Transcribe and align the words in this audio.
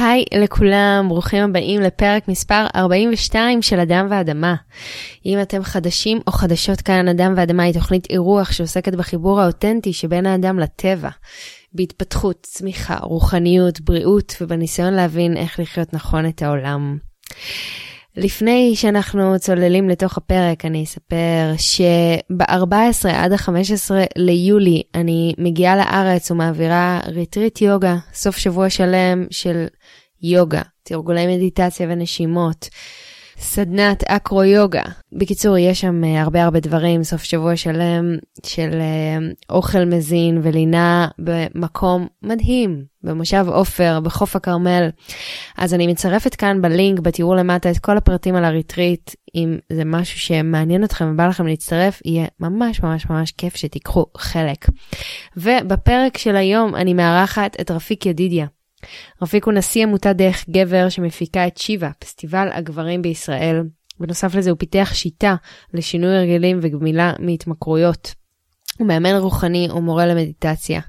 היי 0.00 0.24
לכולם, 0.34 1.06
ברוכים 1.08 1.44
הבאים 1.44 1.80
לפרק 1.80 2.28
מספר 2.28 2.66
42 2.76 3.62
של 3.62 3.80
אדם 3.80 4.06
ואדמה. 4.10 4.54
אם 5.26 5.40
אתם 5.42 5.62
חדשים 5.62 6.20
או 6.26 6.32
חדשות 6.32 6.80
כאן, 6.80 7.08
אדם 7.08 7.34
ואדמה 7.36 7.62
היא 7.62 7.74
תוכנית 7.74 8.06
אירוח 8.10 8.52
שעוסקת 8.52 8.94
בחיבור 8.94 9.40
האותנטי 9.40 9.92
שבין 9.92 10.26
האדם 10.26 10.58
לטבע, 10.58 11.08
בהתפתחות, 11.72 12.36
צמיחה, 12.42 12.96
רוחניות, 13.02 13.80
בריאות 13.80 14.34
ובניסיון 14.40 14.94
להבין 14.94 15.36
איך 15.36 15.60
לחיות 15.60 15.94
נכון 15.94 16.28
את 16.28 16.42
העולם. 16.42 16.98
לפני 18.16 18.72
שאנחנו 18.76 19.38
צוללים 19.38 19.88
לתוך 19.88 20.16
הפרק, 20.16 20.64
אני 20.64 20.84
אספר 20.84 21.52
שב-14 21.56 23.08
עד 23.12 23.32
ה-15 23.32 23.90
ליולי 24.16 24.82
אני 24.94 25.34
מגיעה 25.38 25.76
לארץ 25.76 26.30
ומעבירה 26.30 27.00
ריטריט 27.06 27.60
יוגה, 27.60 27.96
סוף 28.14 28.36
שבוע 28.36 28.70
שלם 28.70 29.26
של 29.30 29.66
יוגה, 30.22 30.62
תרגולי 30.82 31.36
מדיטציה 31.36 31.86
ונשימות. 31.90 32.68
סדנת 33.40 34.04
אקרו 34.04 34.44
יוגה. 34.44 34.82
בקיצור, 35.12 35.58
יש 35.58 35.80
שם 35.80 36.04
אה, 36.04 36.22
הרבה 36.22 36.44
הרבה 36.44 36.60
דברים, 36.60 37.02
סוף 37.02 37.22
שבוע 37.22 37.56
שלם 37.56 38.16
של 38.46 38.70
אה, 38.72 39.18
אוכל 39.50 39.84
מזין 39.84 40.40
ולינה 40.42 41.08
במקום 41.18 42.06
מדהים, 42.22 42.84
במושב 43.02 43.44
עופר, 43.48 44.00
בחוף 44.00 44.36
הכרמל. 44.36 44.88
אז 45.58 45.74
אני 45.74 45.86
מצרפת 45.86 46.34
כאן 46.34 46.62
בלינק, 46.62 47.00
בתיאור 47.00 47.36
למטה, 47.36 47.70
את 47.70 47.78
כל 47.78 47.96
הפרטים 47.96 48.34
על 48.34 48.44
הריטריט. 48.44 49.10
אם 49.34 49.58
זה 49.72 49.84
משהו 49.84 50.18
שמעניין 50.18 50.84
אתכם 50.84 51.10
ובא 51.12 51.26
לכם 51.26 51.46
להצטרף, 51.46 52.00
יהיה 52.04 52.26
ממש 52.40 52.82
ממש 52.82 53.06
ממש 53.10 53.32
כיף 53.32 53.56
שתיקחו 53.56 54.06
חלק. 54.16 54.66
ובפרק 55.36 56.18
של 56.18 56.36
היום 56.36 56.74
אני 56.76 56.94
מארחת 56.94 57.56
את 57.60 57.70
רפיק 57.70 58.06
ידידיה. 58.06 58.46
רפיק 59.22 59.44
הוא 59.44 59.54
נשיא 59.54 59.82
עמותת 59.82 60.16
דרך 60.16 60.44
גבר 60.50 60.88
שמפיקה 60.88 61.46
את 61.46 61.56
שיבה, 61.56 61.90
פסטיבל 61.98 62.48
הגברים 62.52 63.02
בישראל. 63.02 63.62
בנוסף 64.00 64.34
לזה 64.34 64.50
הוא 64.50 64.58
פיתח 64.58 64.90
שיטה 64.94 65.34
לשינוי 65.74 66.16
הרגלים 66.16 66.58
וגמילה 66.62 67.12
מהתמכרויות. 67.18 68.14
הוא 68.78 68.86
מאמן 68.86 69.14
רוחני 69.14 69.68
ומורה 69.70 70.06
למדיטציה. 70.06 70.80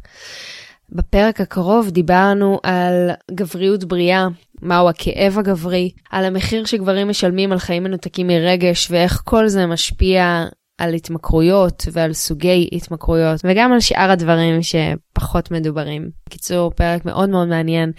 בפרק 0.92 1.42
הקרוב 1.42 1.90
דיברנו 1.90 2.60
על 2.64 3.10
גבריות 3.32 3.84
בריאה, 3.84 4.28
מהו 4.62 4.90
הכאב 4.90 5.40
הגברי, 5.40 5.92
על 6.12 6.26
המחיר 6.26 6.66
שגברים 6.66 7.10
משלמים 7.10 7.52
על 7.52 7.60
חיים 7.60 7.84
מנותקים 7.84 8.28
מרגש 8.28 8.92
ואיך 8.92 9.22
כל 9.26 9.48
זה 9.48 9.66
משפיע 9.66 10.46
על 10.80 10.94
התמכרויות 10.94 11.88
ועל 11.92 12.14
סוגי 12.14 12.70
התמכרויות, 12.72 13.42
וגם 13.44 13.74
על 13.74 13.80
שאר 13.80 14.12
הדברים 14.12 14.60
שפחות 14.62 15.52
מדוברים. 15.52 16.10
בקיצור, 16.28 16.72
פרק 16.72 17.06
מאוד 17.06 17.30
מאוד 17.30 17.48
מעניין. 17.48 17.92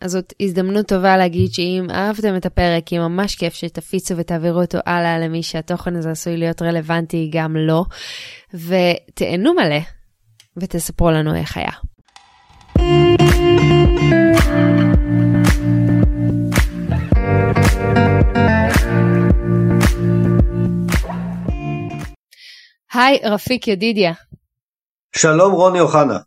אז 0.00 0.12
זאת 0.12 0.32
הזדמנות 0.40 0.86
טובה 0.86 1.16
להגיד 1.16 1.52
שאם 1.52 1.86
אהבתם 1.90 2.36
את 2.36 2.46
הפרק, 2.46 2.92
יהיה 2.92 3.08
ממש 3.08 3.36
כיף 3.36 3.54
שתפיצו 3.54 4.16
ותעבירו 4.16 4.60
אותו 4.60 4.78
הלאה 4.86 5.18
למי 5.18 5.42
שהתוכן 5.42 5.96
הזה 5.96 6.10
עשוי 6.10 6.36
להיות 6.36 6.62
רלוונטי 6.62 7.30
גם 7.32 7.56
לו, 7.56 7.66
לא. 7.66 7.84
ותהנו 8.54 9.54
מלא, 9.54 9.80
ותספרו 10.56 11.10
לנו 11.10 11.34
איך 11.34 11.56
היה. 11.56 11.72
היי, 22.94 23.18
רפיק 23.24 23.68
ידידיה. 23.68 24.12
שלום 25.16 25.52
רוני 25.52 25.80
אוחנה. 25.80 26.18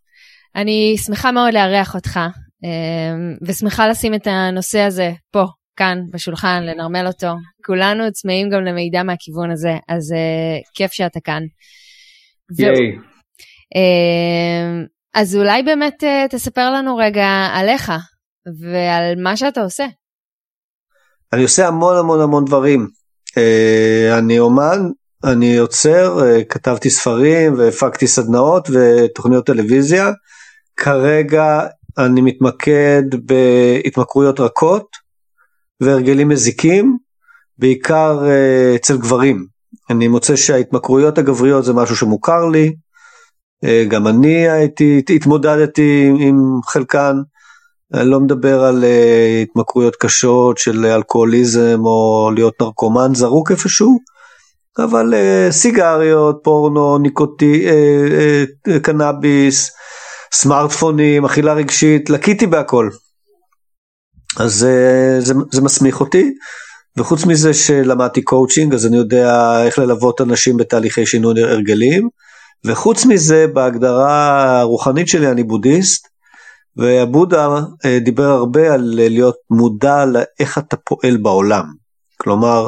אני 0.56 0.96
שמחה 1.06 1.32
מאוד 1.32 1.54
לארח 1.54 1.96
אותך, 1.96 2.20
אמ, 2.64 3.38
ושמחה 3.42 3.88
לשים 3.88 4.14
את 4.14 4.28
הנושא 4.28 4.80
הזה 4.80 5.12
פה, 5.32 5.44
כאן, 5.76 6.00
בשולחן, 6.12 6.64
לנרמל 6.64 7.08
אותו. 7.08 7.28
כולנו 7.66 8.12
צמאים 8.12 8.50
גם 8.50 8.64
למידע 8.64 9.04
מהכיוון 9.04 9.52
הזה, 9.52 9.74
אז 9.88 10.12
uh, 10.12 10.70
כיף 10.74 10.92
שאתה 10.92 11.20
כאן. 11.20 11.44
ייי. 12.60 12.98
אמ, 13.76 14.86
אז 15.14 15.36
אולי 15.36 15.64
באמת 15.64 16.04
uh, 16.04 16.30
תספר 16.30 16.72
לנו 16.72 16.98
רגע 16.98 17.28
עליך 17.54 17.92
ועל 18.46 19.16
מה 19.24 19.38
שאתה 19.38 19.62
עושה. 19.62 19.86
אני 21.34 21.44
עושה 21.44 21.68
המון 21.68 21.98
המון 21.98 22.22
המון 22.22 22.46
דברים. 22.46 22.88
Uh, 23.30 24.20
אני 24.20 24.40
אומן, 24.40 24.80
אני 25.24 25.46
יוצר, 25.46 26.26
אה, 26.26 26.44
כתבתי 26.44 26.90
ספרים 26.90 27.54
והפקתי 27.58 28.08
סדנאות 28.08 28.70
ותוכניות 28.74 29.46
טלוויזיה. 29.46 30.12
כרגע 30.78 31.68
אני 31.98 32.22
מתמקד 32.22 33.04
בהתמכרויות 33.26 34.40
רכות 34.40 34.88
והרגלים 35.82 36.30
מזיקים, 36.30 36.98
בעיקר 37.58 38.26
אה, 38.26 38.76
אצל 38.76 38.98
גברים. 38.98 39.46
אני 39.90 40.08
מוצא 40.08 40.36
שההתמכרויות 40.36 41.18
הגבריות 41.18 41.66
זה 41.66 41.74
משהו 41.74 41.96
שמוכר 41.96 42.46
לי, 42.46 42.76
אה, 43.64 43.86
גם 43.88 44.08
אני 44.08 44.50
הייתי, 44.50 45.02
התמודדתי 45.16 46.12
עם 46.20 46.36
חלקן, 46.66 47.16
אני 47.94 48.10
לא 48.10 48.20
מדבר 48.20 48.64
על 48.64 48.86
התמכרויות 49.44 49.96
קשות 49.96 50.58
של 50.58 50.86
אלכוהוליזם 50.86 51.80
או 51.86 52.32
להיות 52.36 52.62
נרקומן 52.62 53.16
זרוק 53.16 53.52
איפשהו, 53.52 54.00
אבל 54.84 55.14
אה, 55.14 55.52
סיגריות, 55.52 56.40
פורנו, 56.44 56.98
ניקוטין, 56.98 57.68
אה, 57.68 58.70
אה, 58.70 58.80
קנאביס, 58.80 59.72
סמארטפונים, 60.34 61.26
אכילה 61.26 61.54
רגשית, 61.54 62.10
לקיתי 62.10 62.48
בהכל. 62.48 62.90
אז 64.40 64.68
אה, 64.68 65.26
זה, 65.26 65.34
זה 65.52 65.62
מסמיך 65.62 66.00
אותי, 66.00 66.34
וחוץ 66.98 67.26
מזה 67.26 67.54
שלמדתי 67.54 68.22
קואוצ'ינג, 68.22 68.74
אז 68.74 68.86
אני 68.86 68.98
יודע 68.98 69.64
איך 69.66 69.80
ללוות 69.80 70.22
אנשים 70.22 70.58
בתהליכי 70.58 71.06
שינוי 71.06 71.44
הרגלים, 71.44 72.10
וחוץ 72.66 73.06
מזה 73.06 73.46
בהגדרה 73.54 74.60
הרוחנית 74.60 75.08
שלי 75.08 75.32
אני 75.32 75.44
בודהיסט, 75.44 76.08
והבודה 76.76 77.48
uh, 77.58 78.04
דיבר 78.04 78.30
הרבה 78.30 78.74
על 78.74 78.82
להיות 78.96 79.36
מודע 79.50 80.06
לאיך 80.06 80.58
אתה 80.58 80.78
פועל 80.78 81.18
בעולם. 81.18 81.66
כלומר, 82.18 82.62
אה, 82.62 82.68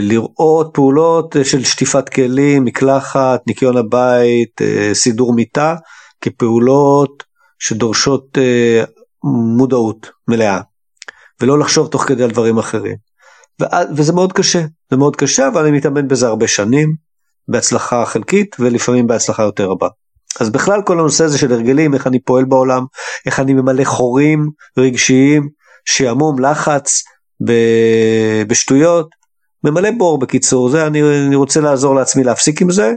לראות 0.00 0.70
פעולות 0.74 1.36
אה, 1.36 1.44
של 1.44 1.64
שטיפת 1.64 2.08
כלים, 2.08 2.64
מקלחת, 2.64 3.40
ניקיון 3.46 3.76
הבית, 3.76 4.62
אה, 4.62 4.90
סידור 4.94 5.34
מיטה, 5.34 5.74
כפעולות 6.20 7.24
שדורשות 7.58 8.38
מודעות 9.56 10.10
מלאה, 10.28 10.60
ולא 11.40 11.58
לחשוב 11.58 11.88
תוך 11.88 12.04
כדי 12.04 12.22
על 12.22 12.30
דברים 12.30 12.58
אחרים. 12.58 12.96
וזה 13.96 14.12
מאוד 14.12 14.32
קשה, 14.32 14.60
זה 14.90 14.96
מאוד 14.96 15.16
קשה, 15.16 15.48
אבל 15.48 15.66
אני 15.66 15.76
מתאמן 15.76 16.08
בזה 16.08 16.26
הרבה 16.26 16.48
שנים, 16.48 16.94
בהצלחה 17.48 18.06
חלקית 18.06 18.56
ולפעמים 18.58 19.06
בהצלחה 19.06 19.42
יותר 19.42 19.64
רבה. 19.64 19.88
אז 20.40 20.50
בכלל 20.50 20.82
כל 20.82 20.98
הנושא 21.00 21.24
הזה 21.24 21.38
של 21.38 21.52
הרגלים, 21.52 21.94
איך 21.94 22.06
אני 22.06 22.20
פועל 22.20 22.44
בעולם, 22.44 22.84
איך 23.26 23.40
אני 23.40 23.52
ממלא 23.52 23.84
חורים 23.84 24.50
רגשיים, 24.78 25.48
שעמום, 25.84 26.38
לחץ, 26.38 27.02
בשטויות, 28.46 29.08
ממלא 29.64 29.90
בור 29.98 30.18
בקיצור, 30.18 30.68
זה 30.68 30.86
אני, 30.86 31.02
אני 31.26 31.36
רוצה 31.36 31.60
לעזור 31.60 31.94
לעצמי 31.94 32.24
להפסיק 32.24 32.62
עם 32.62 32.70
זה, 32.70 32.92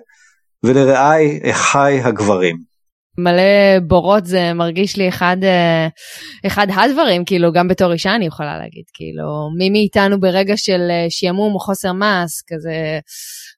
ולרעי 0.63 1.39
אחי 1.51 1.99
הגברים. 2.03 2.73
מלא 3.17 3.79
בורות 3.87 4.25
זה 4.25 4.53
מרגיש 4.53 4.97
לי 4.97 5.09
אחד, 5.09 5.37
אה, 5.43 5.87
אחד 6.47 6.67
הדברים, 6.69 7.25
כאילו 7.25 7.51
גם 7.53 7.67
בתור 7.67 7.93
אישה 7.93 8.15
אני 8.15 8.25
יכולה 8.25 8.57
להגיד, 8.57 8.83
כאילו 8.93 9.49
מי 9.57 9.69
מאיתנו 9.69 10.19
ברגע 10.19 10.57
של 10.57 10.81
אה, 10.89 11.05
שעמום 11.09 11.53
או 11.53 11.59
חוסר 11.59 11.93
מס, 11.93 12.43
כזה 12.47 12.99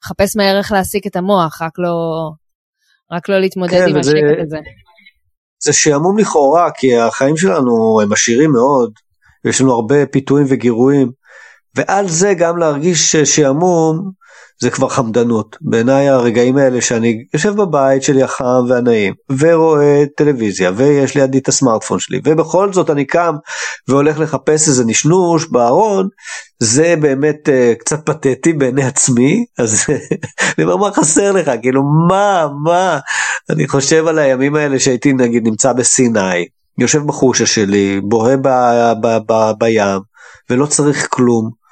חפש 0.06 0.36
מהר 0.36 0.58
איך 0.58 0.72
להסיק 0.72 1.08
את 1.08 1.16
המוח, 1.16 1.62
רק 1.62 1.72
לא, 1.78 1.94
רק 3.12 3.30
לא 3.30 3.40
להתמודד 3.40 3.86
כן, 3.86 3.90
עם 3.90 3.98
השקט 3.98 4.40
הזה. 4.46 4.58
זה 5.64 5.74
שעמום 5.74 6.18
לכאורה, 6.18 6.70
כי 6.78 6.98
החיים 6.98 7.38
שלנו 7.38 8.02
הם 8.04 8.14
עשירים 8.14 8.52
מאוד, 8.52 8.92
יש 9.46 9.62
לנו 9.62 9.74
הרבה 9.74 10.06
פיתויים 10.06 10.48
וגירויים. 10.50 11.12
ועל 11.76 12.10
זה 12.10 12.34
גם 12.34 12.58
להרגיש 12.58 13.16
שעמום 13.16 14.12
זה 14.62 14.70
כבר 14.70 14.90
חמדנות. 14.90 15.58
בעיניי 15.62 16.10
הרגעים 16.10 16.58
האלה 16.58 16.82
שאני 16.82 17.18
יושב 17.34 17.56
בבית 17.56 18.04
שלי 18.04 18.24
החם 18.24 18.66
והנעים 18.70 19.14
ורואה 19.40 20.04
טלוויזיה 20.18 20.72
ויש 20.76 21.16
לידי 21.16 21.38
את 21.38 21.48
הסמארטפון 21.48 22.00
שלי 22.00 22.22
ובכל 22.24 22.74
זאת 22.74 22.90
אני 22.90 23.06
קם 23.06 23.36
והולך 23.88 24.20
לחפש 24.20 24.68
איזה 24.68 24.86
נשנוש 24.86 25.48
בארון 25.52 26.08
זה 26.60 26.96
באמת 27.02 27.50
uh, 27.50 27.80
קצת 27.80 28.06
פתטי 28.06 28.54
בעיני 28.54 28.84
עצמי 28.84 29.46
אז 29.60 29.84
אני 30.58 30.64
אומר 30.66 30.78
מה 30.78 30.92
חסר 30.92 31.32
לך 31.32 31.52
כאילו 31.62 31.84
מה 32.08 32.48
מה 32.64 33.00
אני 33.50 33.68
חושב 33.68 34.08
על 34.08 34.20
הימים 34.20 34.56
האלה 34.56 34.80
שהייתי 34.80 35.14
נגיד 35.14 35.44
נמצא 35.44 35.74
בסיני 35.74 36.46
יושב 36.78 37.06
בחושה 37.06 37.46
שלי 37.46 38.02
בוהה 38.04 38.38
ב, 38.38 38.48
ב, 39.02 39.18
ב, 39.28 39.52
בים 39.58 40.00
ולא 40.50 40.66
צריך 40.66 41.08
כלום. 41.10 41.65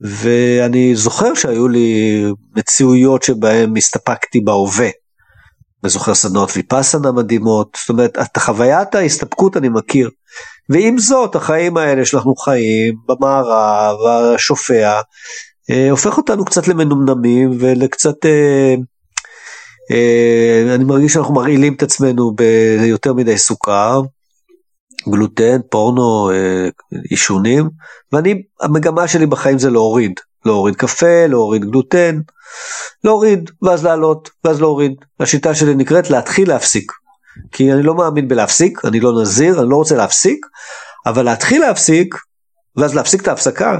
ואני 0.00 0.96
זוכר 0.96 1.34
שהיו 1.34 1.68
לי 1.68 2.22
מציאויות 2.56 3.22
שבהן 3.22 3.76
הסתפקתי 3.76 4.40
בהווה. 4.40 4.88
אני 5.84 5.90
זוכר 5.90 6.14
סדנות 6.14 6.52
ויפאסנה 6.56 7.12
מדהימות, 7.12 7.76
זאת 7.80 7.88
אומרת, 7.88 8.18
את 8.18 8.36
חוויית 8.36 8.94
ההסתפקות 8.94 9.56
אני 9.56 9.68
מכיר. 9.68 10.10
ועם 10.68 10.98
זאת 10.98 11.34
החיים 11.34 11.76
האלה 11.76 12.04
שאנחנו 12.04 12.34
חיים 12.36 12.94
במערב 13.08 13.96
השופע 14.06 15.00
אה, 15.70 15.90
הופך 15.90 16.16
אותנו 16.16 16.44
קצת 16.44 16.68
למנומנמים 16.68 17.50
ולקצת 17.60 18.26
אה, 18.26 18.74
אה, 19.90 20.74
אני 20.74 20.84
מרגיש 20.84 21.12
שאנחנו 21.12 21.34
מרעילים 21.34 21.74
את 21.74 21.82
עצמנו 21.82 22.32
ביותר 22.80 23.12
מדי 23.12 23.38
סוכר 23.38 24.02
גלוטן 25.08 25.58
פורנו 25.70 26.30
אה, 26.30 26.68
עישונים 27.10 27.70
ואני 28.12 28.42
המגמה 28.60 29.08
שלי 29.08 29.26
בחיים 29.26 29.58
זה 29.58 29.70
להוריד. 29.70 30.12
להוריד 30.44 30.76
קפה 30.76 31.26
להוריד 31.26 31.64
גלוטן 31.64 32.20
להוריד 33.04 33.50
ואז 33.62 33.84
לעלות 33.84 34.30
ואז 34.44 34.60
להוריד. 34.60 34.92
השיטה 35.20 35.54
שלי 35.54 35.74
נקראת 35.74 36.10
להתחיל 36.10 36.48
להפסיק. 36.48 36.92
כי 37.52 37.72
אני 37.72 37.82
לא 37.82 37.94
מאמין 37.94 38.28
בלהפסיק 38.28 38.84
אני 38.84 39.00
לא 39.00 39.22
נזיר 39.22 39.60
אני 39.60 39.70
לא 39.70 39.76
רוצה 39.76 39.96
להפסיק 39.96 40.46
אבל 41.06 41.22
להתחיל 41.22 41.60
להפסיק 41.60 42.14
ואז 42.76 42.94
להפסיק 42.94 43.22
את 43.22 43.28
ההפסקה 43.28 43.78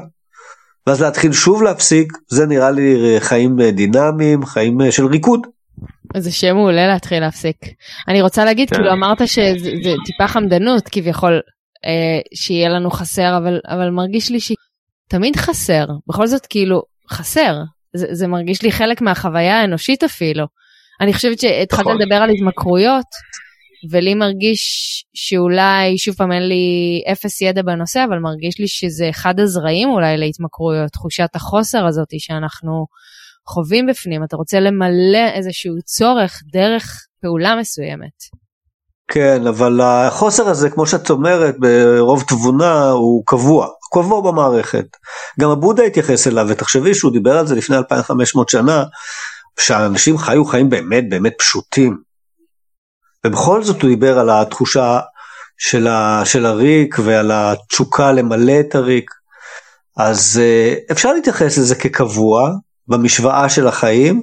ואז 0.87 1.03
להתחיל 1.03 1.33
שוב 1.33 1.63
להפסיק 1.63 2.13
זה 2.29 2.47
נראה 2.47 2.71
לי 2.71 3.17
חיים 3.19 3.57
דינמיים 3.61 4.47
חיים 4.47 4.79
של 4.91 5.07
ריקוד. 5.07 5.47
זה 6.17 6.33
שם 6.33 6.55
מעולה 6.55 6.87
להתחיל 6.87 7.21
להפסיק. 7.21 7.57
אני 8.09 8.23
רוצה 8.23 8.45
להגיד, 8.45 8.71
כן. 8.71 8.77
כאילו 8.77 8.93
אמרת 8.93 9.29
שזה 9.29 9.95
טיפה 10.07 10.29
חמדנות 10.29 10.89
כביכול 10.89 11.41
אה, 11.85 12.21
שיהיה 12.35 12.69
לנו 12.69 12.91
חסר, 12.91 13.37
אבל, 13.37 13.61
אבל 13.67 13.91
מרגיש 13.91 14.31
לי 14.31 14.39
שתמיד 14.41 15.37
חסר, 15.37 15.85
בכל 16.09 16.27
זאת 16.27 16.47
כאילו 16.47 16.83
חסר, 17.11 17.57
זה, 17.97 18.07
זה 18.11 18.27
מרגיש 18.27 18.63
לי 18.63 18.73
חלק 18.73 19.01
מהחוויה 19.01 19.61
האנושית 19.61 20.05
אפילו. 20.05 20.47
אני 21.01 21.13
חושבת 21.13 21.41
שהתחלת 21.41 21.81
נכון. 21.81 22.03
לדבר 22.03 22.15
על 22.15 22.31
התמכרויות, 22.31 23.07
ולי 23.91 24.15
מרגיש 24.15 24.63
שאולי, 25.15 25.99
שוב 25.99 26.15
פעם 26.15 26.33
אין 26.33 26.49
לי 26.49 27.03
אפס 27.13 27.41
ידע 27.41 27.63
בנושא, 27.63 28.05
אבל 28.09 28.19
מרגיש 28.19 28.59
לי 28.59 28.69
שזה 28.69 29.11
אחד 29.11 29.41
הזרעים 29.41 29.89
אולי 29.89 30.17
להתמכרויות, 30.17 30.93
תחושת 30.93 31.29
החוסר 31.35 31.87
הזאת 31.87 32.09
שאנחנו 32.19 32.87
חווים 33.55 33.87
בפנים, 33.87 34.25
אתה 34.25 34.37
רוצה 34.37 34.61
למלא 34.61 35.29
איזשהו 35.35 35.75
צורך 35.85 36.43
דרך 36.53 37.07
פעולה 37.23 37.57
מסוימת. 37.57 38.41
כן, 39.13 39.47
אבל 39.47 39.81
החוסר 39.81 40.49
הזה, 40.49 40.71
כמו 40.71 40.87
שאת 40.87 41.11
אומרת, 41.11 41.55
ברוב 41.59 42.23
תבונה, 42.29 42.91
הוא 42.91 43.23
קבוע, 43.27 43.69
קבוע 43.93 44.21
במערכת. 44.21 44.87
גם 45.41 45.51
הבודה 45.51 45.83
התייחס 45.83 46.27
אליו, 46.27 46.47
ותחשבי 46.49 46.95
שהוא 46.95 47.13
דיבר 47.13 47.39
על 47.39 47.47
זה 47.47 47.55
לפני 47.55 47.77
2500 47.77 48.49
שנה, 48.49 48.85
שהאנשים 49.61 50.19
חיו 50.19 50.45
חיים 50.45 50.71
באמת 50.71 51.11
באמת 51.11 51.33
פשוטים. 51.39 51.97
ובכל 53.27 53.63
זאת 53.63 53.83
הוא 53.83 53.91
דיבר 53.91 54.19
על 54.19 54.31
התחושה 54.31 55.01
של, 55.59 55.87
ה, 55.87 56.23
של 56.25 56.47
הריק 56.47 56.97
ועל 57.05 57.31
התשוקה 57.35 58.13
למלא 58.13 58.61
את 58.61 58.75
הריק. 58.75 59.11
אז 59.97 60.41
אה, 60.43 60.75
אפשר 60.93 61.13
להתייחס 61.13 61.59
לזה 61.59 61.75
כקבוע, 61.75 62.51
במשוואה 62.91 63.49
של 63.49 63.67
החיים, 63.67 64.23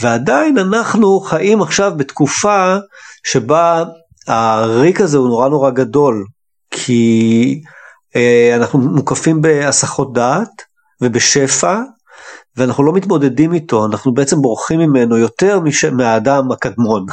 ועדיין 0.00 0.58
אנחנו 0.58 1.20
חיים 1.20 1.62
עכשיו 1.62 1.92
בתקופה 1.96 2.76
שבה 3.24 3.84
הריק 4.26 5.00
הזה 5.00 5.18
הוא 5.18 5.28
נורא 5.28 5.48
נורא 5.48 5.70
גדול, 5.70 6.24
כי 6.70 7.62
אה, 8.16 8.56
אנחנו 8.56 8.78
מוקפים 8.78 9.42
בהסחות 9.42 10.12
דעת 10.12 10.62
ובשפע, 11.00 11.80
ואנחנו 12.56 12.84
לא 12.84 12.92
מתמודדים 12.92 13.52
איתו, 13.52 13.86
אנחנו 13.86 14.14
בעצם 14.14 14.42
בורחים 14.42 14.80
ממנו 14.80 15.16
יותר 15.16 15.60
מש... 15.60 15.84
מהאדם 15.84 16.52
הקדמון, 16.52 17.06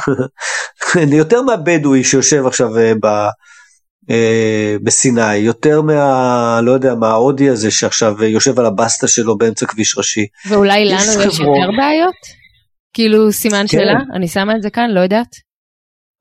יותר 1.22 1.42
מהבדואי 1.42 2.04
שיושב 2.04 2.46
עכשיו 2.46 2.78
אה, 2.78 2.92
ב... 3.02 3.06
אה, 4.10 4.76
בסיני, 4.82 5.36
יותר 5.36 5.82
מה, 5.82 6.60
לא 6.62 6.72
יודע, 6.72 6.94
מההודי 6.94 7.48
הזה 7.48 7.70
שעכשיו 7.70 8.24
יושב 8.24 8.60
על 8.60 8.66
הבסטה 8.66 9.08
שלו 9.08 9.38
באמצע 9.38 9.66
כביש 9.66 9.98
ראשי. 9.98 10.26
ואולי 10.48 10.84
לנו 10.84 11.00
יש, 11.00 11.26
יש 11.26 11.40
יותר 11.40 11.70
בעיות? 11.78 12.14
כאילו 12.92 13.32
סימן 13.32 13.60
כן. 13.60 13.66
שאלה? 13.66 13.94
אני 14.16 14.28
שמה 14.28 14.56
את 14.56 14.62
זה 14.62 14.70
כאן, 14.70 14.90
לא 14.90 15.00
יודעת. 15.00 15.36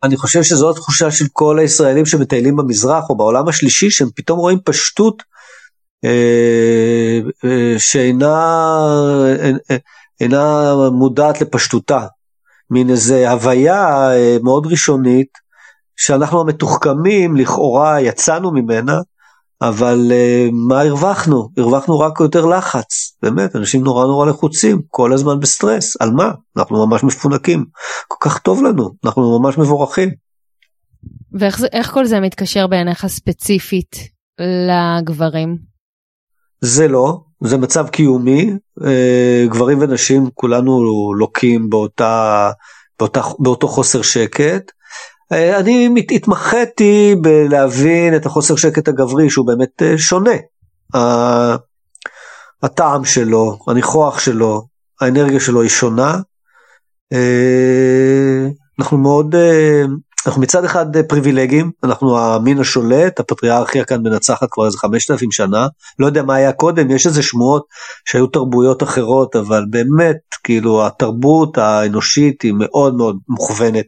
אני 0.03 0.18
חושב 0.18 0.44
שזו 0.44 0.69
התחושה 0.69 1.12
של 1.12 1.25
כל 1.33 1.59
הישראלים 1.59 2.06
שמטיילים 2.06 2.56
במזרח 2.56 3.09
או 3.09 3.18
בעולם 3.18 3.47
השלישי, 3.47 3.89
שהם 3.89 4.09
פתאום 4.15 4.39
רואים 4.39 4.59
פשטות 4.65 5.24
אה, 6.06 7.19
אה, 7.45 7.79
שאינה 7.79 8.36
אה, 9.25 9.51
אה, 9.71 9.77
אינה 10.21 10.74
מודעת 10.91 11.41
לפשטותה. 11.41 12.06
מין 12.69 12.89
איזה 12.89 13.31
הוויה 13.31 14.12
אה, 14.12 14.38
מאוד 14.44 14.65
ראשונית 14.65 15.43
שאנחנו 16.05 16.41
המתוחכמים 16.41 17.35
לכאורה 17.35 18.01
יצאנו 18.01 18.51
ממנה, 18.51 19.00
אבל 19.61 20.11
uh, 20.11 20.51
מה 20.67 20.81
הרווחנו? 20.81 21.50
הרווחנו 21.57 22.00
רק 22.00 22.19
יותר 22.19 22.45
לחץ, 22.45 23.17
באמת, 23.21 23.55
אנשים 23.55 23.83
נורא 23.83 24.05
נורא 24.05 24.25
לחוצים, 24.25 24.81
כל 24.88 25.13
הזמן 25.13 25.39
בסטרס, 25.39 26.01
על 26.01 26.11
מה? 26.11 26.31
אנחנו 26.57 26.88
ממש 26.88 27.03
מפונקים, 27.03 27.65
כל 28.07 28.29
כך 28.29 28.38
טוב 28.38 28.63
לנו, 28.63 28.89
אנחנו 29.05 29.39
ממש 29.39 29.57
מבורכים. 29.57 30.09
ואיך 31.33 31.91
כל 31.91 32.05
זה 32.05 32.19
מתקשר 32.19 32.67
בעיניך 32.67 33.05
ספציפית 33.07 33.95
לגברים? 34.39 35.57
זה 36.61 36.88
לא, 36.88 37.21
זה 37.44 37.57
מצב 37.57 37.88
קיומי, 37.88 38.51
uh, 38.79 38.83
גברים 39.50 39.77
ונשים 39.81 40.29
כולנו 40.33 40.81
לוקים 41.13 41.69
באותה, 41.69 42.51
באותה, 43.00 43.21
באותו 43.39 43.67
חוסר 43.67 44.01
שקט. 44.01 44.71
אה, 45.33 45.59
אני 45.59 45.89
התמחיתי 46.12 47.15
בלהבין 47.21 48.15
את 48.15 48.25
החוסר 48.25 48.56
שקט 48.56 48.88
הגברי 48.88 49.30
שהוא 49.30 49.47
באמת 49.47 49.81
אה, 49.81 49.97
שונה. 49.97 50.35
הטעם 52.63 53.06
שלו, 53.06 53.59
הניחוח 53.68 54.19
שלו, 54.19 54.68
האנרגיה 55.01 55.39
שלו 55.39 55.62
היא 55.62 55.69
שונה. 55.69 56.18
אה, 57.13 58.47
אנחנו 58.80 58.97
מאוד, 58.97 59.35
אנחנו 60.27 60.41
מצד 60.41 60.65
אחד 60.65 60.85
פריבילגים, 61.07 61.71
אנחנו 61.83 62.19
המין 62.19 62.59
השולט, 62.59 63.19
הפטריארכיה 63.19 63.86
כאן 63.86 64.01
מנצחת 64.01 64.47
כבר 64.51 64.65
איזה 64.65 64.77
5,000 64.77 65.31
שנה, 65.31 65.68
לא 66.00 66.06
יודע 66.06 66.24
מה 66.24 66.36
היה 66.36 66.51
קודם, 66.51 66.91
יש 66.91 67.07
איזה 67.07 67.24
שמועות 67.24 67.65
שהיו 68.06 68.27
תרבויות 68.27 68.83
אחרות, 68.83 69.36
אבל 69.36 69.65
באמת, 69.69 70.18
כאילו 70.44 70.88
התרבות 70.88 71.57
האנושית 71.57 72.41
היא 72.41 72.53
מאוד 72.57 72.95
מאוד 72.95 73.18
מוכוונת 73.27 73.86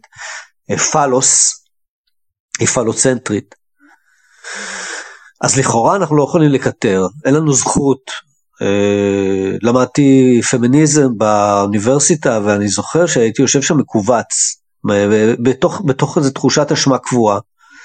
פלוס, 0.91 1.63
היא 2.59 2.67
פלוצנטרית. 2.67 3.55
אז 5.41 5.59
לכאורה 5.59 5.95
אנחנו 5.95 6.15
לא 6.15 6.23
יכולים 6.23 6.51
לקטר, 6.51 7.05
אין 7.25 7.33
לנו 7.33 7.53
זכות. 7.53 8.11
אה, 8.61 9.57
למדתי 9.61 10.41
פמיניזם 10.51 11.17
באוניברסיטה 11.17 12.39
ואני 12.43 12.67
זוכר 12.67 13.05
שהייתי 13.05 13.41
יושב 13.41 13.61
שם 13.61 13.77
מכווץ, 13.77 14.61
בתוך, 15.43 15.81
בתוך 15.85 16.17
איזו 16.17 16.31
תחושת 16.31 16.71
אשמה 16.71 16.97
קבועה. 16.97 17.39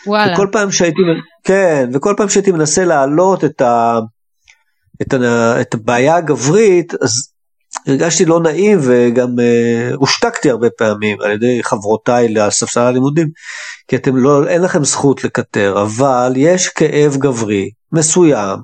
וואלה. 0.07 0.33
וכל 0.33 0.49
פעם 0.53 0.71
שהייתי, 0.71 1.01
כן, 1.45 1.91
וכל 1.93 2.15
פעם 2.17 2.29
שהייתי 2.29 2.53
מנסה 2.53 2.85
להעלות 2.85 3.45
את, 3.45 3.61
ה, 3.61 3.99
את, 5.03 5.15
ה, 5.15 5.61
את 5.61 5.75
הבעיה 5.75 6.17
הגברית, 6.17 6.95
אז 7.03 7.11
הרגשתי 7.87 8.25
לא 8.25 8.41
נעים 8.41 8.79
וגם 8.83 9.29
uh, 9.29 9.95
הושתקתי 9.97 10.51
הרבה 10.51 10.71
פעמים 10.71 11.21
על 11.21 11.31
ידי 11.31 11.63
חברותיי 11.63 12.29
לספסל 12.29 12.81
הלימודים, 12.81 13.29
כי 13.89 13.97
אתם 13.97 14.17
לא, 14.17 14.47
אין 14.49 14.63
לכם 14.63 14.85
זכות 14.85 15.25
לקטר, 15.25 15.83
אבל 15.83 16.33
יש 16.37 16.69
כאב 16.69 17.17
גברי 17.17 17.71
מסוים, 17.93 18.59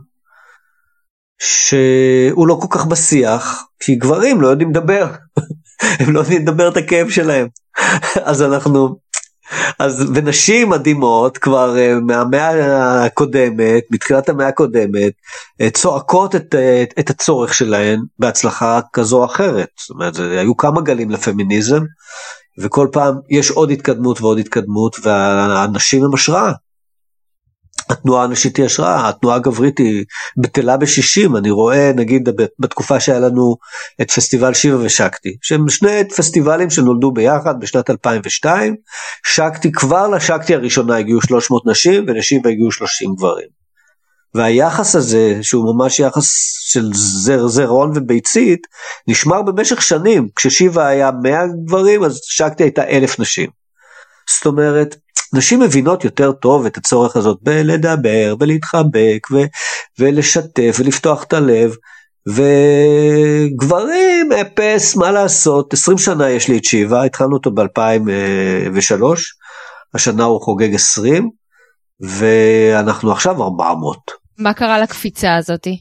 שהוא 1.38 2.48
לא 2.48 2.58
כל 2.60 2.78
כך 2.78 2.86
בשיח, 2.86 3.64
כי 3.80 3.94
גברים 3.94 4.40
לא 4.40 4.48
יודעים 4.48 4.70
לדבר, 4.70 5.06
הם 6.00 6.12
לא 6.12 6.20
יודעים 6.20 6.42
לדבר 6.42 6.68
את 6.68 6.76
הכאב 6.76 7.08
שלהם, 7.08 7.48
אז 8.30 8.42
אנחנו 8.42 8.96
אז 9.78 10.10
ונשים 10.14 10.68
מדהימות 10.68 11.38
כבר 11.38 11.74
uh, 11.76 12.00
מהמאה 12.00 13.04
הקודמת, 13.04 13.84
מתחילת 13.90 14.28
המאה 14.28 14.48
הקודמת, 14.48 15.12
uh, 15.62 15.70
צועקות 15.70 16.34
את, 16.34 16.54
uh, 16.54 17.00
את 17.00 17.10
הצורך 17.10 17.54
שלהן 17.54 18.00
בהצלחה 18.18 18.80
כזו 18.92 19.18
או 19.18 19.24
אחרת. 19.24 19.68
זאת 19.80 19.90
אומרת, 19.90 20.14
זה, 20.14 20.40
היו 20.40 20.56
כמה 20.56 20.80
גלים 20.80 21.10
לפמיניזם, 21.10 21.82
וכל 22.58 22.88
פעם 22.92 23.14
יש 23.30 23.50
עוד 23.50 23.70
התקדמות 23.70 24.20
ועוד 24.20 24.38
התקדמות, 24.38 24.96
והנשים 25.02 26.04
הם 26.04 26.14
השראה. 26.14 26.52
התנועה 27.90 28.24
הנשית 28.24 28.56
היא 28.56 28.66
השראה, 28.66 29.08
התנועה 29.08 29.36
הגברית 29.36 29.78
היא 29.78 30.04
בטלה 30.36 30.76
בשישים, 30.76 31.36
אני 31.36 31.50
רואה 31.50 31.92
נגיד 31.96 32.28
בתקופה 32.58 33.00
שהיה 33.00 33.18
לנו 33.18 33.56
את 34.02 34.10
פסטיבל 34.10 34.54
שיבה 34.54 34.76
ושקטי, 34.80 35.36
שהם 35.42 35.68
שני 35.68 36.08
פסטיבלים 36.16 36.70
שנולדו 36.70 37.10
ביחד 37.10 37.60
בשנת 37.60 37.90
2002, 37.90 38.76
שקטי 39.26 39.72
כבר 39.72 40.08
לשקטי 40.08 40.54
הראשונה 40.54 40.96
הגיעו 40.96 41.22
300 41.22 41.66
נשים 41.66 42.04
ולשיבה 42.08 42.50
הגיעו 42.50 42.72
30 42.72 43.14
גברים. 43.14 43.56
והיחס 44.34 44.96
הזה, 44.96 45.38
שהוא 45.42 45.74
ממש 45.74 46.00
יחס 46.00 46.26
של 46.60 46.90
זר, 46.94 47.46
זרעון 47.46 47.92
וביצית, 47.94 48.66
נשמר 49.08 49.42
במשך 49.42 49.82
שנים, 49.82 50.28
כששיבה 50.36 50.86
היה 50.86 51.10
100 51.22 51.46
גברים 51.66 52.04
אז 52.04 52.20
שקטי 52.22 52.62
הייתה 52.62 52.84
1,000 52.84 53.18
נשים. 53.18 53.65
זאת 54.36 54.46
אומרת, 54.46 54.96
נשים 55.34 55.60
מבינות 55.60 56.04
יותר 56.04 56.32
טוב 56.32 56.66
את 56.66 56.76
הצורך 56.76 57.16
הזאת 57.16 57.38
בלדבר 57.42 58.34
ולהתחבק 58.40 59.26
ו- 59.32 59.46
ולשתף 59.98 60.76
ולפתוח 60.78 61.24
את 61.24 61.32
הלב. 61.32 61.74
וגברים 62.28 64.32
אפס 64.40 64.96
מה 64.96 65.10
לעשות 65.10 65.72
20 65.72 65.98
שנה 65.98 66.30
יש 66.30 66.48
לי 66.48 66.58
את 66.58 66.64
שיבה 66.64 67.04
התחלנו 67.04 67.36
אותו 67.36 67.50
ב2003 67.50 69.02
השנה 69.94 70.24
הוא 70.24 70.40
חוגג 70.40 70.74
20 70.74 71.30
ואנחנו 72.00 73.12
עכשיו 73.12 73.42
400. 73.42 73.98
מה 74.38 74.54
קרה 74.54 74.78
לקפיצה 74.78 75.36
הזאתי? 75.36 75.78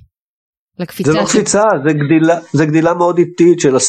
לקפיצה 0.79 1.11
זה 1.11 1.17
לא 1.17 1.25
קפיצה, 1.25 1.63
זה 1.87 1.93
גדילה, 1.93 2.39
זה 2.53 2.65
גדילה 2.65 2.93
מאוד 2.93 3.17
איטית 3.17 3.59
של 3.59 3.75
10% 3.75 3.79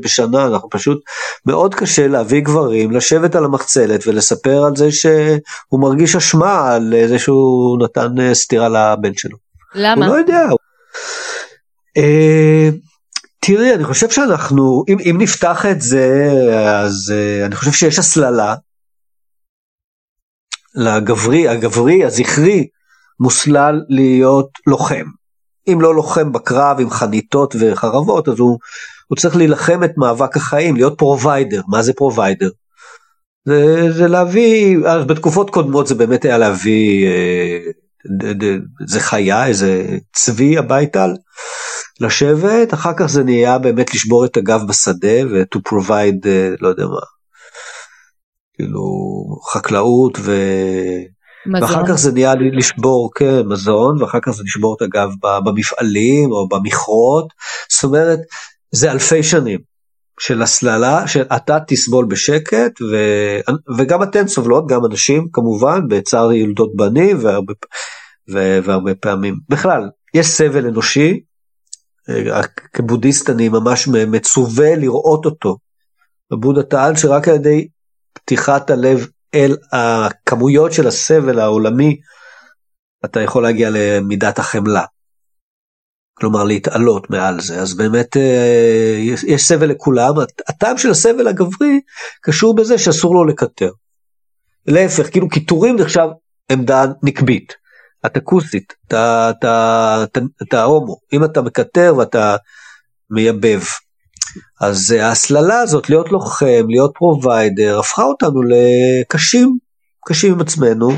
בשנה, 0.00 0.46
אנחנו 0.46 0.70
פשוט, 0.70 1.00
מאוד 1.46 1.74
קשה 1.74 2.08
להביא 2.08 2.40
גברים, 2.40 2.90
לשבת 2.90 3.34
על 3.34 3.44
המחצלת 3.44 4.06
ולספר 4.06 4.64
על 4.64 4.76
זה 4.76 4.92
שהוא 4.92 5.80
מרגיש 5.80 6.16
אשמה 6.16 6.74
על 6.74 6.94
זה 7.08 7.18
שהוא 7.18 7.78
נתן 7.84 8.20
אה, 8.20 8.34
סטירה 8.34 8.68
לבן 8.68 9.14
שלו. 9.14 9.36
למה? 9.74 10.06
הוא 10.06 10.14
לא 10.14 10.18
יודע. 10.18 10.46
Uh, 11.98 12.74
תראי, 13.40 13.74
אני 13.74 13.84
חושב 13.84 14.10
שאנחנו, 14.10 14.84
אם, 14.88 14.96
אם 15.10 15.16
נפתח 15.20 15.66
את 15.66 15.80
זה, 15.80 16.30
אז 16.82 17.14
uh, 17.14 17.46
אני 17.46 17.56
חושב 17.56 17.72
שיש 17.72 17.98
הסללה 17.98 18.54
לגברי, 20.74 21.48
הגברי, 21.48 22.04
הזכרי, 22.04 22.66
מוסלל 23.20 23.80
להיות 23.88 24.48
לוחם. 24.66 25.04
אם 25.72 25.80
לא 25.80 25.94
לוחם 25.94 26.32
בקרב 26.32 26.80
עם 26.80 26.90
חניתות 26.90 27.54
וחרבות, 27.60 28.28
אז 28.28 28.38
הוא, 28.38 28.58
הוא 29.06 29.16
צריך 29.16 29.36
להילחם 29.36 29.84
את 29.84 29.90
מאבק 29.96 30.36
החיים, 30.36 30.76
להיות 30.76 30.98
provider. 30.98 31.60
מה 31.68 31.82
זה 31.82 31.92
provider? 31.92 32.48
זה, 33.44 33.92
זה 33.92 34.08
להביא, 34.08 34.78
אז 34.86 35.04
בתקופות 35.04 35.50
קודמות 35.50 35.86
זה 35.86 35.94
באמת 35.94 36.24
היה 36.24 36.38
להביא, 36.38 37.06
אה, 37.06 37.58
זה 38.86 39.00
חיה, 39.00 39.46
איזה 39.46 39.96
צבי 40.12 40.58
הביתה, 40.58 41.06
לשבת, 42.00 42.74
אחר 42.74 42.92
כך 42.96 43.06
זה 43.06 43.24
נהיה 43.24 43.58
באמת 43.58 43.94
לשבור 43.94 44.24
את 44.24 44.36
הגב 44.36 44.60
בשדה 44.68 45.26
ו-to 45.30 45.58
provide, 45.68 46.26
אה, 46.26 46.50
לא 46.60 46.68
יודע 46.68 46.86
מה, 46.86 47.00
כאילו 48.54 48.82
חקלאות 49.52 50.18
ו... 50.20 50.32
מזון. 51.46 51.62
ואחר 51.62 51.86
כך 51.86 51.94
זה 51.94 52.12
נהיה 52.12 52.34
לשבור, 52.34 53.10
כן, 53.14 53.46
מזון, 53.46 54.02
ואחר 54.02 54.18
כך 54.22 54.30
זה 54.30 54.42
לשבור 54.46 54.76
את 54.76 54.82
הגב 54.82 55.08
במפעלים 55.44 56.30
או 56.30 56.48
במכרות, 56.48 57.26
זאת 57.72 57.84
אומרת, 57.84 58.18
זה 58.72 58.92
אלפי 58.92 59.22
שנים 59.22 59.58
של 60.20 60.42
הסללה, 60.42 61.06
שאתה 61.06 61.58
תסבול 61.66 62.04
בשקט, 62.04 62.82
ו... 62.82 62.96
וגם 63.78 64.02
אתן 64.02 64.28
סובלות, 64.28 64.66
גם 64.68 64.84
אנשים 64.84 65.28
כמובן, 65.32 65.80
בצער 65.88 66.32
ילדות 66.32 66.76
בנים, 66.76 67.18
והרבה, 67.22 67.52
ו... 68.32 68.58
והרבה 68.64 68.94
פעמים. 68.94 69.38
בכלל, 69.48 69.88
יש 70.14 70.26
סבל 70.26 70.66
אנושי, 70.66 71.20
כבודהיסט 72.72 73.30
אני 73.30 73.48
ממש 73.48 73.88
מצווה 73.88 74.76
לראות 74.76 75.24
אותו. 75.24 75.56
בבודה 76.30 76.62
טען 76.62 76.96
שרק 76.96 77.28
על 77.28 77.34
ידי 77.34 77.68
פתיחת 78.12 78.70
הלב 78.70 79.06
אל 79.34 79.56
הכמויות 79.72 80.72
של 80.72 80.86
הסבל 80.86 81.38
העולמי, 81.38 82.00
אתה 83.04 83.20
יכול 83.20 83.42
להגיע 83.42 83.70
למידת 83.72 84.38
החמלה. 84.38 84.84
כלומר 86.14 86.44
להתעלות 86.44 87.10
מעל 87.10 87.40
זה 87.40 87.60
אז 87.60 87.74
באמת 87.74 88.16
אה, 88.16 88.96
יש, 89.26 89.42
סבל 89.42 89.66
לכולם 89.66 90.14
הטעם 90.48 90.78
של 90.78 90.90
הסבל 90.90 91.28
הגברי 91.28 91.80
קשור 92.22 92.56
בזה 92.56 92.78
שאסור 92.78 93.14
לו 93.14 93.24
לקטר. 93.24 93.70
להפך 94.66 95.10
כאילו 95.10 95.28
קיטורים 95.28 95.76
נחשב 95.76 96.08
עמדה 96.52 96.84
נקבית. 97.02 97.54
אתה 98.06 98.20
כוסית 98.20 98.74
אתה, 98.86 99.30
אתה, 99.30 100.04
אתה, 100.04 100.20
אתה 100.42 100.62
הומו 100.62 100.96
אם 101.12 101.24
אתה 101.24 101.42
מקטר 101.42 101.94
ואתה 101.98 102.36
מייבב 103.10 103.60
אז 104.60 104.92
אה, 104.92 105.06
ההסללה 105.06 105.60
הזאת 105.60 105.90
להיות 105.90 106.12
לוחם, 106.12 106.66
להיות 106.68 106.92
provider, 106.94 107.78
הפכה 107.78 108.02
אותנו 108.02 108.40
לקשים, 108.42 109.58
קשים 110.08 110.32
עם 110.32 110.40
עצמנו. 110.40 110.88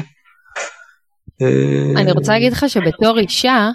אני 1.96 2.12
רוצה 2.12 2.32
להגיד 2.32 2.52
לך 2.52 2.64
שבתור 2.68 3.18
אישה, 3.18 3.70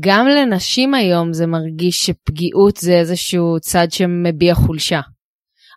גם 0.00 0.26
לנשים 0.26 0.94
היום 0.94 1.32
זה 1.32 1.46
מרגיש 1.46 2.06
שפגיעות 2.06 2.76
זה 2.76 2.92
איזשהו 2.92 3.56
צד 3.60 3.86
שמביע 3.90 4.54
חולשה. 4.54 5.00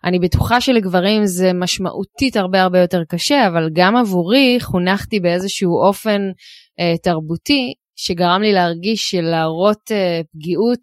אני 0.04 0.18
בטוחה 0.18 0.60
שלגברים 0.60 1.26
זה 1.26 1.52
משמעותית 1.52 2.36
הרבה 2.36 2.62
הרבה 2.62 2.80
יותר 2.80 3.02
קשה, 3.08 3.48
אבל 3.48 3.70
גם 3.72 3.96
עבורי 3.96 4.58
חונכתי 4.60 5.20
באיזשהו 5.20 5.86
אופן 5.86 6.20
אה, 6.80 6.94
תרבותי 7.02 7.74
שגרם 7.96 8.42
לי 8.42 8.52
להרגיש 8.52 9.10
שלהראות 9.10 9.92
אה, 9.92 10.20
פגיעות 10.32 10.80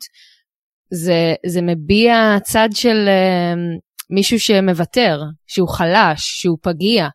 זה, 0.93 1.33
זה 1.45 1.61
מביע 1.61 2.37
צד 2.43 2.69
של 2.73 3.07
uh, 3.07 3.79
מישהו 4.09 4.39
שמוותר, 4.39 5.21
שהוא 5.47 5.69
חלש, 5.69 6.19
שהוא 6.19 6.57
פגיע. 6.61 7.07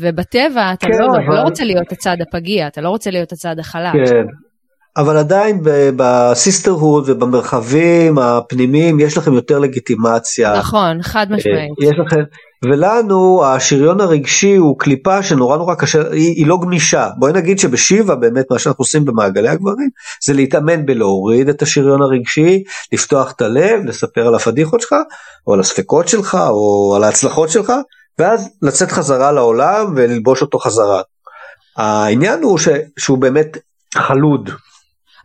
ובטבע 0.00 0.72
אתה, 0.72 0.86
כן, 0.86 0.92
לא, 0.98 1.06
אבל... 1.06 1.36
לא 1.36 1.42
רוצה 1.42 1.64
להיות 1.64 1.92
הצד 1.92 2.16
הפגיע, 2.20 2.66
אתה 2.66 2.80
לא 2.80 2.88
רוצה 2.88 3.10
להיות 3.10 3.32
הצד 3.32 3.58
החלש. 3.58 4.10
כן, 4.10 4.26
אבל 4.96 5.16
עדיין 5.16 5.60
בסיסטרהוד 5.96 7.10
ובמרחבים 7.10 8.18
הפנימיים 8.18 9.00
יש 9.00 9.18
לכם 9.18 9.32
יותר 9.32 9.58
לגיטימציה. 9.58 10.58
נכון, 10.58 11.02
חד 11.02 11.26
משמעית. 11.30 11.70
יש 11.82 11.98
לכם, 12.06 12.20
ולנו 12.64 13.44
השריון 13.44 14.00
הרגשי 14.00 14.56
הוא 14.56 14.78
קליפה 14.78 15.22
שנורא 15.22 15.56
נורא 15.56 15.74
קשה, 15.74 15.98
היא, 16.12 16.34
היא 16.36 16.46
לא 16.46 16.58
גמישה. 16.62 17.08
בואי 17.18 17.32
נגיד 17.32 17.58
שבשיבה 17.58 18.14
באמת 18.14 18.44
מה 18.50 18.58
שאנחנו 18.58 18.82
עושים 18.82 19.04
במעגלי 19.04 19.48
הגברים 19.48 19.88
זה 20.24 20.32
להתאמן 20.32 20.86
בלהוריד 20.86 21.48
את 21.48 21.62
השריון 21.62 22.02
הרגשי, 22.02 22.62
לפתוח 22.92 23.32
את 23.32 23.40
הלב, 23.40 23.84
לספר 23.84 24.26
על 24.26 24.34
הפדיחות 24.34 24.80
שלך, 24.80 24.94
או 25.46 25.54
על 25.54 25.60
הספקות 25.60 26.08
שלך, 26.08 26.38
או 26.50 26.92
על 26.96 27.04
ההצלחות 27.04 27.48
שלך, 27.48 27.72
ואז 28.18 28.48
לצאת 28.62 28.92
חזרה 28.92 29.32
לעולם 29.32 29.92
וללבוש 29.96 30.42
אותו 30.42 30.58
חזרה. 30.58 31.02
העניין 31.76 32.42
הוא 32.42 32.58
ש, 32.58 32.68
שהוא 32.98 33.18
באמת 33.18 33.56
חלוד, 33.94 34.50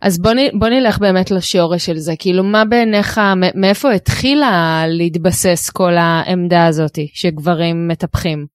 אז 0.02 0.18
בוא, 0.18 0.32
נ, 0.32 0.58
בוא 0.58 0.68
נלך 0.68 0.98
באמת 0.98 1.30
לשורש 1.30 1.86
של 1.86 1.98
זה, 1.98 2.12
כאילו 2.18 2.44
מה 2.44 2.64
בעיניך, 2.64 3.20
מאיפה 3.54 3.92
התחילה 3.92 4.84
להתבסס 4.88 5.70
כל 5.70 5.92
העמדה 5.96 6.66
הזאתי 6.66 7.10
שגברים 7.14 7.88
מטפחים? 7.88 8.46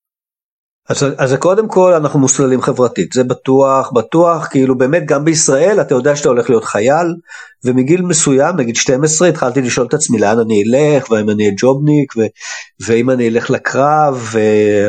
אז, 0.89 1.05
אז 1.17 1.33
קודם 1.33 1.67
כל 1.67 1.93
אנחנו 1.93 2.19
מוסללים 2.19 2.61
חברתית, 2.61 3.13
זה 3.13 3.23
בטוח, 3.23 3.91
בטוח, 3.91 4.47
כאילו 4.47 4.77
באמת 4.77 5.03
גם 5.05 5.25
בישראל 5.25 5.81
אתה 5.81 5.95
יודע 5.95 6.15
שאתה 6.15 6.29
הולך 6.29 6.49
להיות 6.49 6.63
חייל, 6.63 7.15
ומגיל 7.65 8.01
מסוים, 8.01 8.55
נגיד 8.55 8.75
12, 8.75 9.27
התחלתי 9.27 9.61
לשאול 9.61 9.87
את 9.87 9.93
עצמי 9.93 10.19
לאן 10.19 10.39
אני 10.39 10.63
אלך, 10.63 11.11
ואם 11.11 11.29
אני 11.29 11.43
אהיה 11.43 11.55
ג'ובניק, 11.57 12.13
ו, 12.17 12.21
ואם 12.85 13.09
אני 13.09 13.29
אלך 13.29 13.49
לקרב, 13.49 14.29
ו... 14.31 14.39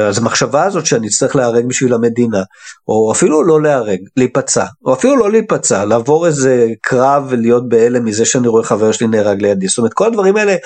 אז 0.08 0.18
המחשבה 0.18 0.64
הזאת 0.64 0.86
שאני 0.86 1.06
אצטרך 1.06 1.36
להיהרג 1.36 1.66
בשביל 1.66 1.94
המדינה, 1.94 2.42
או 2.88 3.12
אפילו 3.12 3.44
לא 3.44 3.62
להיהרג, 3.62 3.98
להיפצע, 4.16 4.64
או 4.84 4.92
אפילו 4.94 5.16
לא 5.16 5.30
להיפצע, 5.30 5.84
לעבור 5.84 6.26
איזה 6.26 6.66
קרב 6.80 7.26
ולהיות 7.28 7.68
בהלם 7.68 8.04
מזה 8.04 8.24
שאני 8.24 8.48
רואה 8.48 8.64
חבר 8.64 8.92
שלי 8.92 9.06
נהרג 9.06 9.42
לידי, 9.42 9.68
זאת 9.68 9.78
אומרת 9.78 9.94
כל 9.94 10.06
הדברים 10.06 10.36
האלה 10.36 10.56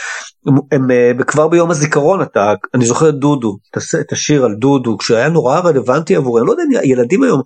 הם, 0.47 0.55
הם, 0.73 0.91
הם 0.91 1.23
כבר 1.23 1.49
ביום 1.49 1.71
הזיכרון, 1.71 2.23
אתה, 2.23 2.55
אני 2.75 2.87
זוכר 2.87 3.09
את 3.09 3.15
דודו, 3.15 3.57
את 4.01 4.13
השיר 4.13 4.45
על 4.45 4.55
דודו, 4.55 4.99
כשהיה 4.99 5.29
נורא 5.29 5.61
רלוונטי 5.61 6.17
עבורי, 6.17 6.41
אני 6.41 6.47
לא 6.47 6.53
יודע, 6.53 6.85
ילדים 6.85 7.23
היום, 7.23 7.41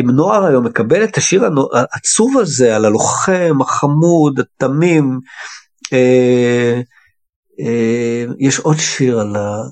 אם 0.00 0.10
נוער 0.10 0.44
היום 0.44 0.64
מקבל 0.64 1.04
את 1.04 1.16
השיר 1.16 1.44
העצוב 1.72 2.38
הזה 2.38 2.76
על 2.76 2.84
הלוחם 2.84 3.58
החמוד 3.60 4.40
התמים 4.40 5.20
אה, 5.92 6.80
אה, 7.60 8.24
יש 8.38 8.58
עוד 8.58 8.76
שיר 8.76 9.20
על 9.20 9.36
ה... 9.36 9.62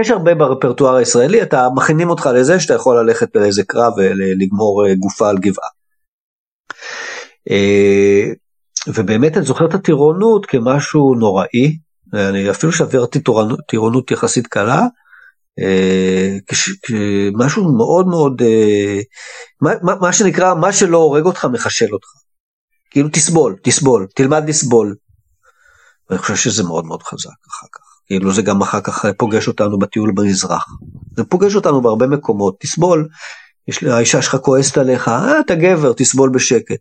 יש 0.00 0.10
הרבה 0.10 0.34
ברפרטואר 0.34 0.94
הישראלי 0.94 1.42
אתה 1.42 1.68
מכינים 1.76 2.10
אותך 2.10 2.28
לזה 2.34 2.60
שאתה 2.60 2.74
יכול 2.74 3.00
ללכת 3.00 3.36
לאיזה 3.36 3.62
קרב 3.64 3.92
ולגמור 3.96 4.86
אה, 4.86 4.94
גופה 4.94 5.28
על 5.28 5.38
גבעה. 5.38 5.68
אה, 7.50 8.32
ובאמת 8.86 9.36
אני 9.36 9.46
זוכר 9.46 9.66
את 9.66 9.74
הטירונות 9.74 10.46
כמשהו 10.46 11.14
נוראי 11.14 11.78
אני 12.14 12.50
אפילו 12.50 12.72
שעברתי 12.72 13.18
טירונות 13.68 14.10
יחסית 14.10 14.46
קלה 14.46 14.86
משהו 17.34 17.76
מאוד 17.76 18.06
מאוד 18.06 18.42
אה, 18.42 19.00
מה, 19.60 19.94
מה 20.00 20.12
שנקרא 20.12 20.54
מה 20.54 20.72
שלא 20.72 20.98
הורג 20.98 21.24
אותך 21.24 21.44
מחשל 21.52 21.92
אותך. 21.92 22.08
כאילו 22.90 23.08
תסבול 23.12 23.56
תסבול 23.62 24.06
תלמד 24.14 24.48
לסבול. 24.48 24.94
אני 26.10 26.18
חושב 26.18 26.36
שזה 26.36 26.62
מאוד 26.62 26.84
מאוד 26.84 27.02
חזק 27.02 27.30
אחר 27.50 27.66
כך 27.72 27.80
כאילו 28.06 28.32
זה 28.32 28.42
גם 28.42 28.62
אחר 28.62 28.80
כך 28.80 29.04
פוגש 29.18 29.48
אותנו 29.48 29.78
בטיול 29.78 30.12
במזרח 30.14 30.66
זה 31.16 31.24
פוגש 31.24 31.54
אותנו 31.54 31.82
בהרבה 31.82 32.06
מקומות 32.06 32.56
תסבול. 32.60 33.08
יש 33.68 33.82
האישה 33.82 34.22
שלך 34.22 34.36
כועסת 34.36 34.78
עליך 34.78 35.08
אה, 35.08 35.40
אתה 35.40 35.54
גבר 35.54 35.92
תסבול 35.92 36.30
בשקט. 36.30 36.80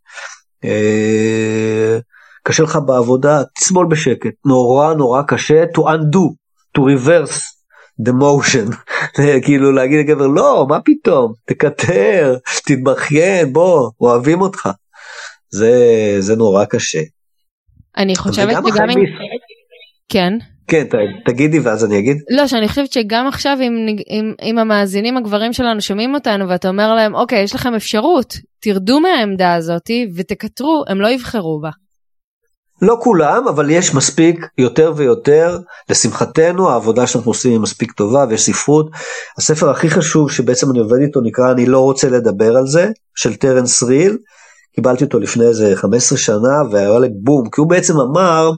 אה, 0.65 1.99
קשה 2.43 2.63
לך 2.63 2.79
בעבודה 2.85 3.41
תסבול 3.59 3.87
בשקט 3.89 4.33
נורא 4.45 4.93
נורא 4.93 5.21
קשה 5.27 5.63
to 5.63 5.79
undo 5.79 6.33
to 6.77 6.81
reverse 6.81 7.39
the 8.01 8.11
motion, 8.11 8.75
כאילו 9.45 9.71
להגיד 9.71 9.99
לגבר 9.99 10.27
לא, 10.27 10.65
מה 10.69 10.79
פתאום, 10.85 11.33
תקטר, 11.45 12.35
תתבכיין, 12.65 13.53
בוא, 13.53 13.89
אוהבים 14.01 14.41
אותך. 14.41 14.69
זה, 15.49 16.15
זה 16.19 16.35
נורא 16.35 16.65
קשה. 16.65 17.01
אני 17.97 18.15
חושבת 18.15 18.57
שגם 18.67 18.89
אם... 18.89 19.05
כן. 20.09 20.33
כן, 20.67 20.83
ת, 20.83 20.95
תגידי 21.25 21.59
ואז 21.59 21.85
אני 21.85 21.99
אגיד. 21.99 22.17
לא, 22.29 22.47
שאני 22.47 22.67
חושבת 22.67 22.91
שגם 22.91 23.27
עכשיו 23.27 23.57
אם, 23.61 23.95
אם, 24.09 24.33
אם 24.41 24.57
המאזינים 24.57 25.17
הגברים 25.17 25.53
שלנו 25.53 25.81
שומעים 25.81 26.15
אותנו 26.15 26.49
ואתה 26.49 26.69
אומר 26.69 26.95
להם, 26.95 27.15
אוקיי, 27.15 27.43
יש 27.43 27.55
לכם 27.55 27.73
אפשרות, 27.75 28.37
תרדו 28.59 28.99
מהעמדה 28.99 29.53
הזאת 29.53 29.91
ותקטרו, 30.15 30.83
הם 30.87 31.01
לא 31.01 31.07
יבחרו 31.07 31.59
בה. 31.61 31.69
לא 32.83 32.97
כולם, 33.01 33.47
אבל 33.47 33.69
יש 33.69 33.93
מספיק 33.93 34.47
יותר 34.57 34.93
ויותר, 34.95 35.59
לשמחתנו 35.89 36.69
העבודה 36.69 37.07
שאנחנו 37.07 37.31
עושים 37.31 37.51
היא 37.51 37.59
מספיק 37.59 37.91
טובה 37.91 38.25
ויש 38.29 38.45
ספרות. 38.45 38.89
הספר 39.37 39.69
הכי 39.69 39.89
חשוב 39.89 40.31
שבעצם 40.31 40.71
אני 40.71 40.79
עובד 40.79 40.99
איתו 41.01 41.21
נקרא 41.21 41.51
אני 41.51 41.65
לא 41.65 41.79
רוצה 41.79 42.09
לדבר 42.09 42.57
על 42.57 42.67
זה, 42.67 42.89
של 43.15 43.35
טרנס 43.35 43.83
ריל, 43.83 44.17
קיבלתי 44.75 45.03
אותו 45.03 45.19
לפני 45.19 45.45
איזה 45.45 45.75
15 45.75 46.17
שנה 46.17 46.61
והיה 46.71 46.99
לי 46.99 47.07
בום, 47.23 47.49
כי 47.49 47.61
הוא 47.61 47.69
בעצם 47.69 47.93
אמר, 47.99 48.51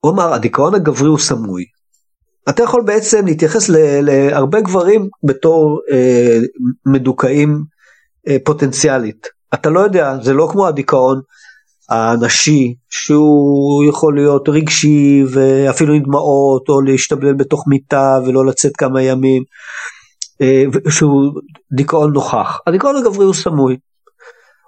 הוא 0.00 0.12
אמר 0.12 0.32
הדיכאון 0.34 0.74
הגברי 0.74 1.08
הוא 1.08 1.18
סמוי. 1.18 1.64
אתה 2.48 2.62
יכול 2.62 2.82
בעצם 2.82 3.26
להתייחס 3.26 3.68
להרבה 4.02 4.60
גברים 4.60 5.08
בתור 5.24 5.80
אה, 5.92 6.38
מדוכאים 6.86 7.64
אה, 8.28 8.36
פוטנציאלית. 8.44 9.28
אתה 9.54 9.70
לא 9.70 9.80
יודע, 9.80 10.16
זה 10.22 10.32
לא 10.32 10.48
כמו 10.52 10.66
הדיכאון 10.66 11.20
הנשי, 11.92 12.74
שהוא 12.90 13.84
יכול 13.88 14.14
להיות 14.14 14.48
רגשי 14.48 15.22
ואפילו 15.32 15.94
עם 15.94 16.02
דמעות, 16.02 16.68
או 16.68 16.80
להשתבלל 16.80 17.34
בתוך 17.34 17.64
מיטה 17.68 18.18
ולא 18.26 18.46
לצאת 18.46 18.76
כמה 18.76 19.02
ימים, 19.02 19.42
אה, 20.40 20.62
שהוא 20.90 21.40
דיכאון 21.72 22.12
נוכח. 22.12 22.60
הדיכאון 22.66 22.96
הגברי 22.96 23.24
הוא 23.24 23.34
סמוי. 23.34 23.76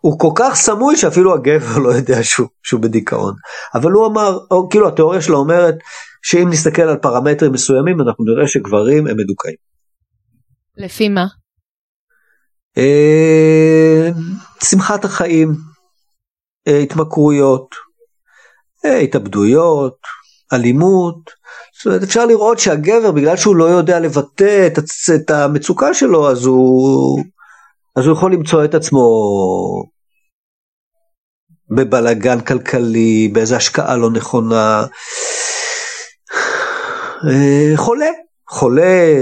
הוא 0.01 0.19
כל 0.19 0.31
כך 0.35 0.55
סמוי 0.55 0.97
שאפילו 0.97 1.35
הגבר 1.35 1.79
לא 1.85 1.89
יודע 1.89 2.23
שהוא, 2.23 2.49
שהוא 2.63 2.81
בדיכאון. 2.81 3.35
אבל 3.75 3.91
הוא 3.91 4.07
אמר, 4.07 4.39
או 4.51 4.69
כאילו 4.69 4.89
התיאוריה 4.89 5.21
שלו 5.21 5.39
אומרת 5.39 5.75
שאם 6.23 6.49
נסתכל 6.51 6.83
על 6.83 6.97
פרמטרים 6.97 7.53
מסוימים 7.53 8.01
אנחנו 8.01 8.25
נראה 8.25 8.49
שגברים 8.49 9.07
הם 9.07 9.17
מדוכאים. 9.17 9.55
לפי 10.77 11.09
מה? 11.09 11.27
אה, 12.79 14.11
שמחת 14.65 15.05
החיים, 15.05 15.55
התמכרויות, 16.67 17.75
אה, 18.85 18.99
התאבדויות, 18.99 19.99
אלימות. 20.53 21.31
זאת 21.77 21.87
אומרת 21.87 22.03
אפשר 22.03 22.27
לראות 22.27 22.59
שהגבר 22.59 23.11
בגלל 23.11 23.37
שהוא 23.37 23.57
לא 23.57 23.65
יודע 23.65 24.01
לבטא 24.01 24.67
את, 24.67 24.79
את 25.15 25.31
המצוקה 25.31 25.95
שלו 25.95 26.31
אז 26.31 26.45
הוא, 26.45 27.23
אז 27.97 28.07
הוא 28.07 28.17
יכול 28.17 28.33
למצוא 28.33 28.65
את 28.65 28.75
עצמו 28.75 29.05
בבלגן 31.71 32.41
כלכלי, 32.41 33.29
באיזה 33.33 33.57
השקעה 33.57 33.97
לא 33.97 34.11
נכונה. 34.11 34.85
אה, 37.29 37.73
חולה, 37.77 38.11
חולה, 38.49 39.15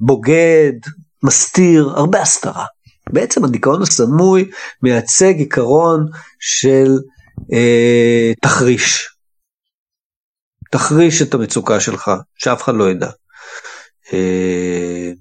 בוגד, 0.00 0.72
מסתיר, 1.22 1.92
הרבה 1.96 2.22
הסתרה. 2.22 2.64
בעצם 3.12 3.44
הדיכאון 3.44 3.82
הסמוי 3.82 4.50
מייצג 4.82 5.34
עיקרון 5.38 6.06
של 6.40 6.98
אה, 7.52 8.32
תחריש. 8.42 9.16
תחריש 10.70 11.22
את 11.22 11.34
המצוקה 11.34 11.80
שלך, 11.80 12.10
שאף 12.36 12.62
אחד 12.62 12.74
לא 12.74 12.90
ידע. 12.90 13.10
אה, 14.12 15.12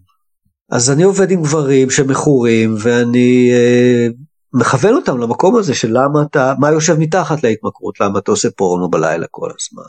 אז 0.71 0.89
אני 0.89 1.03
עובד 1.03 1.31
עם 1.31 1.43
גברים 1.43 1.89
שמכורים 1.89 2.75
ואני 2.79 3.51
אה, 3.53 4.07
מכוון 4.53 4.95
אותם 4.95 5.17
למקום 5.17 5.55
הזה 5.55 5.73
של 5.73 5.89
למה 5.91 6.21
אתה, 6.21 6.53
מה 6.59 6.71
יושב 6.71 6.95
מתחת 6.99 7.43
להתמכרות, 7.43 7.99
למה 7.99 8.19
אתה 8.19 8.31
עושה 8.31 8.49
פורנו 8.55 8.89
בלילה 8.89 9.25
כל 9.31 9.49
הזמן, 9.59 9.83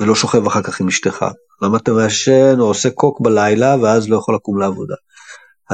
ולא 0.00 0.14
שוכב 0.14 0.46
אחר 0.46 0.62
כך 0.62 0.80
עם 0.80 0.88
אשתך, 0.88 1.24
למה 1.62 1.76
אתה 1.76 1.92
מעשן 1.92 2.56
או 2.60 2.64
עושה 2.64 2.90
קוק 2.90 3.20
בלילה 3.20 3.76
ואז 3.82 4.08
לא 4.08 4.16
יכול 4.16 4.34
לקום 4.34 4.58
לעבודה. 4.58 4.94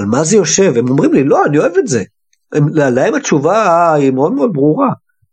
על 0.00 0.06
מה 0.06 0.24
זה 0.24 0.36
יושב? 0.36 0.72
הם 0.76 0.88
אומרים 0.88 1.12
לי, 1.12 1.24
לא, 1.24 1.44
אני 1.46 1.58
אוהב 1.58 1.72
את 1.78 1.86
זה. 1.86 2.02
הם, 2.52 2.68
להם 2.68 3.14
התשובה 3.14 3.92
היא 3.94 4.10
מאוד 4.10 4.32
מאוד 4.32 4.52
ברורה. 4.52 4.88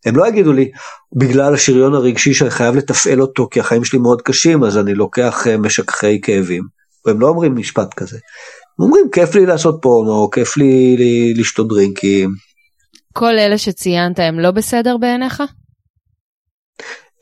הם 0.05 0.15
לא 0.15 0.27
יגידו 0.27 0.53
לי, 0.53 0.71
בגלל 1.15 1.53
השריון 1.53 1.93
הרגשי 1.93 2.33
שאני 2.33 2.49
חייב 2.49 2.75
לתפעל 2.75 3.21
אותו 3.21 3.47
כי 3.51 3.59
החיים 3.59 3.85
שלי 3.85 3.99
מאוד 3.99 4.21
קשים 4.21 4.63
אז 4.63 4.77
אני 4.77 4.93
לוקח 4.93 5.47
אה, 5.47 5.57
משככי 5.57 6.21
כאבים. 6.21 6.63
והם 7.05 7.19
לא 7.19 7.27
אומרים 7.27 7.55
משפט 7.55 7.93
כזה. 7.93 8.17
הם 8.79 8.85
אומרים 8.85 9.05
כיף 9.11 9.35
לי 9.35 9.45
לעשות 9.45 9.79
פורנו, 9.81 10.29
כיף 10.31 10.57
לי, 10.57 10.95
לי 10.97 11.33
לשתות 11.33 11.67
דרינקים. 11.67 12.29
כל 13.13 13.37
אלה 13.37 13.57
שציינת 13.57 14.19
הם 14.19 14.39
לא 14.39 14.51
בסדר 14.51 14.97
בעיניך? 14.97 15.43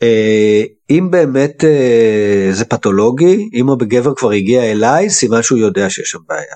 אה, 0.04 0.64
אם 0.90 1.12
באמת 1.12 1.64
אה, 1.64 2.50
זה 2.52 2.66
פתולוגי, 2.66 3.50
אם 3.54 3.70
הגבר 3.70 4.16
כבר 4.16 4.32
הגיע 4.32 4.64
אליי, 4.72 5.10
סימן 5.10 5.42
שהוא 5.42 5.60
יודע 5.60 5.90
שיש 5.90 6.10
שם 6.10 6.20
בעיה. 6.28 6.56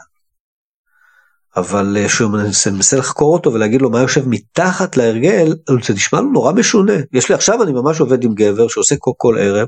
אבל 1.56 1.98
כשהוא 2.08 2.38
אה, 2.38 2.72
מנסה 2.72 2.98
לחקור 2.98 3.34
אותו 3.34 3.54
ולהגיד 3.54 3.82
לו 3.82 3.90
מה 3.90 4.02
יושב 4.02 4.30
מתחת 4.30 4.98
להרגל, 4.98 5.56
זה 5.84 5.94
נשמע 5.94 6.22
לו 6.22 6.30
נורא 6.30 6.52
משונה. 6.52 6.94
יש 7.14 7.30
לי 7.30 7.36
עכשיו, 7.36 7.64
אני 7.64 7.72
ממש 7.72 8.00
עובד 8.00 8.24
עם 8.24 8.34
גבר 8.34 8.68
שעושה 8.68 8.96
קוק 8.96 9.16
כל 9.18 9.38
ערב, 9.40 9.68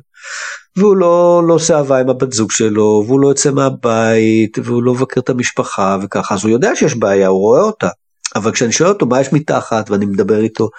והוא 0.78 0.98
לא, 0.98 1.44
לא 1.48 1.54
עושה 1.54 1.78
אהבה 1.78 2.00
עם 2.00 2.10
הבת 2.10 2.34
זוג 2.34 2.52
שלו, 2.52 3.04
והוא 3.08 3.20
לא 3.20 3.28
יוצא 3.28 3.52
מהבית, 3.52 4.58
והוא 4.64 4.84
לא 4.84 4.94
מבקר 4.94 5.22
את 5.22 5.30
המשפחה 5.30 5.98
וככה, 6.02 6.36
אז 6.36 6.44
הוא 6.44 6.52
יודע 6.52 6.76
שיש 6.76 6.96
בעיה, 6.96 7.28
הוא 7.28 7.40
רואה 7.40 7.62
אותה. 7.62 7.88
אבל 8.36 8.52
כשאני 8.52 8.72
שואל 8.72 8.90
אותו 8.90 9.06
מה 9.06 9.22
יש 9.22 9.34
מתחת 9.34 9.90
ואני 9.90 10.06
מדבר 10.06 10.40
איתו 10.40 10.70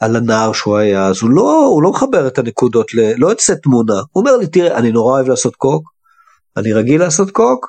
על 0.00 0.16
הנער 0.16 0.52
שהוא 0.52 0.76
היה 0.76 1.06
אז 1.06 1.22
הוא 1.22 1.30
לא 1.30 1.66
הוא 1.66 1.82
לא 1.82 1.90
מחבר 1.90 2.26
את 2.26 2.38
הנקודות 2.38 2.94
ל, 2.94 3.12
לא 3.16 3.28
יוצא 3.28 3.54
תמונה 3.54 3.94
הוא 3.94 4.20
אומר 4.20 4.36
לי 4.36 4.46
תראה 4.46 4.78
אני 4.78 4.92
נורא 4.92 5.12
אוהב 5.12 5.28
לעשות 5.28 5.56
קוק 5.56 5.90
אני 6.56 6.72
רגיל 6.72 7.00
לעשות 7.00 7.30
קוק 7.30 7.66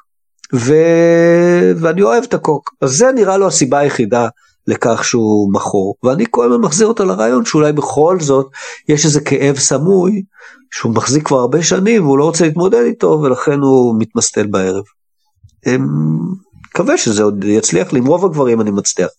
ו... 0.53 0.73
ואני 1.77 2.01
אוהב 2.01 2.23
את 2.23 2.33
הקוק. 2.33 2.73
אז 2.81 2.91
זה 2.91 3.11
נראה 3.15 3.37
לו 3.37 3.47
הסיבה 3.47 3.79
היחידה 3.79 4.27
לכך 4.67 5.03
שהוא 5.03 5.53
מכור. 5.53 5.95
ואני 6.03 6.25
כל 6.29 6.45
הזמן 6.45 6.61
מחזיר 6.61 6.87
אותו 6.87 7.05
לרעיון 7.05 7.45
שאולי 7.45 7.71
בכל 7.71 8.17
זאת 8.19 8.47
יש 8.89 9.05
איזה 9.05 9.21
כאב 9.21 9.55
סמוי 9.55 10.23
שהוא 10.71 10.95
מחזיק 10.95 11.27
כבר 11.27 11.39
הרבה 11.39 11.63
שנים 11.63 12.05
והוא 12.05 12.17
לא 12.17 12.23
רוצה 12.23 12.45
להתמודד 12.45 12.83
איתו 12.85 13.19
ולכן 13.23 13.59
הוא 13.59 13.95
מתמסטל 13.99 14.47
בערב. 14.47 14.83
הם... 15.65 15.87
מקווה 16.75 16.97
שזה 16.97 17.23
עוד 17.23 17.43
יצליח 17.43 17.93
לי, 17.93 17.99
עם 17.99 18.05
רוב 18.05 18.25
הגברים 18.25 18.61
אני 18.61 18.71
מצליח. 18.71 19.09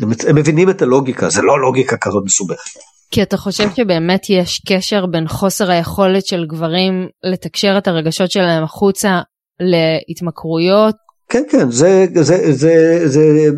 הם, 0.00 0.10
הם 0.28 0.36
מבינים 0.36 0.70
את 0.70 0.82
הלוגיקה, 0.82 1.28
זה 1.28 1.42
לא 1.42 1.60
לוגיקה 1.60 1.96
כזאת 1.96 2.24
מסובכת. 2.24 2.80
כי 3.10 3.22
אתה 3.22 3.36
חושב 3.36 3.68
שבאמת 3.76 4.30
יש 4.30 4.62
קשר 4.68 5.06
בין 5.06 5.28
חוסר 5.28 5.70
היכולת 5.70 6.26
של 6.26 6.46
גברים 6.48 7.08
לתקשר 7.24 7.74
את 7.78 7.88
הרגשות 7.88 8.30
שלהם 8.30 8.64
החוצה 8.64 9.20
להתמכרויות. 9.60 10.94
כן 11.28 11.42
כן 11.50 11.70
זה 11.70 12.06
זה 12.14 12.52
זה 12.52 13.08
זה 13.08 13.50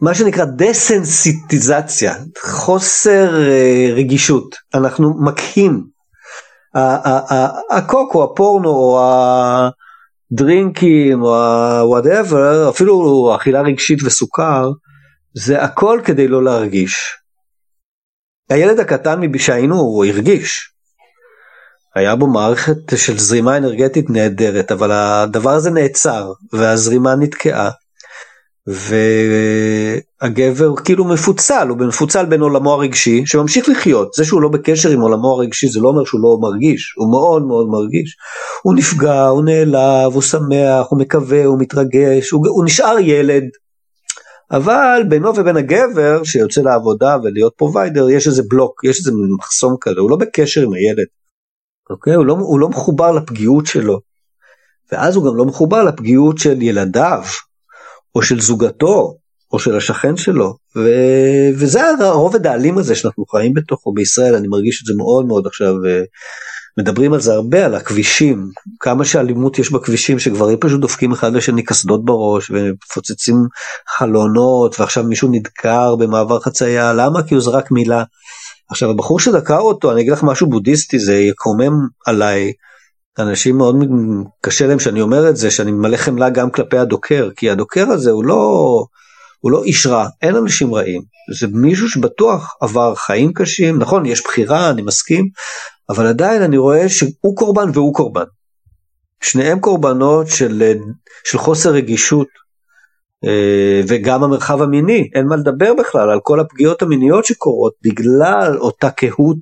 מה 0.00 0.14
שנקרא 0.14 0.44
דסנסיטיזציה 0.44 2.14
חוסר 2.40 3.50
אה, 3.50 3.88
רגישות 3.94 4.56
אנחנו 4.74 5.24
מקהים. 5.24 5.94
הקוק 7.70 8.14
או 8.14 8.24
הפורנו 8.24 8.68
או 8.68 9.00
הדרינקים 10.32 11.22
או 11.22 11.28
וואטאבר 11.84 12.70
אפילו 12.70 13.32
אכילה 13.36 13.60
רגשית 13.60 13.98
וסוכר 14.04 14.70
זה 15.34 15.62
הכל 15.62 16.00
כדי 16.04 16.28
לא 16.28 16.44
להרגיש. 16.44 16.96
הילד 18.50 18.80
הקטן 18.80 19.20
שהיינו 19.38 19.76
הוא 19.76 20.04
הרגיש 20.04 20.73
היה 21.94 22.16
בו 22.16 22.26
מערכת 22.26 22.76
של 22.96 23.18
זרימה 23.18 23.56
אנרגטית 23.56 24.10
נהדרת, 24.10 24.72
אבל 24.72 24.92
הדבר 24.92 25.50
הזה 25.50 25.70
נעצר, 25.70 26.32
והזרימה 26.52 27.14
נתקעה. 27.14 27.70
והגבר 30.22 30.76
כאילו 30.76 31.04
מפוצל, 31.04 31.68
הוא 31.68 31.78
מפוצל 31.78 32.26
בין 32.26 32.40
עולמו 32.40 32.72
הרגשי, 32.72 33.22
שממשיך 33.26 33.68
לחיות. 33.68 34.14
זה 34.14 34.24
שהוא 34.24 34.42
לא 34.42 34.48
בקשר 34.48 34.90
עם 34.90 35.00
עולמו 35.00 35.28
הרגשי 35.28 35.68
זה 35.68 35.80
לא 35.80 35.88
אומר 35.88 36.04
שהוא 36.04 36.20
לא 36.20 36.38
מרגיש, 36.40 36.94
הוא 36.96 37.10
מאוד 37.10 37.42
מאוד 37.42 37.66
מרגיש. 37.68 38.16
הוא 38.62 38.74
נפגע, 38.74 39.26
הוא 39.26 39.44
נעלב, 39.44 40.12
הוא 40.12 40.22
שמח, 40.22 40.86
הוא 40.88 40.98
מקווה, 40.98 41.44
הוא 41.44 41.58
מתרגש, 41.60 42.30
הוא, 42.30 42.46
הוא 42.48 42.64
נשאר 42.64 42.98
ילד. 43.00 43.44
אבל 44.50 45.02
בינו 45.08 45.36
ובין 45.36 45.56
הגבר 45.56 46.24
שיוצא 46.24 46.60
לעבודה 46.60 47.16
ולהיות 47.22 47.52
provider 47.56 48.10
יש 48.10 48.26
איזה 48.26 48.42
בלוק, 48.50 48.84
יש 48.84 48.98
איזה 48.98 49.12
מחסום 49.38 49.76
כזה, 49.80 50.00
הוא 50.00 50.10
לא 50.10 50.16
בקשר 50.16 50.62
עם 50.62 50.72
הילד. 50.72 51.06
אוקיי? 51.90 52.14
הוא 52.14 52.26
לא, 52.26 52.32
הוא 52.32 52.60
לא 52.60 52.68
מחובר 52.68 53.12
לפגיעות 53.12 53.66
שלו. 53.66 54.00
ואז 54.92 55.16
הוא 55.16 55.24
גם 55.24 55.36
לא 55.36 55.44
מחובר 55.44 55.82
לפגיעות 55.82 56.38
של 56.38 56.62
ילדיו, 56.62 57.22
או 58.14 58.22
של 58.22 58.40
זוגתו, 58.40 59.16
או 59.52 59.58
של 59.58 59.76
השכן 59.76 60.16
שלו. 60.16 60.56
ו... 60.76 60.80
וזה 61.58 61.80
הרובד 62.00 62.46
האלים 62.46 62.78
הזה 62.78 62.94
שאנחנו 62.94 63.26
חיים 63.26 63.54
בתוכו 63.54 63.92
בישראל, 63.92 64.34
אני 64.34 64.48
מרגיש 64.48 64.82
את 64.82 64.86
זה 64.86 64.94
מאוד 64.96 65.26
מאוד 65.26 65.46
עכשיו, 65.46 65.74
מדברים 66.78 67.12
על 67.12 67.20
זה 67.20 67.32
הרבה, 67.32 67.64
על 67.64 67.74
הכבישים, 67.74 68.48
כמה 68.80 69.04
שאלימות 69.04 69.58
יש 69.58 69.72
בכבישים, 69.72 70.18
שגברים 70.18 70.58
פשוט 70.60 70.80
דופקים 70.80 71.12
אחד 71.12 71.32
לשני 71.32 71.62
קסדות 71.62 72.04
בראש 72.04 72.50
ומפוצצים 72.50 73.36
חלונות, 73.96 74.80
ועכשיו 74.80 75.04
מישהו 75.04 75.28
נדקר 75.32 75.96
במעבר 75.96 76.40
חצייה, 76.40 76.92
למה? 76.92 77.22
כי 77.22 77.34
הוא 77.34 77.42
זרק 77.42 77.70
מילה. 77.70 78.04
עכשיו 78.70 78.90
הבחור 78.90 79.20
שדקר 79.20 79.58
אותו, 79.58 79.92
אני 79.92 80.00
אגיד 80.00 80.12
לך 80.12 80.22
משהו 80.22 80.46
בודהיסטי, 80.46 80.98
זה 80.98 81.14
יקומם 81.14 81.72
עליי. 82.06 82.52
אנשים 83.18 83.58
מאוד 83.58 83.76
קשה 84.40 84.66
להם 84.66 84.80
שאני 84.80 85.00
אומר 85.00 85.28
את 85.28 85.36
זה, 85.36 85.50
שאני 85.50 85.72
מלא 85.72 85.96
חמלה 85.96 86.30
גם 86.30 86.50
כלפי 86.50 86.78
הדוקר, 86.78 87.28
כי 87.36 87.50
הדוקר 87.50 87.86
הזה 87.90 88.10
הוא 88.10 88.24
לא, 88.24 88.84
הוא 89.40 89.52
לא 89.52 89.64
איש 89.64 89.86
רע, 89.86 90.06
אין 90.22 90.36
אנשים 90.36 90.74
רעים, 90.74 91.02
זה 91.38 91.46
מישהו 91.46 91.88
שבטוח 91.88 92.56
עבר 92.60 92.94
חיים 92.94 93.32
קשים, 93.32 93.78
נכון, 93.78 94.06
יש 94.06 94.24
בחירה, 94.24 94.70
אני 94.70 94.82
מסכים, 94.82 95.28
אבל 95.88 96.06
עדיין 96.06 96.42
אני 96.42 96.56
רואה 96.56 96.88
שהוא 96.88 97.36
קורבן 97.36 97.70
והוא 97.74 97.94
קורבן. 97.94 98.24
שניהם 99.22 99.60
קורבנות 99.60 100.28
של, 100.28 100.72
של 101.24 101.38
חוסר 101.38 101.70
רגישות, 101.70 102.28
וגם 103.88 104.24
המרחב 104.24 104.62
המיני, 104.62 105.08
אין 105.14 105.26
מה 105.26 105.36
לדבר 105.36 105.72
בכלל 105.78 106.10
על 106.10 106.20
כל 106.22 106.40
הפגיעות 106.40 106.82
המיניות 106.82 107.24
שקורות 107.24 107.72
בגלל 107.82 108.56
אותה 108.58 108.90
קהות. 108.90 109.38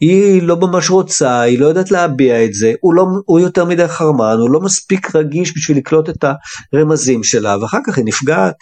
היא 0.00 0.42
לא 0.42 0.56
ממש 0.56 0.90
רוצה, 0.90 1.40
היא 1.40 1.60
לא 1.60 1.66
יודעת 1.66 1.90
להביע 1.90 2.44
את 2.44 2.54
זה, 2.54 2.72
הוא, 2.80 2.94
לא, 2.94 3.06
הוא 3.26 3.40
יותר 3.40 3.64
מדי 3.64 3.88
חרמן, 3.88 4.36
הוא 4.40 4.50
לא 4.50 4.60
מספיק 4.60 5.16
רגיש 5.16 5.52
בשביל 5.56 5.78
לקלוט 5.78 6.08
את 6.08 6.24
הרמזים 6.72 7.24
שלה, 7.24 7.56
ואחר 7.60 7.78
כך 7.86 7.96
היא 7.96 8.04
נפגעת, 8.04 8.54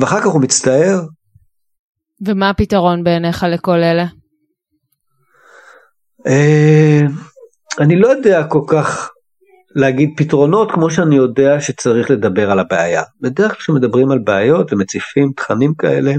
ואחר 0.00 0.20
כך 0.20 0.26
הוא 0.26 0.42
מצטער. 0.42 1.00
ומה 2.26 2.50
הפתרון 2.50 3.04
בעיניך 3.04 3.46
לכל 3.54 3.82
אלה? 3.82 4.06
אה, 6.26 7.00
אני 7.80 7.96
לא 7.96 8.08
יודע 8.08 8.44
כל 8.44 8.62
כך 8.66 9.10
להגיד 9.74 10.10
פתרונות 10.16 10.72
כמו 10.72 10.90
שאני 10.90 11.16
יודע 11.16 11.60
שצריך 11.60 12.10
לדבר 12.10 12.50
על 12.50 12.58
הבעיה. 12.58 13.02
בדרך 13.20 13.50
כלל 13.52 13.60
כשמדברים 13.60 14.10
על 14.10 14.18
בעיות 14.18 14.72
ומציפים 14.72 15.32
תכנים 15.36 15.74
כאלה, 15.74 16.12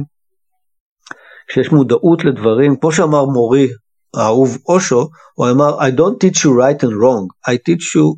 כשיש 1.48 1.72
מודעות 1.72 2.26
לדברים, 2.26 2.76
כמו 2.76 2.91
שאמר 2.91 3.26
מורי 3.26 3.68
האהוב 4.15 4.58
אושו, 4.70 5.10
הוא 5.34 5.50
אמר 5.50 5.80
I 5.80 5.91
don't 5.91 6.26
teach 6.26 6.38
you 6.38 6.50
right 6.50 6.84
and 6.84 6.94
wrong, 7.02 7.52
I 7.52 7.54
teach 7.54 7.96
you 7.96 8.15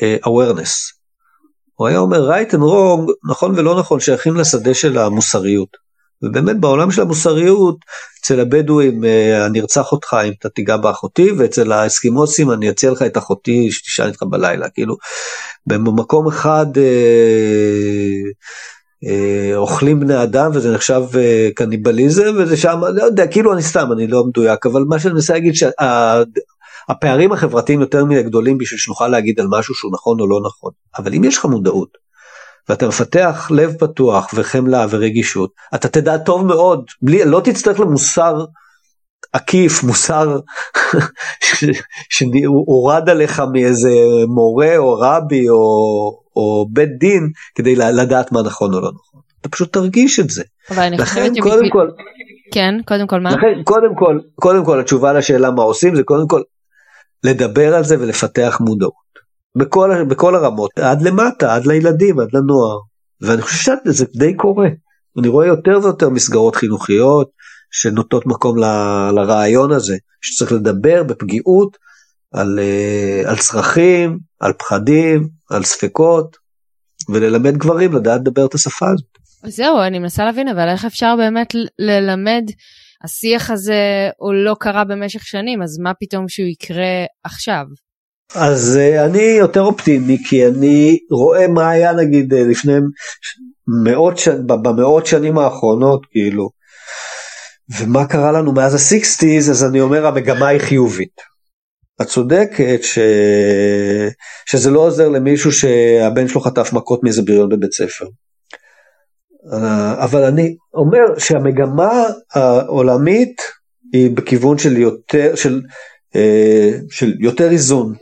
uh, 0.00 0.26
awareness. 0.26 0.94
הוא 1.74 1.88
היה 1.88 1.98
אומר 1.98 2.30
right 2.30 2.50
and 2.50 2.58
wrong, 2.58 3.12
נכון 3.30 3.58
ולא 3.58 3.78
נכון, 3.78 4.00
שייכים 4.00 4.36
לשדה 4.36 4.74
של 4.74 4.98
המוסריות. 4.98 5.83
ובאמת 6.24 6.60
בעולם 6.60 6.90
של 6.90 7.02
המוסריות, 7.02 7.76
אצל 8.20 8.40
הבדואים 8.40 9.04
אה, 9.04 9.46
אני 9.46 9.60
ארצח 9.60 9.92
אותך 9.92 10.16
אם 10.24 10.32
אתה 10.38 10.48
תיגע 10.48 10.76
באחותי, 10.76 11.30
ואצל 11.30 11.72
האסקימוסים 11.72 12.50
אני 12.50 12.70
אציע 12.70 12.90
לך 12.90 13.02
את 13.02 13.18
אחותי 13.18 13.70
שתישן 13.70 14.06
איתך 14.06 14.22
בלילה. 14.22 14.68
כאילו, 14.68 14.96
במקום 15.66 16.28
אחד 16.28 16.66
אה, 16.76 18.30
אה, 19.06 19.56
אוכלים 19.56 20.00
בני 20.00 20.22
אדם 20.22 20.50
וזה 20.54 20.74
נחשב 20.74 21.02
אה, 21.14 21.48
קניבליזם, 21.54 22.34
וזה 22.38 22.56
שם, 22.56 22.80
לא 22.94 23.02
יודע, 23.02 23.26
כאילו 23.26 23.52
אני 23.52 23.62
סתם, 23.62 23.92
אני 23.92 24.06
לא 24.06 24.24
מדויק, 24.24 24.66
אבל 24.66 24.82
מה 24.88 24.98
שאני 24.98 25.14
מנסה 25.14 25.32
להגיד, 25.32 25.54
שה, 25.54 25.70
החברתיים 27.32 27.80
יותר 27.80 28.04
מדי 28.04 28.22
גדולים 28.22 28.58
בשביל 28.58 28.80
שנוכל 28.80 29.08
להגיד 29.08 29.40
על 29.40 29.46
משהו 29.50 29.74
שהוא 29.74 29.92
נכון 29.92 30.20
או 30.20 30.28
לא 30.28 30.40
נכון. 30.46 30.72
אבל 30.98 31.14
אם 31.14 31.24
יש 31.24 31.38
לך 31.38 31.44
מודעות, 31.44 32.03
ואתה 32.68 32.88
מפתח 32.88 33.50
לב 33.50 33.74
פתוח 33.78 34.30
וחמלה 34.34 34.86
ורגישות, 34.90 35.50
אתה 35.74 35.88
תדע 35.88 36.18
טוב 36.18 36.46
מאוד, 36.46 36.84
בלי, 37.02 37.24
לא 37.24 37.40
תצטרך 37.44 37.80
למוסר 37.80 38.44
עקיף, 39.32 39.82
מוסר 39.82 40.38
שהורד 42.14 43.08
עליך 43.08 43.42
מאיזה 43.52 43.90
מורה 44.28 44.76
או 44.76 44.98
רבי 45.00 45.48
או, 45.48 45.56
או 46.36 46.66
בית 46.72 46.98
דין 46.98 47.30
כדי 47.54 47.76
לדעת 47.76 48.32
מה 48.32 48.42
נכון 48.42 48.74
או 48.74 48.80
לא 48.80 48.90
נכון. 48.94 49.20
אתה 49.40 49.48
פשוט 49.48 49.72
תרגיש 49.72 50.20
את 50.20 50.30
זה. 50.30 50.42
אבל 50.70 50.82
אני 50.82 50.98
חושבת 50.98 51.26
שבשביל... 51.26 51.42
קודם 51.42 51.70
כל... 51.70 51.88
כן, 52.52 52.74
קודם 52.84 53.06
כל 53.06 53.20
מה? 53.20 53.30
לכן 53.30 53.62
קודם 53.64 53.94
כל, 53.94 54.18
קודם 54.34 54.64
כל 54.64 54.80
התשובה 54.80 55.12
לשאלה 55.12 55.50
מה 55.50 55.62
עושים 55.62 55.94
זה 55.94 56.02
קודם 56.02 56.28
כל 56.28 56.42
לדבר 57.24 57.74
על 57.74 57.84
זה 57.84 57.96
ולפתח 58.00 58.58
מודעות. 58.60 59.03
בכל, 59.56 60.04
בכל 60.08 60.34
הרמות, 60.34 60.70
עד 60.78 61.02
למטה, 61.02 61.54
עד 61.54 61.66
לילדים, 61.66 62.20
עד 62.20 62.28
לנוער. 62.32 62.78
ואני 63.20 63.42
חושב 63.42 63.74
שזה 63.84 64.04
די 64.16 64.34
קורה. 64.36 64.68
אני 65.18 65.28
רואה 65.28 65.46
יותר 65.46 65.78
ויותר 65.82 66.08
מסגרות 66.08 66.56
חינוכיות 66.56 67.30
שנוטות 67.70 68.26
מקום 68.26 68.58
ל, 68.58 68.64
לרעיון 69.14 69.72
הזה, 69.72 69.96
שצריך 70.20 70.52
לדבר 70.52 71.02
בפגיעות 71.02 71.76
על, 72.34 72.58
אה, 72.58 73.30
על 73.30 73.36
צרכים, 73.36 74.18
על 74.40 74.52
פחדים, 74.52 75.28
על 75.50 75.64
ספקות, 75.64 76.36
וללמד 77.08 77.56
גברים 77.56 77.92
לדעת 77.92 78.20
לדבר 78.20 78.46
את 78.46 78.54
השפה 78.54 78.86
הזאת. 78.90 79.06
זהו, 79.46 79.80
אני 79.80 79.98
מנסה 79.98 80.24
להבין, 80.24 80.48
אבל 80.48 80.68
איך 80.68 80.84
אפשר 80.84 81.14
באמת 81.16 81.54
ללמד, 81.78 82.44
השיח 83.04 83.50
הזה 83.50 84.10
הוא 84.18 84.34
לא 84.34 84.54
קרה 84.60 84.84
במשך 84.84 85.26
שנים, 85.26 85.62
אז 85.62 85.78
מה 85.78 85.92
פתאום 86.00 86.28
שהוא 86.28 86.46
יקרה 86.46 87.04
עכשיו? 87.24 87.64
אז 88.34 88.78
uh, 88.80 89.04
אני 89.04 89.22
יותר 89.22 89.60
אופטימי 89.60 90.18
כי 90.28 90.46
אני 90.46 90.98
רואה 91.10 91.48
מה 91.48 91.70
היה 91.70 91.92
נגיד 91.92 92.34
uh, 92.34 92.36
לפני 92.36 92.72
מאות 93.84 94.18
שנים, 94.18 94.46
במאות 94.46 95.06
שנים 95.06 95.38
האחרונות 95.38 96.06
כאילו, 96.10 96.50
ומה 97.78 98.06
קרה 98.06 98.32
לנו 98.32 98.52
מאז 98.52 98.74
ה-60's 98.74 99.50
אז 99.50 99.64
אני 99.64 99.80
אומר 99.80 100.06
המגמה 100.06 100.48
היא 100.48 100.60
חיובית. 100.60 101.34
את 102.02 102.06
צודקת 102.06 102.78
ש... 102.82 102.98
שזה 104.46 104.70
לא 104.70 104.80
עוזר 104.80 105.08
למישהו 105.08 105.52
שהבן 105.52 106.28
שלו 106.28 106.40
חטף 106.40 106.72
מכות 106.72 107.02
מאיזה 107.02 107.22
בריון 107.22 107.48
בבית 107.48 107.72
ספר. 107.72 108.04
אה, 109.52 110.04
אבל 110.04 110.24
אני 110.24 110.56
אומר 110.74 111.18
שהמגמה 111.18 112.04
העולמית 112.34 113.42
היא 113.92 114.10
בכיוון 114.10 114.58
של 114.58 114.76
יותר, 114.76 115.34
של, 115.34 115.62
של 116.90 117.14
יותר 117.20 117.50
איזון. 117.50 117.94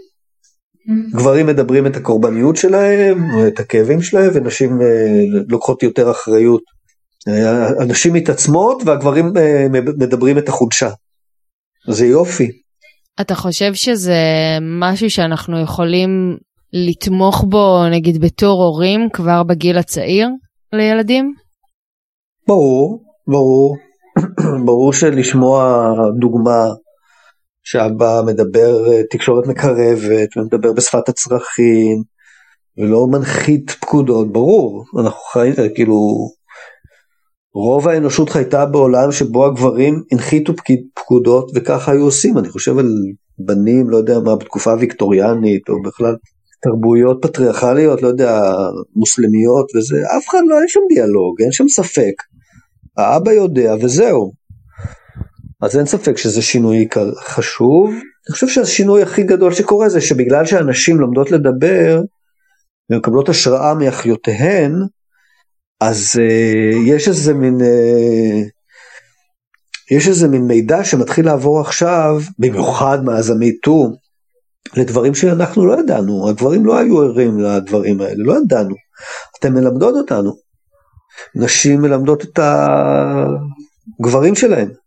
גברים 1.12 1.47
מדברים 1.47 1.87
את 1.87 1.97
הקורבניות 1.97 2.57
שלהם, 2.57 3.18
את 3.49 3.61
הכאבים 3.61 4.03
שלהם, 4.03 4.31
ונשים 4.35 4.83
אה, 4.83 4.87
לוקחות 5.49 5.83
יותר 5.83 6.11
אחריות. 6.11 6.62
אה, 7.29 7.68
הנשים 7.83 8.12
מתעצמות 8.12 8.83
והגברים 8.87 9.33
אה, 9.37 9.66
מדברים 9.99 10.38
את 10.38 10.49
החולשה. 10.49 10.90
זה 11.88 12.07
יופי. 12.07 12.51
אתה 13.21 13.35
חושב 13.35 13.75
שזה 13.75 14.18
משהו 14.81 15.11
שאנחנו 15.11 15.61
יכולים 15.61 16.37
לתמוך 16.73 17.45
בו 17.49 17.83
נגיד 17.90 18.21
בתור 18.21 18.62
הורים 18.62 19.09
כבר 19.12 19.42
בגיל 19.42 19.79
הצעיר 19.79 20.29
לילדים? 20.73 21.35
ברור, 22.49 23.03
ברור. 23.27 23.77
ברור 24.66 24.92
שלשמוע 24.92 25.85
דוגמה 26.21 26.66
שאבא 27.64 28.22
מדבר 28.27 28.92
אה, 28.92 29.01
תקשורת 29.11 29.46
מקרבת 29.46 30.37
ומדבר 30.37 30.72
בשפת 30.72 31.09
הצרכים 31.09 32.03
ולא 32.79 33.07
מנחית 33.07 33.70
פקודות, 33.70 34.33
ברור, 34.33 34.85
אנחנו 35.01 35.20
חיים, 35.33 35.55
אה, 35.59 35.68
כאילו, 35.75 36.29
רוב 37.55 37.88
האנושות 37.88 38.31
חייתה 38.31 38.66
בעולם 38.66 39.12
שבו 39.12 39.46
הגברים 39.46 40.03
הנחיתו 40.12 40.53
פקודות 40.94 41.51
וככה 41.55 41.92
היו 41.92 42.05
עושים, 42.05 42.38
אני 42.38 42.48
חושב 42.48 42.79
על 42.79 42.88
בנים, 43.38 43.90
לא 43.90 43.96
יודע 43.96 44.18
מה, 44.20 44.37
בתקופה 44.37 44.75
ויקטוריאנית 44.81 45.68
או 45.68 45.83
בכלל 45.83 46.16
תרבויות 46.62 47.18
פטריארכליות, 47.22 48.03
לא 48.03 48.09
יודע, 48.09 48.40
מוסלמיות 48.96 49.77
וזה, 49.77 49.96
אף 50.18 50.29
אחד 50.29 50.38
לא, 50.46 50.59
אין 50.59 50.68
שם 50.68 50.81
דיאלוג, 50.88 51.42
אין 51.42 51.53
שם 51.53 51.68
ספק. 51.68 52.14
האבא 52.96 53.33
יודע 53.33 53.75
וזהו. 53.81 54.33
אז 55.62 55.77
אין 55.77 55.87
ספק 55.87 56.16
שזה 56.16 56.42
שינוי 56.42 56.88
חשוב. 57.25 57.90
אני 57.90 58.33
חושב 58.33 58.48
שהשינוי 58.48 59.03
הכי 59.03 59.22
גדול 59.22 59.53
שקורה 59.53 59.88
זה 59.88 60.01
שבגלל 60.01 60.46
שהנשים 60.46 61.01
לומדות 61.01 61.31
לדבר 61.31 62.01
ומקבלות 62.90 63.29
השראה 63.29 63.75
מאחיותיהן, 63.75 64.72
אז 65.81 66.12
uh, 66.14 66.77
יש 66.87 67.09
איזה 67.09 67.35
מין 67.35 67.61
uh, 67.61 67.64
יש 69.90 70.09
איזה 70.09 70.29
מין 70.29 70.42
מידע 70.42 70.85
שמתחיל 70.85 71.27
לעבור 71.27 71.61
עכשיו, 71.61 72.20
במיוחד 72.38 73.05
מאז 73.05 73.31
המיטו, 73.31 73.92
לדברים 74.77 75.14
שאנחנו 75.14 75.66
לא 75.66 75.81
ידענו, 75.81 76.29
הגברים 76.29 76.66
לא 76.66 76.79
היו 76.79 77.03
ערים 77.03 77.38
לדברים 77.40 78.01
האלה, 78.01 78.14
לא 78.25 78.35
ידענו. 78.44 78.75
אתן 79.38 79.53
מלמדות 79.53 79.94
אותנו. 79.94 80.33
נשים 81.35 81.81
מלמדות 81.81 82.25
את 82.25 82.38
הגברים 83.98 84.35
שלהם. 84.35 84.82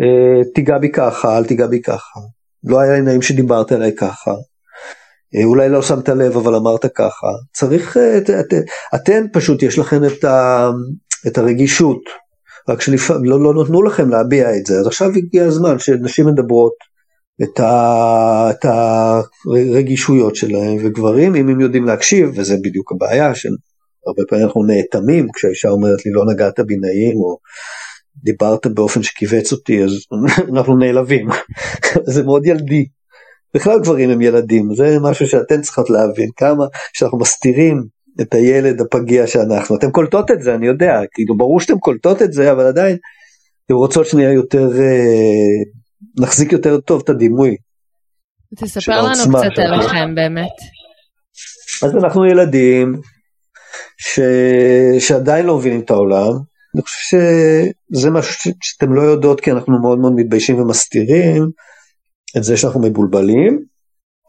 אה, 0.00 0.44
תיגע 0.54 0.78
בי 0.78 0.92
ככה, 0.92 1.38
אל 1.38 1.44
תיגע 1.44 1.66
בי 1.66 1.82
ככה. 1.82 2.20
לא 2.64 2.80
היה 2.80 2.92
לי 2.92 3.00
נעים 3.00 3.22
שדיברת 3.22 3.72
אליי 3.72 3.92
ככה. 3.96 4.30
אה, 5.36 5.44
אולי 5.44 5.68
לא 5.68 5.82
שמת 5.82 6.08
לב 6.08 6.36
אבל 6.36 6.54
אמרת 6.54 6.86
ככה. 6.94 7.26
צריך, 7.52 7.96
אה, 7.96 8.18
את, 8.18 8.30
את, 8.30 8.54
אתן 8.94 9.26
פשוט 9.32 9.62
יש 9.62 9.78
לכם 9.78 10.04
את, 10.04 10.24
ה, 10.24 10.70
את 11.26 11.38
הרגישות, 11.38 12.00
רק 12.68 12.80
שלפעמים 12.80 13.24
לא, 13.24 13.40
לא 13.40 13.62
נתנו 13.62 13.82
לכם 13.82 14.08
להביע 14.08 14.56
את 14.56 14.66
זה. 14.66 14.78
אז 14.78 14.86
עכשיו 14.86 15.10
הגיע 15.16 15.44
הזמן 15.44 15.78
שנשים 15.78 16.26
מדברות 16.26 16.74
את, 17.42 17.60
ה, 17.60 18.50
את 18.50 18.64
הרגישויות 18.64 20.36
שלהם, 20.36 20.76
וגברים, 20.84 21.34
אם 21.34 21.48
הם 21.48 21.60
יודעים 21.60 21.84
להקשיב, 21.84 22.30
וזה 22.34 22.56
בדיוק 22.62 22.92
הבעיה, 22.92 23.34
שהרבה 23.34 24.22
פעמים 24.28 24.46
אנחנו 24.46 24.64
נאטמים 24.64 25.26
כשהאישה 25.34 25.68
אומרת 25.68 26.06
לי 26.06 26.12
לא 26.12 26.24
נגעת 26.32 26.60
בי 26.60 26.76
נעים, 26.76 27.16
או 27.16 27.38
דיברת 28.24 28.66
באופן 28.66 29.02
שכיווץ 29.02 29.52
אותי, 29.52 29.84
אז 29.84 29.90
אנחנו 30.52 30.76
נעלבים. 30.76 31.28
זה 32.14 32.22
מאוד 32.22 32.46
ילדי. 32.46 32.86
בכלל 33.54 33.80
גברים 33.80 34.10
הם 34.10 34.20
ילדים, 34.20 34.74
זה 34.74 34.96
משהו 35.02 35.28
שאתן 35.28 35.60
צריכות 35.60 35.90
להבין, 35.90 36.28
כמה 36.36 36.64
שאנחנו 36.92 37.18
מסתירים 37.18 37.82
את 38.20 38.34
הילד 38.34 38.80
הפגיע 38.80 39.26
שאנחנו. 39.26 39.76
אתן 39.76 39.90
קולטות 39.90 40.30
את 40.30 40.42
זה, 40.42 40.54
אני 40.54 40.66
יודע, 40.66 41.00
כאילו 41.12 41.36
ברור 41.36 41.60
שאתן 41.60 41.78
קולטות 41.78 42.22
את 42.22 42.32
זה, 42.32 42.52
אבל 42.52 42.66
עדיין 42.66 42.96
אתן 43.66 43.74
רוצות 43.74 44.06
שנהיה 44.06 44.32
יותר, 44.32 44.68
אה, 44.80 45.62
נחזיק 46.20 46.52
יותר 46.52 46.80
טוב 46.80 47.02
את 47.04 47.08
הדימוי. 47.08 47.56
תספר 48.56 49.02
לנו 49.02 49.38
קצת 49.38 49.58
עליכם 49.58 50.14
באמת. 50.14 50.56
אז 51.82 51.96
אנחנו 51.96 52.26
ילדים 52.26 53.00
ש... 53.98 54.20
שעדיין 54.98 55.46
לא 55.46 55.58
מבינים 55.58 55.80
את 55.80 55.90
העולם. 55.90 56.53
אני 56.74 56.82
חושב 56.82 57.18
שזה 57.92 58.10
משהו. 58.10 58.52
שאתם 58.62 58.92
לא 58.92 59.02
יודעות 59.02 59.40
כי 59.40 59.52
אנחנו 59.52 59.80
מאוד 59.82 59.98
מאוד 59.98 60.12
מתביישים 60.16 60.58
ומסתירים 60.58 61.50
את 62.36 62.44
זה 62.44 62.56
שאנחנו 62.56 62.80
מבולבלים. 62.80 63.64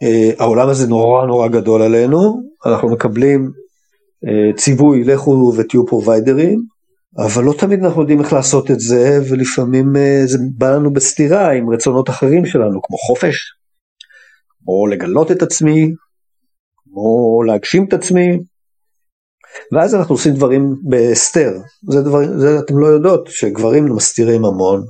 Uh, 0.03 0.35
העולם 0.39 0.69
הזה 0.69 0.87
נורא 0.87 1.25
נורא 1.25 1.47
גדול 1.47 1.81
עלינו, 1.81 2.41
אנחנו 2.65 2.89
מקבלים 2.89 3.51
uh, 4.25 4.57
ציווי 4.57 5.03
לכו 5.03 5.53
ותהיו 5.57 5.85
פרוביידרים, 5.85 6.61
אבל 7.17 7.43
לא 7.43 7.53
תמיד 7.59 7.83
אנחנו 7.83 8.01
יודעים 8.01 8.21
איך 8.21 8.33
לעשות 8.33 8.71
את 8.71 8.79
זה, 8.79 9.19
ולפעמים 9.29 9.95
uh, 9.95 10.27
זה 10.27 10.37
בא 10.57 10.75
לנו 10.75 10.93
בסתירה 10.93 11.51
עם 11.51 11.69
רצונות 11.69 12.09
אחרים 12.09 12.45
שלנו, 12.45 12.81
כמו 12.81 12.97
חופש, 12.97 13.35
כמו 14.63 14.87
לגלות 14.87 15.31
את 15.31 15.41
עצמי, 15.41 15.93
כמו 16.83 17.43
להגשים 17.43 17.85
את 17.87 17.93
עצמי, 17.93 18.39
ואז 19.71 19.95
אנחנו 19.95 20.15
עושים 20.15 20.33
דברים 20.33 20.75
בהסתר, 20.83 21.51
זה, 21.89 22.01
דבר, 22.01 22.39
זה 22.39 22.59
אתם 22.59 22.77
לא 22.77 22.87
יודעות, 22.87 23.27
שגברים 23.27 23.95
מסתירים 23.95 24.45
המון, 24.45 24.83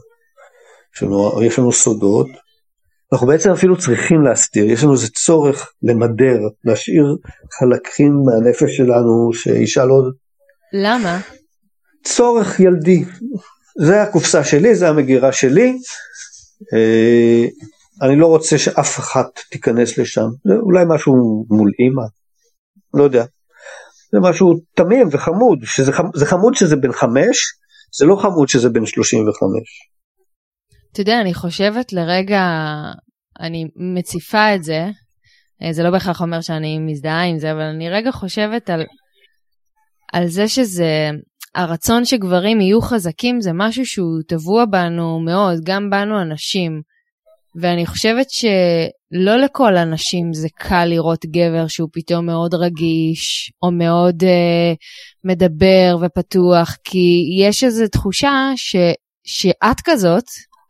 יש 0.96 1.04
לנו, 1.04 1.44
יש 1.44 1.60
לנו 1.60 1.72
סודות, 1.72 2.28
אנחנו 3.14 3.28
בעצם 3.28 3.52
אפילו 3.52 3.78
צריכים 3.78 4.22
להסתיר, 4.22 4.66
יש 4.66 4.84
לנו 4.84 4.94
איזה 4.94 5.08
צורך 5.10 5.72
למדר, 5.84 6.40
להשאיר 6.64 7.18
חלקים 7.60 8.24
מהנפש 8.26 8.78
שלנו 8.78 9.34
שאישה 9.34 9.86
לא... 9.86 10.02
למה? 10.74 11.20
צורך 12.04 12.60
ילדי, 12.60 13.04
זה 13.78 14.02
הקופסה 14.02 14.44
שלי, 14.44 14.76
זה 14.76 14.90
המגירה 14.90 15.32
שלי, 15.32 15.78
אה, 16.74 17.46
אני 18.02 18.16
לא 18.16 18.28
רוצה 18.28 18.58
שאף 18.58 19.00
אחת 19.00 19.40
תיכנס 19.52 19.98
לשם, 19.98 20.28
זה 20.48 20.54
אולי 20.54 20.86
משהו 20.88 21.46
מול 21.50 21.72
אימא, 21.80 22.04
לא 22.94 23.04
יודע, 23.04 23.26
זה 24.16 24.30
משהו 24.30 24.54
תמים 24.76 25.08
וחמוד, 25.12 25.60
שזה, 25.64 25.92
זה 26.16 26.26
חמוד 26.26 26.56
שזה 26.56 26.76
בן 26.76 26.92
חמש, 26.92 27.38
זה 27.98 28.06
לא 28.06 28.16
חמוד 28.16 28.50
שזה 28.50 28.70
בן 28.70 28.86
שלושים 28.86 29.20
וחמש. 29.30 29.70
אתה 30.92 31.02
יודע, 31.02 31.22
אני 31.22 31.34
חושבת 31.34 31.94
לרגע, 31.94 32.42
אני 33.40 33.66
מציפה 33.76 34.56
את 34.56 34.64
זה, 34.64 34.86
אה, 35.64 35.74
זה 35.74 35.84
לא 35.84 35.92
בהכרח 35.92 36.22
אומר 36.22 36.42
שאני 36.42 36.80
מזדהה 36.80 37.24
עם 37.24 37.40
זה, 37.40 37.52
אבל 37.52 37.62
אני 37.62 37.90
רגע 37.90 38.12
חושבת 38.12 38.70
על, 38.70 38.84
על 40.14 40.28
זה 40.28 40.48
שזה, 40.48 41.10
הרצון 41.56 42.06
שגברים 42.06 42.62
יהיו 42.62 42.82
חזקים 42.82 43.42
זה 43.42 43.52
משהו 43.54 43.86
שהוא 43.86 44.22
טבוע 44.28 44.66
בנו 44.66 45.20
מאוד, 45.20 45.60
גם 45.66 45.90
בנו 45.90 46.20
הנשים. 46.20 46.82
ואני 47.62 47.86
חושבת 47.86 48.30
שלא 48.30 49.38
לכל 49.38 49.78
הנשים 49.78 50.34
זה 50.34 50.48
קל 50.56 50.86
לראות 50.86 51.26
גבר 51.26 51.68
שהוא 51.68 51.90
פתאום 51.94 52.26
מאוד 52.26 52.54
רגיש, 52.54 53.52
או 53.64 53.72
מאוד 53.72 54.24
uh, 54.24 54.76
מדבר 55.24 55.98
ופתוח, 56.02 56.76
כי 56.84 57.22
יש 57.42 57.64
איזו 57.64 57.88
תחושה 57.88 58.52
ש, 58.56 58.76
שאת 59.24 59.82
כזאת, 59.84 60.24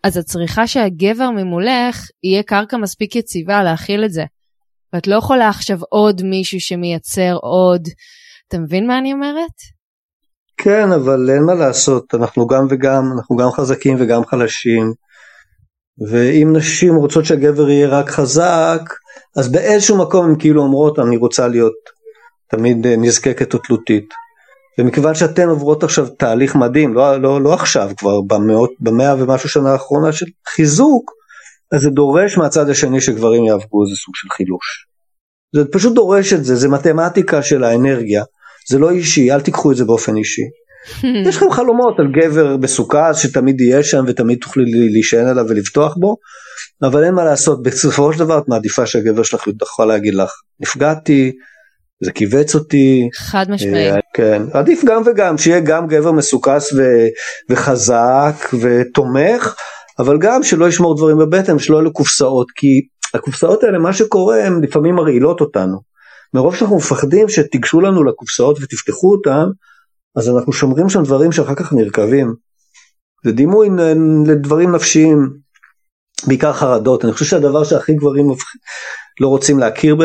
אז 0.04 0.17
את 0.17 0.26
צריכה 0.26 0.67
שהגבר 0.67 1.30
ממולך 1.30 2.08
יהיה 2.24 2.43
קרקע 2.43 2.78
מספיק 2.78 3.15
יציבה 3.15 3.63
להכיל 3.63 4.06
את 4.06 4.12
זה. 4.12 4.24
ואת 4.93 5.08
לא 5.08 5.15
יכולה 5.15 5.50
עכשיו 5.50 5.78
עוד 5.89 6.21
מישהו 6.24 6.60
שמייצר 6.60 7.38
עוד. 7.41 7.82
אתה 8.48 8.58
מבין 8.58 8.88
מה 8.88 8.98
אני 8.98 9.13
אומרת? 9.13 9.76
כן, 10.58 10.91
אבל 10.91 11.30
אין 11.30 11.43
מה 11.43 11.54
לעשות, 11.54 12.15
אנחנו 12.15 12.48
גם 12.48 12.67
וגם, 12.69 13.04
אנחנו 13.17 13.36
גם 13.36 13.52
חזקים 13.52 13.98
וגם 14.00 14.26
חלשים. 14.26 14.93
ואם 16.10 16.53
נשים 16.55 16.95
רוצות 16.95 17.25
שהגבר 17.25 17.69
יהיה 17.69 17.88
רק 17.88 18.10
חזק, 18.10 18.81
אז 19.38 19.51
באיזשהו 19.51 19.97
מקום 19.97 20.25
הן 20.25 20.36
כאילו 20.39 20.62
אומרות, 20.62 20.99
אני 20.99 21.17
רוצה 21.17 21.47
להיות 21.47 21.73
תמיד 22.49 22.88
אה, 22.88 22.95
נזקקת 22.97 23.53
או 23.53 23.60
תלותית. 23.60 24.05
ומכיוון 24.79 25.15
שאתן 25.15 25.49
עוברות 25.49 25.84
עכשיו 25.84 26.08
תהליך 26.10 26.55
מדהים, 26.55 26.93
לא, 26.93 27.21
לא, 27.21 27.41
לא 27.41 27.53
עכשיו, 27.53 27.91
כבר 27.97 28.21
במאות, 28.21 28.71
במאה 28.79 29.15
ומשהו 29.17 29.49
שנה 29.49 29.71
האחרונה 29.71 30.12
של 30.12 30.25
חיזוק, 30.47 31.12
אז 31.71 31.81
זה 31.81 31.89
דורש 31.89 32.38
מהצד 32.38 32.69
השני 32.69 33.01
שגברים 33.01 33.45
יעברו 33.45 33.84
איזה 33.84 33.95
סוג 33.95 34.15
של 34.15 34.27
חילוש. 34.29 34.88
זה 35.55 35.71
פשוט 35.71 35.95
דורש 35.95 36.34
את 36.34 36.45
זה, 36.45 36.55
זה 36.55 36.69
מתמטיקה 36.69 37.41
של 37.41 37.63
האנרגיה, 37.63 38.23
זה 38.69 38.79
לא 38.79 38.91
אישי, 38.91 39.31
אל 39.31 39.41
תיקחו 39.41 39.71
את 39.71 39.77
זה 39.77 39.86
באופן 39.86 40.17
אישי. 40.17 40.41
יש 41.28 41.38
לכם 41.38 41.52
חלומות 41.52 42.00
על 42.00 42.08
גבר 42.12 42.58
בסוכה 42.58 43.13
שתמיד 43.13 43.62
יהיה 43.62 43.84
שם 43.84 44.04
ותמיד 44.08 44.39
תוכלי 44.41 44.89
להישען 44.89 45.28
עליו 45.28 45.45
ולבטוח 45.50 45.95
בו, 45.98 46.15
אבל 46.84 47.04
אין 47.04 47.13
מה 47.13 47.24
לעשות, 47.24 47.63
בסופו 47.63 48.13
של 48.13 48.19
דבר 48.19 48.38
את 48.38 48.48
מעדיפה 48.48 48.86
שהגבר 48.86 49.24
שלך 49.24 49.48
יוכל 49.62 49.86
להגיד 49.86 50.15
לך, 50.15 50.32
נפגעתי, 50.60 51.32
זה 52.04 52.12
כיווץ 52.12 52.56
אותי. 52.56 53.10
חד 53.15 53.45
משמעי. 53.50 53.91
אה, 53.91 53.98
כן, 54.13 54.41
עדיף 54.54 54.82
גם 54.86 55.02
וגם, 55.06 55.38
שיהיה 55.38 55.60
גם 55.60 55.88
גבר 55.88 56.12
מסוכס 56.12 56.74
ו- 56.74 57.08
וחזק 57.50 58.54
ותומך, 58.62 59.56
אבל 60.00 60.17
גם 60.19 60.43
שלא 60.43 60.67
ישמור 60.67 60.98
דברים 60.98 61.17
בבטן, 61.17 61.60
שלא 61.60 61.78
יהיו 61.78 61.93
קופסאות, 61.93 62.48
כי 62.56 62.67
הקופסאות 63.13 63.63
האלה, 63.63 63.80
מה 63.80 63.93
שקורה, 63.93 64.45
הן 64.45 64.63
לפעמים 64.63 64.95
מרעילות 64.95 65.41
אותנו. 65.41 65.78
מרוב 66.34 66.56
שאנחנו 66.56 66.78
מפחדים 66.78 67.30
שתיגשו 67.30 67.82
לנו 67.82 68.04
לקופסאות 68.04 68.58
ותפתחו 68.62 69.12
אותן, 69.12 69.45
אז 70.15 70.30
אנחנו 70.30 70.54
שומרים 70.54 70.89
שם 70.89 71.04
דברים 71.04 71.32
שאחר 71.32 71.56
כך 71.56 71.73
נרקבים. 71.73 72.34
זה 73.25 73.32
דימוי 73.32 73.69
לדברים 74.28 74.75
נפשיים, 74.75 75.30
בעיקר 76.28 76.54
חרדות. 76.54 77.06
אני 77.06 77.13
חושב 77.13 77.25
שהדבר 77.25 77.63
שהכי 77.63 77.93
גברים 77.93 78.25
לא 79.21 79.28
רוצים 79.28 79.60
להכיר 79.60 79.95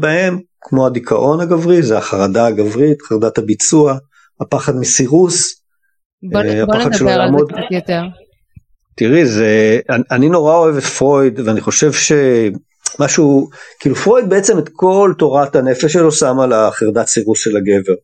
בהם, 0.00 0.38
כמו 0.60 0.86
הדיכאון 0.86 1.40
הגברי, 1.40 1.82
זה 1.82 1.98
החרדה 1.98 2.46
הגברית, 2.46 3.02
חרדת 3.02 3.38
הביצוע, 3.38 3.98
הפחד 4.40 4.76
מסירוס. 4.76 5.62
בוא, 6.22 6.42
בוא 6.42 6.76
נדבר 6.84 7.10
על 7.10 7.30
זה 7.38 7.44
קצת 7.48 7.70
יותר. 7.70 8.02
תראי, 8.96 9.26
זה, 9.26 9.80
אני, 9.90 10.02
אני 10.10 10.28
נורא 10.28 10.56
אוהב 10.56 10.76
את 10.76 10.82
פרויד, 10.82 11.40
ואני 11.40 11.60
חושב 11.60 11.90
שמשהו, 11.92 13.48
כאילו 13.80 13.94
פרויד 13.94 14.28
בעצם 14.28 14.58
את 14.58 14.68
כל 14.72 15.12
תורת 15.18 15.56
הנפש 15.56 15.92
שלו 15.92 16.12
שם 16.12 16.40
על 16.40 16.52
החרדת 16.52 17.06
סירוס 17.06 17.40
של 17.40 17.56
הגבר. 17.56 17.94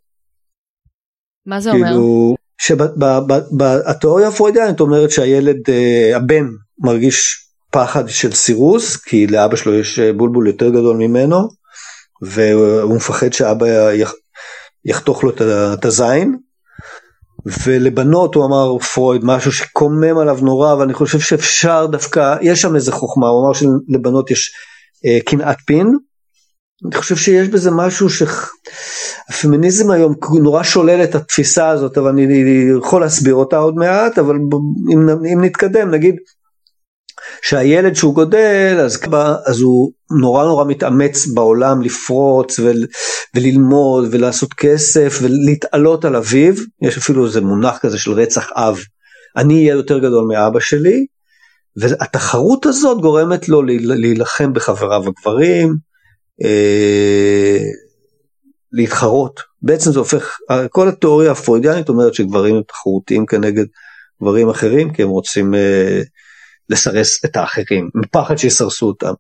מה 1.47 1.61
זה 1.61 1.71
אומר? 1.71 1.87
כאילו, 1.87 2.37
שבתיאוריה 2.59 4.29
הפרוידיאנית 4.29 4.81
אומרת 4.81 5.11
שהילד, 5.11 5.57
uh, 5.57 6.17
הבן, 6.17 6.47
מרגיש 6.79 7.47
פחד 7.71 8.09
של 8.09 8.33
סירוס, 8.33 8.97
כי 8.97 9.27
לאבא 9.27 9.57
שלו 9.57 9.75
יש 9.75 9.99
אה, 9.99 10.13
בולבול 10.13 10.47
יותר 10.47 10.69
גדול 10.69 10.97
ממנו, 10.97 11.49
והוא 12.23 12.97
מפחד 12.97 13.33
שאבא 13.33 13.67
יחתוך 14.85 15.25
לו 15.25 15.31
את 15.75 15.85
הזין. 15.85 16.37
ולבנות 17.65 18.35
הוא 18.35 18.45
אמר 18.45 18.79
פרויד 18.79 19.25
משהו 19.25 19.53
שקומם 19.53 20.19
עליו 20.19 20.39
נורא 20.43 20.75
ואני 20.75 20.95
חושב 20.95 21.21
שאפשר 21.21 21.87
דווקא 21.87 22.37
יש 22.43 22.61
שם 22.61 22.75
איזה 22.75 22.93
חוכמה 22.93 23.29
הוא 23.29 23.45
אמר 23.45 23.53
שלבנות 23.53 24.31
יש 24.31 24.55
אה, 25.07 25.19
קנאת 25.27 25.57
פין 25.67 25.93
אני 26.87 26.97
חושב 26.97 27.17
שיש 27.17 27.49
בזה 27.49 27.71
משהו 27.71 28.09
שהפמיניזם 28.11 29.91
היום 29.91 30.15
נורא 30.43 30.63
שולל 30.63 31.05
את 31.05 31.15
התפיסה 31.15 31.69
הזאת, 31.69 31.99
אבל 31.99 32.09
אני 32.09 32.45
יכול 32.79 33.01
להסביר 33.01 33.35
אותה 33.35 33.57
עוד 33.57 33.75
מעט, 33.75 34.19
אבל 34.19 34.37
אם, 34.93 35.09
אם 35.33 35.45
נתקדם, 35.45 35.91
נגיד 35.91 36.17
שהילד 37.43 37.95
שהוא 37.95 38.15
גודל, 38.15 38.81
אז, 38.85 38.99
אז 39.47 39.61
הוא 39.61 39.93
נורא 40.21 40.45
נורא 40.45 40.65
מתאמץ 40.65 41.27
בעולם 41.27 41.83
לפרוץ 41.83 42.59
ול, 42.59 42.87
וללמוד 43.37 44.09
ולעשות 44.11 44.55
כסף 44.55 45.19
ולהתעלות 45.23 46.05
על 46.05 46.17
אביו, 46.17 46.55
יש 46.83 46.99
אפילו 46.99 47.27
איזה 47.27 47.41
מונח 47.41 47.79
כזה 47.79 47.99
של 47.99 48.13
רצח 48.13 48.49
אב, 48.57 48.79
אני 49.37 49.55
אהיה 49.55 49.75
יותר 49.75 49.99
גדול 49.99 50.25
מאבא 50.29 50.61
שלי, 50.61 51.07
והתחרות 51.77 52.67
הזאת 52.67 53.01
גורמת 53.01 53.49
לו 53.49 53.63
להילחם 53.63 54.53
בחבריו 54.53 55.03
הגברים, 55.09 55.92
אה, 56.45 57.59
להתחרות. 58.73 59.41
בעצם 59.63 59.93
זה 59.93 59.99
הופך, 59.99 60.37
כל 60.71 60.89
התיאוריה 60.89 61.33
הפרוידיאנית 61.33 61.89
אומרת 61.89 62.15
שגברים 62.15 62.57
הם 62.57 62.63
תחרותיים 62.69 63.27
כנגד 63.27 63.65
גברים 64.23 64.49
אחרים, 64.49 64.93
כי 64.93 65.03
הם 65.03 65.09
רוצים 65.09 65.55
אה, 65.55 66.01
לסרס 66.69 67.25
את 67.25 67.37
האחרים, 67.37 67.91
מפחד 67.95 68.37
שיסרסו 68.37 68.87
אותם. 68.87 69.13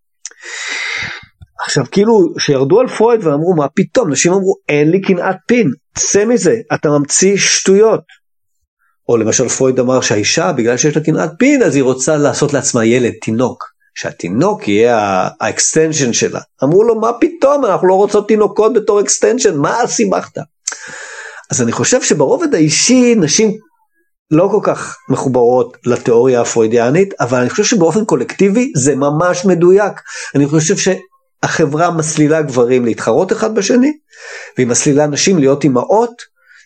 עכשיו 1.66 1.84
כאילו 1.90 2.34
שירדו 2.38 2.80
על 2.80 2.88
פרויד 2.88 3.24
ואמרו 3.24 3.54
מה 3.56 3.66
פתאום, 3.74 4.10
נשים 4.10 4.32
אמרו 4.32 4.54
אין 4.68 4.90
לי 4.90 5.00
קנאת 5.00 5.36
פין, 5.46 5.70
צא 5.98 6.24
מזה, 6.24 6.56
אתה 6.74 6.88
ממציא 6.90 7.36
שטויות. 7.36 8.04
או 9.08 9.16
למשל 9.16 9.48
פרויד 9.48 9.80
אמר 9.80 10.00
שהאישה 10.00 10.52
בגלל 10.52 10.76
שיש 10.76 10.96
לה 10.96 11.04
קנאת 11.04 11.30
פין 11.38 11.62
אז 11.62 11.74
היא 11.74 11.82
רוצה 11.82 12.16
לעשות 12.16 12.52
לעצמה 12.52 12.84
ילד, 12.84 13.12
תינוק. 13.22 13.71
שהתינוק 13.94 14.68
יהיה 14.68 15.28
ה 15.40 15.48
extension 15.48 16.12
שלה. 16.12 16.40
אמרו 16.64 16.84
לו 16.84 17.00
מה 17.00 17.12
פתאום 17.20 17.64
אנחנו 17.64 17.88
לא 17.88 17.94
רוצות 17.94 18.28
תינוקות 18.28 18.72
בתור 18.74 19.00
extension, 19.00 19.56
מה 19.56 19.78
סיבכת? 19.86 20.38
אז 21.50 21.62
אני 21.62 21.72
חושב 21.72 22.02
שברובד 22.02 22.54
האישי 22.54 23.14
נשים 23.14 23.56
לא 24.30 24.48
כל 24.50 24.60
כך 24.62 24.96
מחוברות 25.08 25.76
לתיאוריה 25.86 26.40
הפרוידיאנית, 26.40 27.14
אבל 27.20 27.40
אני 27.40 27.50
חושב 27.50 27.64
שבאופן 27.64 28.04
קולקטיבי 28.04 28.72
זה 28.76 28.96
ממש 28.96 29.44
מדויק. 29.44 29.92
אני 30.34 30.46
חושב 30.46 30.74
שהחברה 30.76 31.90
מסלילה 31.90 32.42
גברים 32.42 32.84
להתחרות 32.84 33.32
אחד 33.32 33.54
בשני, 33.54 33.92
והיא 34.56 34.66
מסלילה 34.66 35.06
נשים 35.06 35.38
להיות 35.38 35.64
אימהות 35.64 36.22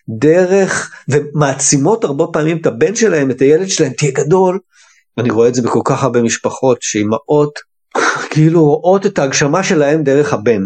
דרך, 0.09 0.93
ומעצימות 1.09 2.05
הרבה 2.05 2.25
פעמים 2.33 2.57
את 2.57 2.67
הבן 2.67 2.95
שלהם, 2.95 3.31
את 3.31 3.41
הילד 3.41 3.69
שלהם, 3.69 3.93
תהיה 3.93 4.12
גדול. 4.15 4.59
אני 5.18 5.31
רואה 5.31 5.48
את 5.48 5.55
זה 5.55 5.62
בכל 5.62 5.81
כך 5.85 6.02
הרבה 6.02 6.22
משפחות, 6.22 6.79
שאימהות 6.81 7.59
כאילו 8.31 8.64
רואות 8.64 9.07
את 9.07 9.18
ההגשמה 9.18 9.62
שלהם 9.62 10.02
דרך 10.02 10.33
הבן, 10.33 10.62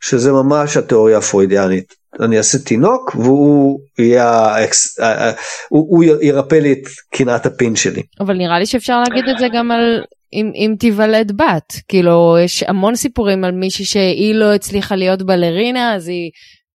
שזה 0.00 0.32
ממש 0.32 0.76
התיאוריה 0.76 1.18
הפרוידיאנית. 1.18 1.98
אני 2.20 2.38
אעשה 2.38 2.58
תינוק 2.58 3.14
והוא 3.14 3.80
יהיה 3.98 4.56
אה, 4.56 4.66
אה, 5.00 5.32
הוא, 5.68 5.86
הוא 5.90 6.04
ירפא 6.22 6.54
לי 6.54 6.72
את 6.72 6.88
קנאת 7.14 7.46
הפין 7.46 7.76
שלי. 7.76 8.02
אבל 8.20 8.36
נראה 8.36 8.58
לי 8.58 8.66
שאפשר 8.66 9.00
להגיד 9.00 9.24
את 9.28 9.38
זה 9.38 9.46
גם 9.54 9.70
על 9.70 10.02
אם, 10.32 10.52
אם 10.54 10.74
תיוולד 10.78 11.32
בת, 11.36 11.72
כאילו 11.88 12.36
יש 12.44 12.62
המון 12.62 12.96
סיפורים 12.96 13.44
על 13.44 13.52
מישהי 13.52 13.84
שהיא 13.84 14.34
לא 14.34 14.54
הצליחה 14.54 14.96
להיות 14.96 15.22
בלרינה 15.22 15.94
אז 15.94 16.08
היא 16.08 16.30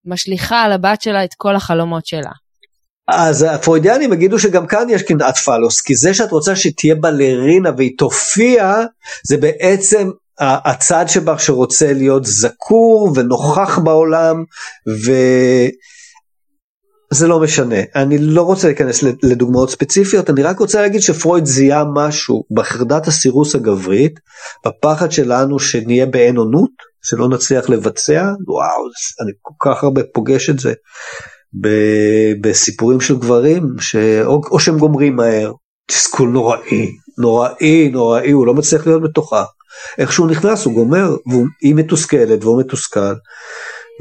משליכה 0.05 0.61
על 0.61 0.71
הבת 0.71 1.01
שלה 1.01 1.23
את 1.23 1.33
כל 1.37 1.55
החלומות 1.55 2.05
שלה. 2.05 2.31
אז 3.07 3.45
הפרוידיאנים 3.49 4.13
יגידו 4.13 4.39
שגם 4.39 4.67
כאן 4.67 4.87
יש 4.89 5.03
קנאת 5.03 5.37
פלוס, 5.37 5.81
כי 5.81 5.95
זה 5.95 6.13
שאת 6.13 6.31
רוצה 6.31 6.55
שתהיה 6.55 6.95
בלרינה 6.95 7.69
והיא 7.77 7.97
תופיע, 7.97 8.83
זה 9.27 9.37
בעצם 9.37 10.09
הצד 10.39 11.05
שבך 11.07 11.39
שרוצה 11.39 11.93
להיות 11.93 12.25
זקור 12.25 13.11
ונוכח 13.15 13.79
בעולם, 13.79 14.43
וזה 17.11 17.27
לא 17.27 17.39
משנה. 17.39 17.75
אני 17.95 18.17
לא 18.17 18.41
רוצה 18.41 18.67
להיכנס 18.67 19.03
לדוגמאות 19.03 19.69
ספציפיות, 19.69 20.29
אני 20.29 20.43
רק 20.43 20.59
רוצה 20.59 20.81
להגיד 20.81 21.01
שפרויד 21.01 21.45
זיהה 21.45 21.83
משהו 21.93 22.43
בחרדת 22.51 23.07
הסירוס 23.07 23.55
הגברית, 23.55 24.19
בפחד 24.65 25.11
שלנו 25.11 25.59
שנהיה 25.59 26.05
באין 26.05 26.37
עונות, 26.37 26.71
שלא 27.03 27.29
נצליח 27.29 27.69
לבצע, 27.69 28.31
וואו, 28.47 28.83
אני 29.23 29.31
כל 29.41 29.53
כך 29.69 29.83
הרבה 29.83 30.01
פוגש 30.13 30.49
את 30.49 30.59
זה. 30.59 30.73
בסיפורים 32.41 33.01
של 33.01 33.17
גברים, 33.19 33.67
ש... 33.79 33.95
או, 34.25 34.59
שהם 34.59 34.77
גומרים 34.77 35.15
מהר, 35.15 35.51
תסכול 35.87 36.29
נוראי, 36.29 36.91
נוראי, 37.17 37.89
נוראי, 37.89 38.31
הוא 38.31 38.47
לא 38.47 38.53
מצליח 38.53 38.87
להיות 38.87 39.03
בתוכה. 39.03 39.43
איך 39.97 40.13
שהוא 40.13 40.27
נכנס 40.27 40.65
הוא 40.65 40.73
גומר, 40.73 41.15
והיא 41.25 41.75
מתוסכלת 41.75 42.43
והוא 42.43 42.59
מתוסכל, 42.59 43.13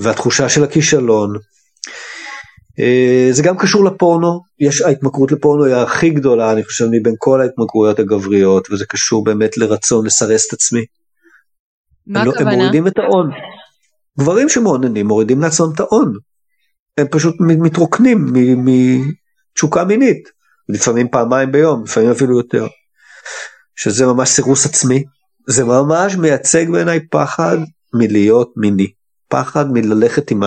והתחושה 0.00 0.48
של 0.48 0.64
הכישלון. 0.64 1.32
אה, 2.80 3.28
זה 3.30 3.42
גם 3.42 3.58
קשור 3.58 3.84
לפורנו, 3.84 4.40
יש 4.60 4.80
ההתמכרות 4.80 5.32
לפורנו 5.32 5.64
היא 5.64 5.74
הכי 5.74 6.10
גדולה 6.10 6.52
אני 6.52 6.64
חושב 6.64 6.84
מבין 6.90 7.14
כל 7.18 7.40
ההתמכרויות 7.40 7.98
הגבריות 7.98 8.70
וזה 8.70 8.84
קשור 8.86 9.24
באמת 9.24 9.58
לרצון 9.58 10.06
לסרס 10.06 10.48
את 10.48 10.52
עצמי. 10.52 10.84
מה 12.06 12.22
הכוונה? 12.22 12.50
הם 12.50 12.58
מורידים 12.58 12.86
את 12.86 12.98
ההון. 12.98 13.30
גברים 14.18 14.48
שמעוננים 14.48 15.06
מורידים 15.06 15.40
לעצמם 15.40 15.66
את 15.74 15.80
ההון. 15.80 16.12
הם 16.96 17.06
פשוט 17.10 17.36
מתרוקנים 17.40 18.26
מתשוקה 18.64 19.84
מינית, 19.84 20.28
לפעמים 20.68 21.08
פעמיים 21.08 21.52
ביום, 21.52 21.84
לפעמים 21.84 22.10
אפילו 22.10 22.38
יותר. 22.38 22.66
שזה 23.76 24.06
ממש 24.06 24.28
סירוס 24.28 24.66
עצמי, 24.66 25.04
זה 25.48 25.64
ממש 25.64 26.16
מייצג 26.16 26.70
בעיניי 26.70 27.08
פחד 27.08 27.56
מלהיות 27.94 28.52
מיני, 28.56 28.92
פחד 29.28 29.72
מללכת 29.72 30.30
עם 30.30 30.42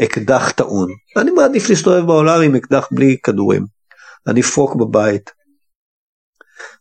האקדח 0.00 0.50
טעון. 0.50 0.88
אני 1.16 1.30
מעדיף 1.30 1.68
להסתובב 1.68 2.06
בעולם 2.06 2.42
עם 2.42 2.54
אקדח 2.54 2.88
בלי 2.92 3.16
כדורים, 3.22 3.66
אני 4.26 4.42
פרוק 4.42 4.76
בבית. 4.76 5.30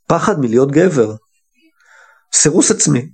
פחד 0.07 0.39
מלהיות 0.39 0.71
גבר, 0.71 1.15
סירוס 2.33 2.71
עצמי. 2.71 3.09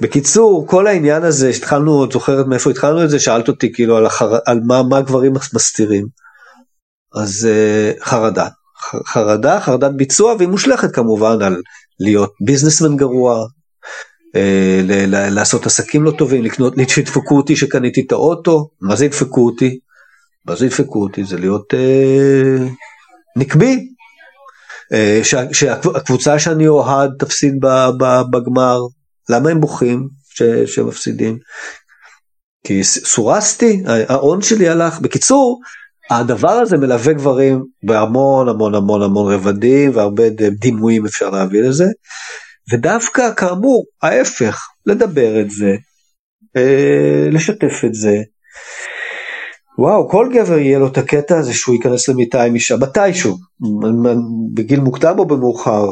בקיצור, 0.00 0.66
כל 0.66 0.86
העניין 0.86 1.22
הזה 1.22 1.52
שהתחלנו, 1.52 2.04
את 2.04 2.12
זוכרת 2.12 2.46
מאיפה 2.46 2.70
התחלנו 2.70 3.04
את 3.04 3.10
זה? 3.10 3.20
שאלת 3.20 3.48
אותי 3.48 3.72
כאילו 3.72 3.96
על, 3.96 4.06
החר... 4.06 4.38
על 4.46 4.60
מה, 4.66 4.82
מה 4.82 5.00
גברים 5.00 5.32
מסתירים. 5.54 6.06
אז 7.14 7.48
uh, 7.48 8.04
חרדה. 8.04 8.48
חרדה, 9.06 9.60
חרדת 9.60 9.90
ביצוע, 9.96 10.34
והיא 10.34 10.48
מושלכת 10.48 10.94
כמובן 10.94 11.42
על 11.42 11.62
להיות 12.00 12.32
ביזנסמן 12.46 12.96
גרוע, 12.96 13.44
uh, 13.44 14.38
ל- 14.82 15.14
ל- 15.14 15.34
לעשות 15.34 15.66
עסקים 15.66 16.02
לא 16.02 16.10
טובים, 16.10 16.44
לקנות, 16.44 16.74
שידפקו 16.88 17.36
אותי 17.36 17.56
שקניתי 17.56 18.04
את 18.06 18.12
האוטו, 18.12 18.70
מה 18.80 18.96
זה 18.96 19.04
ידפקו 19.04 19.46
אותי? 19.46 19.78
מה 20.46 20.56
זה 20.56 20.66
ידפקו 20.66 21.02
אותי? 21.02 21.24
זה 21.24 21.38
להיות 21.38 21.74
uh, 21.74 22.70
נקבי. 23.36 23.88
Uh, 24.94 25.52
שהקבוצה 25.52 26.38
שאני 26.38 26.68
אוהד 26.68 27.10
תפסיד 27.18 27.54
בגמר, 28.30 28.78
למה 29.28 29.50
הם 29.50 29.60
בוכים 29.60 30.08
שמפסידים? 30.66 31.38
כי 32.66 32.84
סורסתי, 32.84 33.82
ההון 33.86 34.42
שלי 34.42 34.68
הלך. 34.68 35.00
בקיצור, 35.00 35.60
הדבר 36.10 36.50
הזה 36.50 36.76
מלווה 36.76 37.12
גברים 37.12 37.64
בהמון 37.82 38.48
המון 38.48 38.74
המון 38.74 39.02
המון 39.02 39.32
רבדים 39.32 39.96
והרבה 39.96 40.28
דימויים 40.60 41.06
אפשר 41.06 41.30
להביא 41.30 41.62
לזה. 41.62 41.86
ודווקא 42.72 43.34
כאמור 43.34 43.84
ההפך, 44.02 44.60
לדבר 44.86 45.40
את 45.40 45.50
זה, 45.50 45.74
אה, 46.56 47.28
לשתף 47.32 47.84
את 47.84 47.94
זה. 47.94 48.16
וואו, 49.78 50.08
כל 50.08 50.28
גבר 50.34 50.58
יהיה 50.58 50.78
לו 50.78 50.86
את 50.86 50.98
הקטע 50.98 51.38
הזה 51.38 51.54
שהוא 51.54 51.74
ייכנס 51.74 52.08
למיטה 52.08 52.42
עם 52.42 52.54
אישה 52.54 52.76
מתישהו, 52.76 53.36
בגיל 54.54 54.80
מוקדם 54.80 55.18
או 55.18 55.24
במאוחר, 55.26 55.86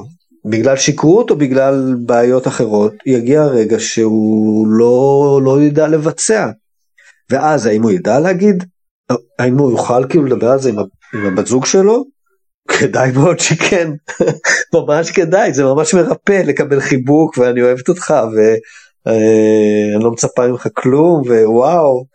בגלל 0.50 0.76
שכרות 0.76 1.30
או 1.30 1.36
בגלל 1.36 1.94
בעיות 1.98 2.46
אחרות, 2.46 2.92
יגיע 3.06 3.42
הרגע 3.42 3.80
שהוא 3.80 4.68
לא, 4.68 5.40
לא 5.44 5.62
ידע 5.62 5.88
לבצע. 5.88 6.50
ואז 7.30 7.66
האם 7.66 7.82
הוא 7.82 7.90
ידע 7.90 8.20
להגיד? 8.20 8.64
האם 9.38 9.58
הוא 9.58 9.70
יוכל 9.70 10.04
כאילו 10.08 10.24
לדבר 10.24 10.50
על 10.50 10.58
זה 10.58 10.68
עם, 10.68 10.76
עם 11.14 11.26
הבת 11.26 11.46
זוג 11.46 11.66
שלו? 11.66 12.04
כדאי 12.68 13.10
מאוד 13.12 13.38
שכן, 13.38 13.90
ממש 14.74 15.10
כדאי, 15.10 15.52
זה 15.52 15.64
ממש 15.64 15.94
מרפא 15.94 16.42
לקבל 16.46 16.80
חיבוק 16.80 17.38
ואני 17.38 17.62
אוהבת 17.62 17.88
אותך 17.88 18.14
ואני 19.06 20.04
לא 20.04 20.10
מצפה 20.10 20.48
ממך 20.48 20.68
כלום 20.74 21.22
ווואו. 21.26 22.06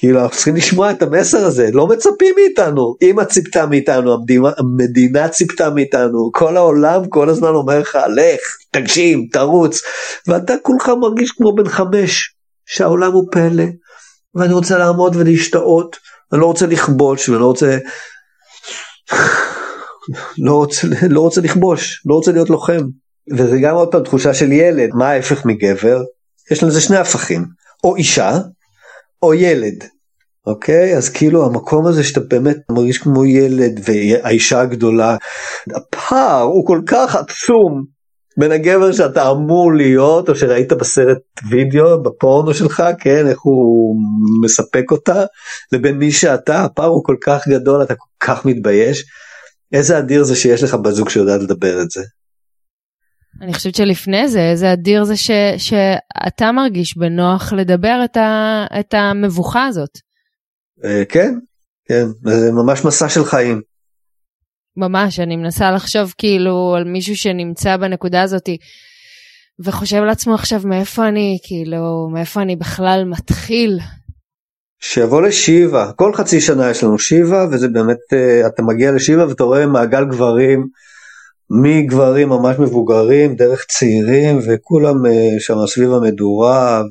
כאילו 0.00 0.20
אנחנו 0.20 0.36
צריכים 0.36 0.56
לשמוע 0.56 0.90
את 0.90 1.02
המסר 1.02 1.44
הזה, 1.44 1.68
לא 1.72 1.86
מצפים 1.86 2.34
מאיתנו, 2.36 2.96
אמא 3.02 3.24
ציפתה 3.24 3.66
מאיתנו, 3.66 4.16
המדינה, 4.58 5.28
ציפתה 5.28 5.70
מאיתנו, 5.70 6.30
כל 6.32 6.56
העולם 6.56 7.08
כל 7.08 7.28
הזמן 7.28 7.48
אומר 7.48 7.78
לך, 7.78 7.98
לך, 8.14 8.40
תגשים, 8.70 9.26
תרוץ, 9.32 9.80
ואתה 10.26 10.54
כולך 10.62 10.88
מרגיש 11.00 11.30
כמו 11.30 11.54
בן 11.54 11.68
חמש, 11.68 12.34
שהעולם 12.66 13.12
הוא 13.12 13.28
פלא, 13.32 13.64
ואני 14.34 14.52
רוצה 14.52 14.78
לעמוד 14.78 15.16
ולהשתאות, 15.16 15.96
אני 16.32 16.40
לא 16.40 16.46
רוצה 16.46 16.66
לכבוש, 16.66 17.28
ואני 17.28 17.40
לא 17.40 17.46
רוצה... 17.46 17.78
לא 20.38 20.54
רוצה, 20.54 20.86
לא 21.10 21.20
רוצה 21.20 21.40
לכבוש, 21.40 22.02
לא 22.06 22.14
רוצה 22.14 22.32
להיות 22.32 22.50
לוחם. 22.50 22.80
וזה 23.36 23.58
גם 23.62 23.74
עוד 23.74 23.92
פעם 23.92 24.02
תחושה 24.02 24.34
של 24.34 24.52
ילד, 24.52 24.90
מה 24.94 25.08
ההפך 25.10 25.44
מגבר? 25.44 26.00
יש 26.50 26.62
לזה 26.62 26.80
שני 26.80 26.96
הפכים, 26.96 27.44
או 27.84 27.96
אישה, 27.96 28.38
או 29.22 29.34
ילד. 29.34 29.84
אוקיי 30.46 30.96
אז 30.96 31.08
כאילו 31.08 31.46
המקום 31.46 31.86
הזה 31.86 32.04
שאתה 32.04 32.20
באמת 32.20 32.56
מרגיש 32.70 32.98
כמו 32.98 33.24
ילד 33.24 33.80
והאישה 33.84 34.60
הגדולה 34.60 35.16
הפער 35.76 36.42
הוא 36.42 36.66
כל 36.66 36.80
כך 36.86 37.16
עצום 37.16 37.84
בין 38.36 38.52
הגבר 38.52 38.92
שאתה 38.92 39.30
אמור 39.30 39.72
להיות 39.72 40.28
או 40.28 40.34
שראית 40.34 40.72
בסרט 40.72 41.18
וידאו 41.50 42.02
בפורנו 42.02 42.54
שלך 42.54 42.82
כן 43.00 43.26
איך 43.26 43.40
הוא 43.42 43.96
מספק 44.44 44.90
אותה 44.90 45.24
לבין 45.72 45.98
מי 45.98 46.12
שאתה 46.12 46.64
הפער 46.64 46.86
הוא 46.86 47.04
כל 47.04 47.16
כך 47.24 47.48
גדול 47.48 47.82
אתה 47.82 47.94
כל 47.94 48.26
כך 48.26 48.46
מתבייש 48.46 49.04
איזה 49.72 49.98
אדיר 49.98 50.22
זה 50.22 50.36
שיש 50.36 50.62
לך 50.62 50.74
בזוג 50.74 51.08
שיודעת 51.08 51.40
לדבר 51.40 51.82
את 51.82 51.90
זה. 51.90 52.02
אני 53.42 53.54
חושבת 53.54 53.74
שלפני 53.74 54.28
זה 54.28 54.40
איזה 54.50 54.72
אדיר 54.72 55.04
זה 55.04 55.16
ש, 55.16 55.30
שאתה 55.56 56.52
מרגיש 56.52 56.96
בנוח 56.96 57.52
לדבר 57.52 58.00
את, 58.04 58.16
ה, 58.16 58.64
את 58.80 58.94
המבוכה 58.94 59.66
הזאת. 59.66 60.09
אה, 60.84 61.04
כן, 61.08 61.34
כן, 61.88 62.04
זה 62.24 62.52
ממש 62.52 62.84
מסע 62.84 63.08
של 63.08 63.24
חיים. 63.24 63.60
ממש, 64.76 65.20
אני 65.20 65.36
מנסה 65.36 65.70
לחשוב 65.70 66.14
כאילו 66.18 66.74
על 66.76 66.84
מישהו 66.84 67.16
שנמצא 67.16 67.76
בנקודה 67.76 68.22
הזאתי. 68.22 68.56
וחושב 69.64 70.02
לעצמו 70.02 70.34
עכשיו 70.34 70.60
מאיפה 70.64 71.08
אני, 71.08 71.38
כאילו, 71.42 72.08
מאיפה 72.12 72.42
אני 72.42 72.56
בכלל 72.56 73.04
מתחיל. 73.06 73.78
שיבוא 74.80 75.22
לשיבה, 75.22 75.92
כל 75.96 76.14
חצי 76.14 76.40
שנה 76.40 76.70
יש 76.70 76.84
לנו 76.84 76.98
שיבה, 76.98 77.46
וזה 77.52 77.68
באמת, 77.68 77.98
אה, 78.12 78.46
אתה 78.46 78.62
מגיע 78.62 78.92
לשיבה 78.92 79.28
ואתה 79.28 79.44
רואה 79.44 79.66
מעגל 79.66 80.04
גברים, 80.04 80.66
מגברים 81.62 82.28
ממש 82.28 82.56
מבוגרים, 82.58 83.34
דרך 83.34 83.64
צעירים, 83.68 84.38
וכולם 84.38 85.06
אה, 85.06 85.36
שם 85.38 85.54
סביב 85.66 85.92
המדורה, 85.92 86.82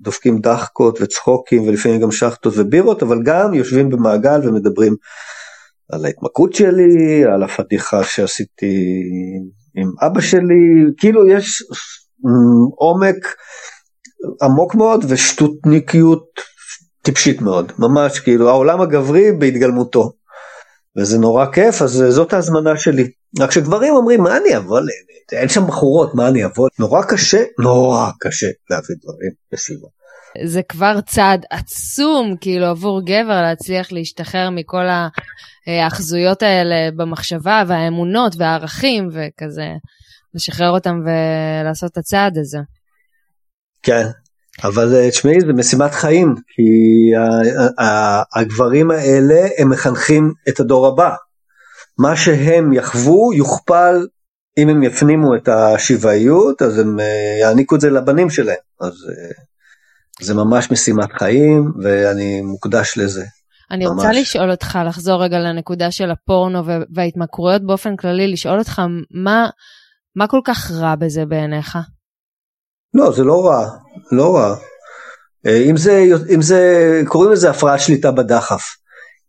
ודופקים 0.00 0.40
דחקות 0.40 0.98
וצחוקים, 1.00 1.62
ולפעמים 1.62 2.00
גם 2.00 2.10
שחטות 2.10 2.54
ובירות, 2.56 3.02
אבל 3.02 3.22
גם 3.24 3.54
יושבים 3.54 3.88
במעגל 3.88 4.48
ומדברים 4.48 4.96
על 5.92 6.04
ההתמכרות 6.04 6.54
שלי, 6.54 7.24
על 7.24 7.42
הפתיחה 7.42 8.04
שעשיתי 8.04 8.74
עם 9.76 9.90
אבא 10.06 10.20
שלי, 10.20 10.84
כאילו 10.96 11.28
יש 11.28 11.62
עומק 12.76 13.16
עמוק 14.42 14.74
מאוד 14.74 15.04
ושטותניקיות 15.08 16.24
טיפשית 17.02 17.42
מאוד, 17.42 17.72
ממש 17.78 18.20
כאילו 18.20 18.48
העולם 18.48 18.80
הגברי 18.80 19.32
בהתגלמותו. 19.32 20.12
וזה 20.96 21.18
נורא 21.18 21.46
כיף, 21.46 21.82
אז 21.82 22.04
זאת 22.08 22.32
ההזמנה 22.32 22.76
שלי. 22.76 23.10
רק 23.38 23.50
שגברים 23.50 23.94
אומרים, 23.94 24.22
מה 24.22 24.36
אני 24.36 24.56
אבוא, 24.56 24.80
אין 25.32 25.48
שם 25.48 25.66
בחורות, 25.66 26.14
מה 26.14 26.28
אני 26.28 26.44
אבוא, 26.44 26.68
נורא 26.78 27.02
קשה, 27.02 27.42
נורא 27.58 28.10
קשה 28.20 28.46
להביא 28.70 28.96
דברים 29.02 29.30
בסביבה. 29.52 29.88
זה 30.44 30.62
כבר 30.62 31.00
צעד 31.00 31.44
עצום 31.50 32.34
כאילו 32.40 32.66
עבור 32.66 33.00
גבר 33.02 33.42
להצליח 33.42 33.92
להשתחרר 33.92 34.50
מכל 34.50 34.84
האחזויות 35.66 36.42
האלה 36.42 36.90
במחשבה 36.96 37.62
והאמונות 37.66 38.34
והערכים 38.38 39.08
וכזה 39.08 39.66
לשחרר 40.34 40.70
אותם 40.70 41.00
ולעשות 41.04 41.92
את 41.92 41.98
הצעד 41.98 42.38
הזה. 42.38 42.58
כן, 43.82 44.06
אבל 44.62 44.94
אה, 44.94 45.10
תשמעי 45.10 45.40
זה 45.40 45.52
משימת 45.52 45.90
חיים 45.90 46.34
כי 46.54 46.70
הגברים 48.36 48.90
האלה 48.90 49.48
הם 49.58 49.70
מחנכים 49.70 50.32
את 50.48 50.60
הדור 50.60 50.86
הבא. 50.86 51.10
מה 52.00 52.16
שהם 52.16 52.72
יחוו 52.72 53.32
יוכפל 53.32 54.06
אם 54.58 54.68
הם 54.68 54.82
יפנימו 54.82 55.34
את 55.34 55.48
השבעיות 55.48 56.62
אז 56.62 56.78
הם 56.78 57.00
אה, 57.00 57.38
יעניקו 57.40 57.74
את 57.74 57.80
זה 57.80 57.90
לבנים 57.90 58.30
שלהם. 58.30 58.56
אז 58.80 58.92
אה, 58.92 59.44
זה 60.20 60.34
ממש 60.34 60.70
משימת 60.70 61.12
חיים 61.12 61.72
ואני 61.82 62.40
מוקדש 62.40 62.98
לזה. 62.98 63.24
אני 63.70 63.86
ממש. 63.86 63.94
רוצה 63.96 64.12
לשאול 64.12 64.50
אותך, 64.50 64.78
לחזור 64.86 65.24
רגע 65.24 65.38
לנקודה 65.38 65.90
של 65.90 66.10
הפורנו 66.10 66.62
וההתמכרויות 66.94 67.66
באופן 67.66 67.96
כללי, 67.96 68.32
לשאול 68.32 68.58
אותך 68.58 68.82
מה, 69.10 69.48
מה 70.16 70.26
כל 70.26 70.40
כך 70.44 70.70
רע 70.70 70.94
בזה 70.94 71.24
בעיניך? 71.24 71.78
לא, 72.94 73.12
זה 73.12 73.24
לא 73.24 73.46
רע, 73.46 73.68
לא 74.12 74.36
רע. 74.36 74.56
אה, 75.46 75.62
אם 75.70 75.76
זה, 75.76 76.04
אם 76.34 76.42
זה, 76.42 77.02
קוראים 77.06 77.32
לזה 77.32 77.50
הפרעת 77.50 77.80
שליטה 77.80 78.10
בדחף. 78.10 78.62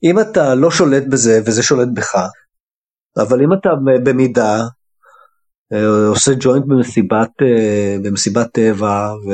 אם 0.04 0.20
אתה 0.20 0.56
לא 0.56 0.72
שולט 0.72 1.04
בזה 1.08 1.42
וזה 1.46 1.64
שולט 1.64 1.88
בך, 1.94 2.16
אבל 3.18 3.42
אם 3.42 3.54
אתה 3.54 3.70
במידה 4.04 4.64
אה, 5.74 6.08
עושה 6.08 6.32
ג'וינט 6.40 6.66
במסיבת, 6.66 7.30
אה, 7.42 7.98
במסיבת 8.04 8.52
טבע 8.52 9.12
ו... 9.28 9.32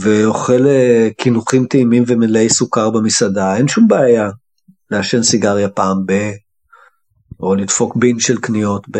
ואוכל 0.00 0.66
אה, 0.66 1.08
קינוחים 1.18 1.66
טעימים 1.66 2.04
ומלאי 2.06 2.48
סוכר 2.48 2.90
במסעדה, 2.90 3.56
אין 3.56 3.68
שום 3.68 3.88
בעיה 3.88 4.30
לעשן 4.90 5.22
סיגריה 5.22 5.68
פעם 5.68 6.06
ב... 6.06 6.12
או 7.40 7.54
לדפוק 7.54 7.96
בין 7.96 8.18
של 8.18 8.40
קניות 8.40 8.86
ב... 8.90 8.98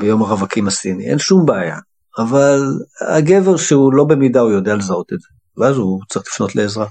ביום 0.00 0.22
הרווקים 0.22 0.66
הסיני, 0.66 1.10
אין 1.10 1.18
שום 1.18 1.46
בעיה. 1.46 1.76
אבל 2.18 2.60
הגבר 3.08 3.56
שהוא 3.56 3.94
לא 3.94 4.04
במידה 4.04 4.40
הוא 4.40 4.50
יודע 4.50 4.74
לזהות 4.74 5.12
את 5.12 5.20
זה, 5.20 5.28
ואז 5.56 5.76
הוא 5.76 6.00
צריך 6.08 6.26
לפנות 6.26 6.56
לעזרה. 6.56 6.86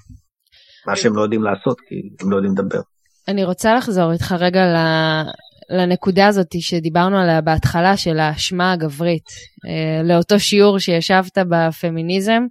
מה 0.88 0.96
שהם 0.96 1.16
לא 1.16 1.22
יודעים 1.22 1.44
לעשות 1.44 1.82
כי 1.88 1.96
הם 2.22 2.32
לא 2.32 2.36
יודעים 2.36 2.54
לדבר. 2.54 2.82
אני 3.30 3.44
רוצה 3.44 3.76
לחזור 3.76 4.12
איתך 4.12 4.36
רגע 4.40 4.62
לנקודה 5.70 6.28
הזאת 6.28 6.62
שדיברנו 6.62 7.18
עליה 7.18 7.42
בהתחלה 7.42 7.98
של 7.98 8.20
האשמה 8.20 8.72
הגברית, 8.72 9.30
אה, 9.68 10.04
לאותו 10.04 10.40
שיעור 10.40 10.80
שישבת 10.80 11.38
בפמיניזם, 11.50 12.44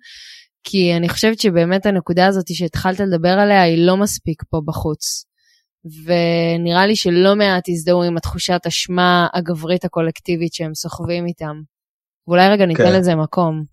כי 0.65 0.97
אני 0.97 1.09
חושבת 1.09 1.41
שבאמת 1.41 1.87
הנקודה 1.87 2.27
הזאת 2.27 2.55
שהתחלת 2.55 3.01
לדבר 3.01 3.29
עליה 3.29 3.63
היא 3.63 3.87
לא 3.87 3.97
מספיק 3.97 4.43
פה 4.51 4.61
בחוץ. 4.67 5.25
ונראה 6.05 6.87
לי 6.87 6.97
שלא 6.97 7.37
מעט 7.37 7.69
הזדהו 7.69 8.03
עם 8.03 8.17
התחושת 8.17 8.61
אשמה 8.67 9.27
הגברית 9.35 9.85
הקולקטיבית 9.85 10.55
שהם 10.55 10.75
סוחבים 10.75 11.27
איתם. 11.27 11.55
ואולי 12.29 12.49
רגע 12.49 12.67
ניתן 12.67 12.85
כן. 12.85 12.99
לזה 12.99 13.15
מקום. 13.15 13.65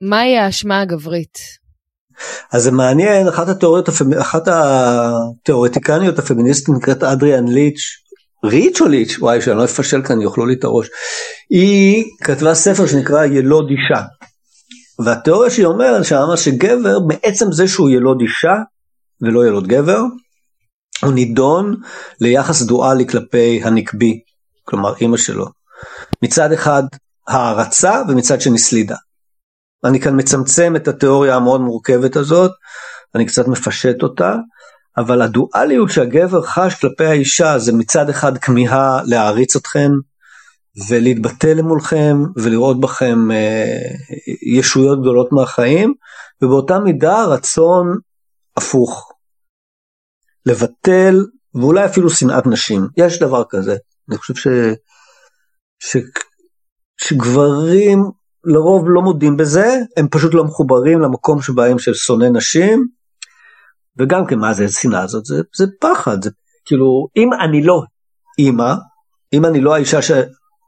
מהי 0.00 0.38
האשמה 0.38 0.80
הגברית? 0.80 1.38
אז 2.52 2.62
זה 2.62 2.70
מעניין, 2.70 3.28
אחת 3.28 3.48
התיאוריות, 3.48 3.88
אחת 4.20 4.48
התיאורטיקניות 4.48 6.18
הפמיניסטית 6.18 6.74
נקראת 6.74 7.02
אדריאן 7.02 7.48
ליץ', 7.48 7.80
ריץ' 8.44 8.80
או 8.80 8.88
ליץ'? 8.88 9.16
וואי, 9.18 9.42
שאני 9.42 9.56
לא 9.56 9.64
אפשל 9.64 10.02
כאן, 10.02 10.22
יאכלו 10.22 10.46
לי 10.46 10.54
את 10.54 10.64
הראש. 10.64 10.88
היא 11.50 12.04
כתבה 12.24 12.54
ספר 12.54 12.86
שנקרא 12.86 13.24
ילוד 13.24 13.68
אישה. 13.70 14.02
והתיאוריה 15.04 15.50
שהיא 15.50 15.66
אומרת 15.66 16.04
שמה 16.04 16.36
שגבר 16.36 16.98
בעצם 17.00 17.52
זה 17.52 17.68
שהוא 17.68 17.90
ילוד 17.90 18.20
אישה 18.20 18.54
ולא 19.20 19.46
ילוד 19.46 19.66
גבר, 19.66 20.00
הוא 21.02 21.12
נידון 21.12 21.74
ליחס 22.20 22.62
דואלי 22.62 23.06
כלפי 23.06 23.60
הנקבי, 23.64 24.20
כלומר 24.64 24.94
אימא 25.00 25.16
שלו. 25.16 25.46
מצד 26.22 26.52
אחד 26.52 26.82
הערצה 27.28 28.02
ומצד 28.08 28.40
שני 28.40 28.58
סלידה. 28.58 28.96
אני 29.84 30.00
כאן 30.00 30.20
מצמצם 30.20 30.76
את 30.76 30.88
התיאוריה 30.88 31.36
המאוד 31.36 31.60
מורכבת 31.60 32.16
הזאת, 32.16 32.50
אני 33.14 33.26
קצת 33.26 33.48
מפשט 33.48 34.02
אותה, 34.02 34.34
אבל 34.96 35.22
הדואליות 35.22 35.90
שהגבר 35.90 36.42
חש 36.42 36.74
כלפי 36.74 37.04
האישה 37.04 37.58
זה 37.58 37.72
מצד 37.72 38.10
אחד 38.10 38.38
כמיהה 38.38 39.00
להעריץ 39.04 39.56
אתכם, 39.56 39.90
ולהתבטא 40.88 41.54
מולכם 41.62 42.16
ולראות 42.36 42.80
בכם 42.80 43.30
אה, 43.30 43.64
ישויות 44.42 45.00
גדולות 45.00 45.32
מהחיים, 45.32 45.94
ובאותה 46.42 46.78
מידה 46.78 47.24
רצון 47.24 47.98
הפוך. 48.56 49.12
לבטל 50.46 51.14
ואולי 51.54 51.84
אפילו 51.84 52.10
שנאת 52.10 52.46
נשים, 52.46 52.88
יש 52.96 53.18
דבר 53.18 53.42
כזה. 53.48 53.76
אני 54.08 54.18
חושב 54.18 54.34
ש... 54.34 54.48
ש... 55.80 55.96
שגברים 57.00 58.10
לרוב 58.48 58.84
לא 58.86 59.02
מודים 59.02 59.36
בזה, 59.36 59.76
הם 59.96 60.08
פשוט 60.10 60.34
לא 60.34 60.44
מחוברים 60.44 61.00
למקום 61.00 61.42
שבהם 61.42 61.78
של 61.78 61.94
שונא 61.94 62.28
נשים, 62.32 62.86
וגם 63.98 64.26
כן 64.26 64.38
מה 64.38 64.54
זה 64.54 64.68
שנאה 64.68 65.02
הזאת, 65.02 65.24
זה, 65.24 65.36
זה 65.56 65.64
פחד, 65.80 66.24
זה 66.24 66.30
כאילו 66.64 67.06
אם 67.16 67.32
אני 67.32 67.62
לא 67.62 67.82
אימא, 68.38 68.74
אם 69.32 69.44
אני 69.44 69.60
לא 69.60 69.74
האישה 69.74 70.02
ש... 70.02 70.10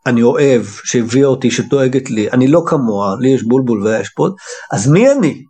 אני 0.06 0.22
אוהב, 0.22 0.62
שהביאה 0.64 1.26
אותי, 1.26 1.50
שדואגת 1.50 2.10
לי, 2.10 2.30
אני 2.30 2.48
לא 2.48 2.62
כמוה, 2.66 3.16
לי 3.20 3.28
יש 3.28 3.42
בולבול 3.42 3.86
ויש 3.86 4.08
פוד, 4.08 4.34
אז 4.72 4.90
מי 4.90 5.12
אני? 5.12 5.44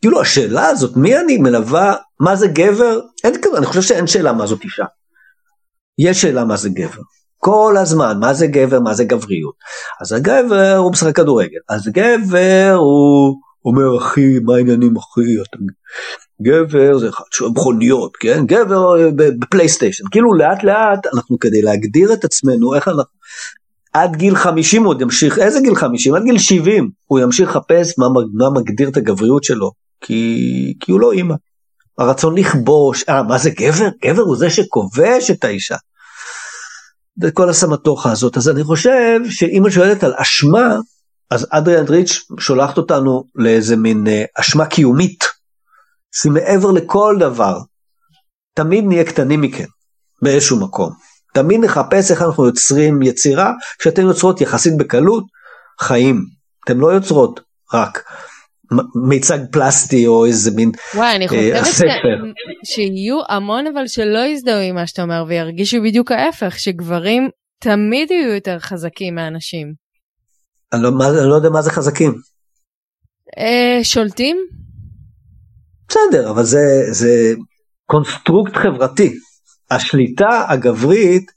כאילו 0.00 0.20
השאלה 0.20 0.66
הזאת, 0.66 0.96
מי 0.96 1.18
אני 1.18 1.38
מלווה, 1.38 1.94
מה 2.20 2.36
זה 2.36 2.46
גבר? 2.46 3.00
אין 3.24 3.34
אני 3.56 3.66
חושב 3.66 3.82
שאין 3.82 4.06
שאלה 4.06 4.32
מה 4.32 4.46
זאת 4.46 4.64
אישה. 4.64 4.84
יש 5.98 6.22
שאלה 6.22 6.44
מה 6.44 6.56
זה 6.56 6.68
גבר. 6.68 7.02
כל 7.44 7.76
הזמן, 7.78 8.18
מה 8.20 8.34
זה 8.34 8.46
גבר, 8.46 8.80
מה 8.80 8.94
זה 8.94 9.04
גבריות. 9.04 9.54
אז 10.00 10.12
הגבר 10.12 10.76
הוא 10.76 10.92
משחק 10.92 11.16
כדורגל, 11.16 11.58
אז 11.68 11.88
גבר 11.88 12.74
הוא 12.78 13.36
אומר 13.64 13.98
אחי, 13.98 14.38
מה 14.38 14.54
העניינים 14.54 14.96
אחי, 14.96 15.42
אתה... 15.42 15.58
גבר 16.42 16.98
זה 16.98 17.08
אחד 17.08 17.24
שהוא 17.30 17.50
מכוניות, 17.50 18.16
כן? 18.16 18.46
גבר 18.46 18.94
בפלייסטיישן. 19.16 20.04
כאילו 20.10 20.34
לאט 20.34 20.64
לאט 20.64 21.06
אנחנו 21.14 21.38
כדי 21.38 21.62
להגדיר 21.62 22.12
את 22.12 22.24
עצמנו, 22.24 22.74
איך 22.74 22.88
אנחנו... 22.88 23.02
עד 23.92 24.16
גיל 24.16 24.34
50 24.34 24.82
הוא 24.82 24.90
עוד 24.90 25.00
ימשיך, 25.00 25.38
איזה 25.38 25.60
גיל 25.60 25.74
50? 25.74 26.14
עד 26.14 26.22
גיל 26.22 26.38
70 26.38 26.90
הוא 27.06 27.20
ימשיך 27.20 27.48
לחפש 27.48 27.98
מה, 27.98 28.06
מה 28.34 28.60
מגדיר 28.60 28.88
את 28.88 28.96
הגבריות 28.96 29.44
שלו, 29.44 29.70
כי, 30.00 30.74
כי 30.80 30.92
הוא 30.92 31.00
לא 31.00 31.12
אימא. 31.12 31.34
הרצון 31.98 32.38
לכבוש, 32.38 33.04
אה 33.08 33.22
מה 33.22 33.38
זה 33.38 33.50
גבר? 33.50 33.88
גבר 34.04 34.22
הוא 34.22 34.36
זה 34.36 34.50
שכובש 34.50 35.30
את 35.30 35.44
האישה. 35.44 35.76
וכל 37.20 37.48
הסמטוחה 37.48 38.12
הזאת, 38.12 38.36
אז 38.36 38.48
אני 38.48 38.64
חושב 38.64 39.20
שאם 39.30 39.66
את 39.66 39.72
שואלת 39.72 40.04
על 40.04 40.14
אשמה, 40.16 40.76
אז 41.30 41.46
אדריאן 41.50 41.84
ריץ' 41.88 42.18
שולחת 42.38 42.78
אותנו 42.78 43.24
לאיזה 43.34 43.76
מין 43.76 44.06
אה, 44.06 44.24
אשמה 44.34 44.66
קיומית, 44.66 45.24
שהיא 46.14 46.32
מעבר 46.32 46.70
לכל 46.70 47.16
דבר. 47.20 47.58
תמיד 48.54 48.84
נהיה 48.84 49.04
קטנים 49.04 49.40
מכם, 49.40 49.66
באיזשהו 50.22 50.60
מקום. 50.60 50.92
תמיד 51.34 51.60
נחפש 51.60 52.10
איך 52.10 52.22
אנחנו 52.22 52.46
יוצרים 52.46 53.02
יצירה 53.02 53.52
שאתן 53.82 54.02
יוצרות 54.02 54.40
יחסית 54.40 54.76
בקלות 54.76 55.24
חיים. 55.80 56.24
אתן 56.64 56.76
לא 56.76 56.86
יוצרות 56.86 57.40
רק 57.74 58.04
מיצג 59.08 59.38
פלסטי 59.52 60.06
או 60.06 60.26
איזה 60.26 60.50
מין 60.50 60.70
וואי, 60.94 61.16
אני 61.16 61.24
אה, 61.24 61.28
חושבת 61.28 61.66
ש... 61.66 61.68
הספר. 61.68 62.16
שיהיו 62.64 63.20
המון 63.28 63.66
אבל 63.66 63.86
שלא 63.86 64.18
יזדהו 64.18 64.58
עם 64.58 64.74
מה 64.74 64.86
שאתה 64.86 65.02
אומר 65.02 65.24
וירגישו 65.28 65.82
בדיוק 65.82 66.12
ההפך, 66.12 66.58
שגברים 66.58 67.28
תמיד 67.58 68.10
יהיו 68.10 68.34
יותר 68.34 68.58
חזקים 68.58 69.14
מנשים. 69.14 69.72
אני 70.72 70.82
לא, 70.82 70.92
מה, 70.92 71.08
אני 71.08 71.28
לא 71.28 71.34
יודע 71.34 71.50
מה 71.50 71.62
זה 71.62 71.70
חזקים. 71.70 72.14
אה, 73.38 73.78
שולטים? 73.82 74.36
בסדר, 75.88 76.30
אבל 76.30 76.44
זה, 76.44 76.58
זה 76.90 77.32
קונסטרוקט 77.86 78.56
חברתי. 78.56 79.14
השליטה 79.70 80.44
הגברית 80.48 81.30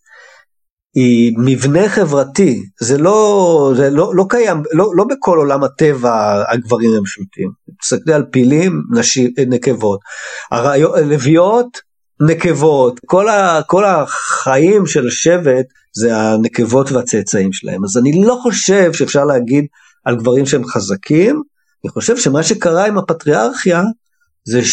היא 0.96 1.34
מבנה 1.38 1.90
חברתי, 1.90 2.64
זה 2.82 2.98
לא, 2.98 3.74
זה 3.78 3.90
לא, 3.90 4.16
לא 4.16 4.26
קיים, 4.30 4.64
לא, 4.74 4.92
לא 4.96 5.04
בכל 5.04 5.38
עולם 5.38 5.64
הטבע 5.64 6.44
הגברים 6.52 6.94
הם 6.98 7.06
שולטים. 7.06 7.52
תסתכלי 7.82 8.14
על 8.14 8.24
פילים, 8.32 8.82
נשים, 8.92 9.32
נקבות. 9.48 10.00
לביאות, 11.06 11.78
נקבות. 12.22 13.00
כל, 13.06 13.30
ה, 13.30 13.62
כל 13.68 13.86
החיים 13.86 14.86
של 14.86 15.08
השבט 15.08 15.66
זה 15.96 16.18
הנקבות 16.18 16.92
והצאצאים 16.92 17.54
שלהם. 17.54 17.84
אז 17.84 17.98
אני 17.98 18.22
לא 18.26 18.40
חושב 18.42 18.94
שאפשר 18.94 19.26
להגיד 19.26 19.66
על 20.06 20.16
גברים 20.16 20.46
שהם 20.46 20.66
חזקים, 20.66 21.42
אני 21.86 21.92
חושב 21.92 22.18
שמה 22.18 22.44
שקרה 22.44 22.88
עם 22.88 22.98
הפטריארכיה 22.98 23.84
זה 24.48 24.64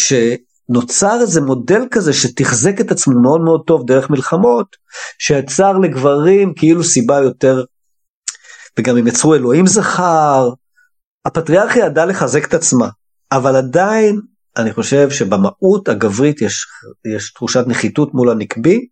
שנוצר 0.71 1.19
איזה 1.21 1.41
מודל 1.41 1.83
כזה 1.91 2.13
שתחזק 2.13 2.81
את 2.81 2.91
עצמו 2.91 3.21
מאוד 3.21 3.41
מאוד 3.41 3.63
טוב 3.67 3.87
דרך 3.87 4.11
מלחמות, 4.11 4.77
שיצר 5.19 5.79
לגברים 5.79 6.55
כאילו 6.57 6.85
סיבה 6.85 7.19
יותר, 7.19 7.65
וגם 8.79 8.97
הם 8.97 9.07
יצרו 9.07 9.35
אלוהים 9.35 9.67
זכר, 9.67 10.51
הפטריארכיה 11.25 11.87
ידעה 11.87 12.07
לחזק 12.07 12.49
את 12.49 12.55
עצמה, 12.55 12.89
אבל 13.33 13.57
עדיין 13.57 14.21
אני 14.57 14.73
חושב 14.73 15.11
שבמהות 15.11 15.89
הגברית 15.89 16.43
יש, 16.43 16.67
יש 17.17 17.33
תחושת 17.33 17.65
נחיתות 17.67 18.15
מול 18.15 18.31
הנקבי, 18.31 18.87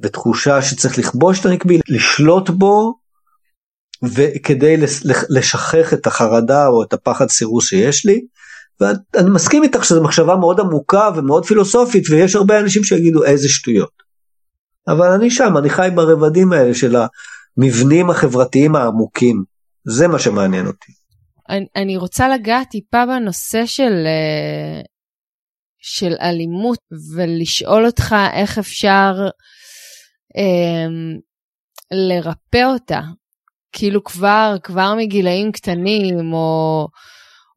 ותחושה 0.00 0.62
שצריך 0.62 0.98
לכבוש 0.98 1.40
את 1.40 1.46
הנקבי, 1.46 1.80
לשלוט 1.88 2.50
בו, 2.50 2.94
וכדי 4.02 4.76
לשכך 5.28 5.92
את 5.92 6.06
החרדה 6.06 6.66
או 6.66 6.82
את 6.82 6.92
הפחד 6.92 7.28
סירוס 7.28 7.68
שיש 7.68 8.06
לי. 8.06 8.20
ואני 8.82 9.30
מסכים 9.30 9.62
איתך 9.62 9.84
שזו 9.84 10.02
מחשבה 10.02 10.36
מאוד 10.36 10.60
עמוקה 10.60 11.10
ומאוד 11.16 11.44
פילוסופית 11.44 12.10
ויש 12.10 12.36
הרבה 12.36 12.60
אנשים 12.60 12.84
שיגידו 12.84 13.24
איזה 13.24 13.48
שטויות. 13.48 14.02
אבל 14.88 15.06
אני 15.06 15.30
שם, 15.30 15.56
אני 15.58 15.70
חי 15.70 15.88
ברבדים 15.94 16.52
האלה 16.52 16.74
של 16.74 16.96
המבנים 17.56 18.10
החברתיים 18.10 18.76
העמוקים. 18.76 19.44
זה 19.84 20.08
מה 20.08 20.18
שמעניין 20.18 20.66
אותי. 20.66 20.92
אני, 21.76 21.96
רוצה 21.96 22.28
לגעת 22.28 22.68
טיפה 22.70 23.06
בנושא 23.06 23.66
של, 23.66 23.92
אה, 24.06 24.80
של 25.78 26.12
אלימות 26.20 26.78
ולשאול 27.14 27.86
אותך 27.86 28.14
איך 28.32 28.58
אפשר 28.58 29.12
אה, 30.36 30.86
לרפא 31.90 32.64
אותה. 32.72 33.00
כאילו 33.72 34.04
כבר, 34.04 34.56
כבר 34.62 34.94
מגילאים 34.98 35.52
קטנים, 35.52 36.32
או, 36.32 36.88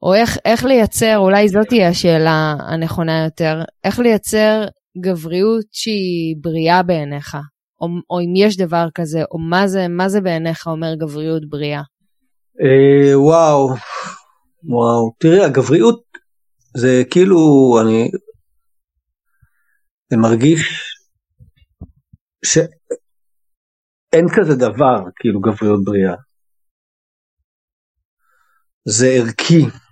או 0.06 0.14
איך, 0.14 0.38
איך 0.46 0.66
לייצר, 0.66 1.18
אולי 1.18 1.50
זאת 1.50 1.68
תהיה 1.68 1.90
השאלה 1.90 2.56
הנכונה 2.60 3.24
יותר, 3.24 3.62
איך 3.84 4.00
לייצר 4.00 4.66
גבריות 5.02 5.66
שהיא 5.72 6.36
בריאה 6.42 6.84
בעיניך, 6.84 7.38
או, 7.82 7.88
או 8.10 8.20
אם 8.20 8.34
יש 8.36 8.58
דבר 8.58 8.88
כזה, 8.96 9.24
או 9.32 9.40
מה 9.40 9.68
זה, 9.68 9.88
מה 9.90 10.10
זה 10.10 10.22
בעיניך 10.22 10.68
אומר 10.68 10.96
גבריות 10.96 11.50
בריאה? 11.50 11.82
אה, 12.62 13.20
וואו, 13.20 13.70
וואו, 14.64 15.12
תראי, 15.20 15.44
הגבריות 15.44 16.04
זה 16.78 17.04
כאילו, 17.12 17.38
אני, 17.82 18.12
אני 20.12 20.22
מרגיש 20.22 20.62
ש... 22.46 22.58
אין 24.14 24.26
כזה 24.36 24.56
דבר 24.56 25.04
כאילו 25.16 25.40
גבריות 25.40 25.84
בריאה. 25.84 26.16
זה 28.88 29.08
ערכי. 29.08 29.85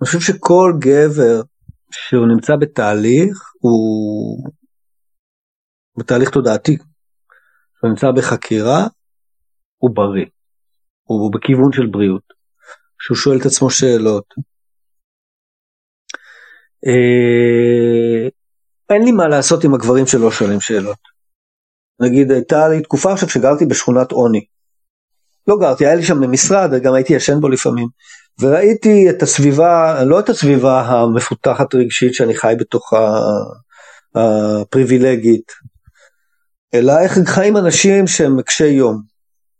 אני 0.00 0.06
חושב 0.06 0.20
שכל 0.20 0.72
גבר 0.78 1.42
שהוא 1.90 2.26
נמצא 2.26 2.56
בתהליך 2.56 3.52
הוא 3.60 4.50
בתהליך 5.98 6.30
תודעתי. 6.30 6.78
הוא 7.80 7.90
נמצא 7.90 8.06
בחקירה 8.16 8.86
הוא 9.78 9.90
בריא. 9.94 10.26
הוא 11.02 11.32
בכיוון 11.32 11.72
של 11.72 11.86
בריאות. 11.86 12.22
שהוא 13.00 13.16
שואל 13.16 13.38
את 13.40 13.46
עצמו 13.46 13.70
שאלות. 13.70 14.34
אה, 16.86 18.28
אין 18.90 19.02
לי 19.04 19.12
מה 19.12 19.28
לעשות 19.28 19.64
עם 19.64 19.74
הגברים 19.74 20.06
שלא 20.06 20.30
שואלים 20.30 20.60
שאלות. 20.60 20.98
נגיד 22.00 22.30
הייתה 22.30 22.68
לי 22.68 22.82
תקופה 22.82 23.12
עכשיו 23.12 23.28
שגרתי 23.28 23.66
בשכונת 23.66 24.12
עוני. 24.12 24.44
לא 25.48 25.56
גרתי, 25.60 25.86
היה 25.86 25.94
לי 25.94 26.02
שם 26.02 26.30
משרד, 26.30 26.70
גם 26.82 26.94
הייתי 26.94 27.12
ישן 27.12 27.40
בו 27.40 27.48
לפעמים. 27.48 27.88
וראיתי 28.40 29.10
את 29.10 29.22
הסביבה, 29.22 30.04
לא 30.04 30.20
את 30.20 30.28
הסביבה 30.28 30.80
המפותחת 30.80 31.74
רגשית 31.74 32.14
שאני 32.14 32.34
חי 32.34 32.54
בתוכה, 32.58 33.20
הפריבילגית, 34.14 35.52
אלא 36.74 36.98
איך 36.98 37.18
חיים 37.26 37.56
אנשים 37.56 38.06
שהם 38.06 38.42
קשי 38.42 38.66
יום. 38.66 39.02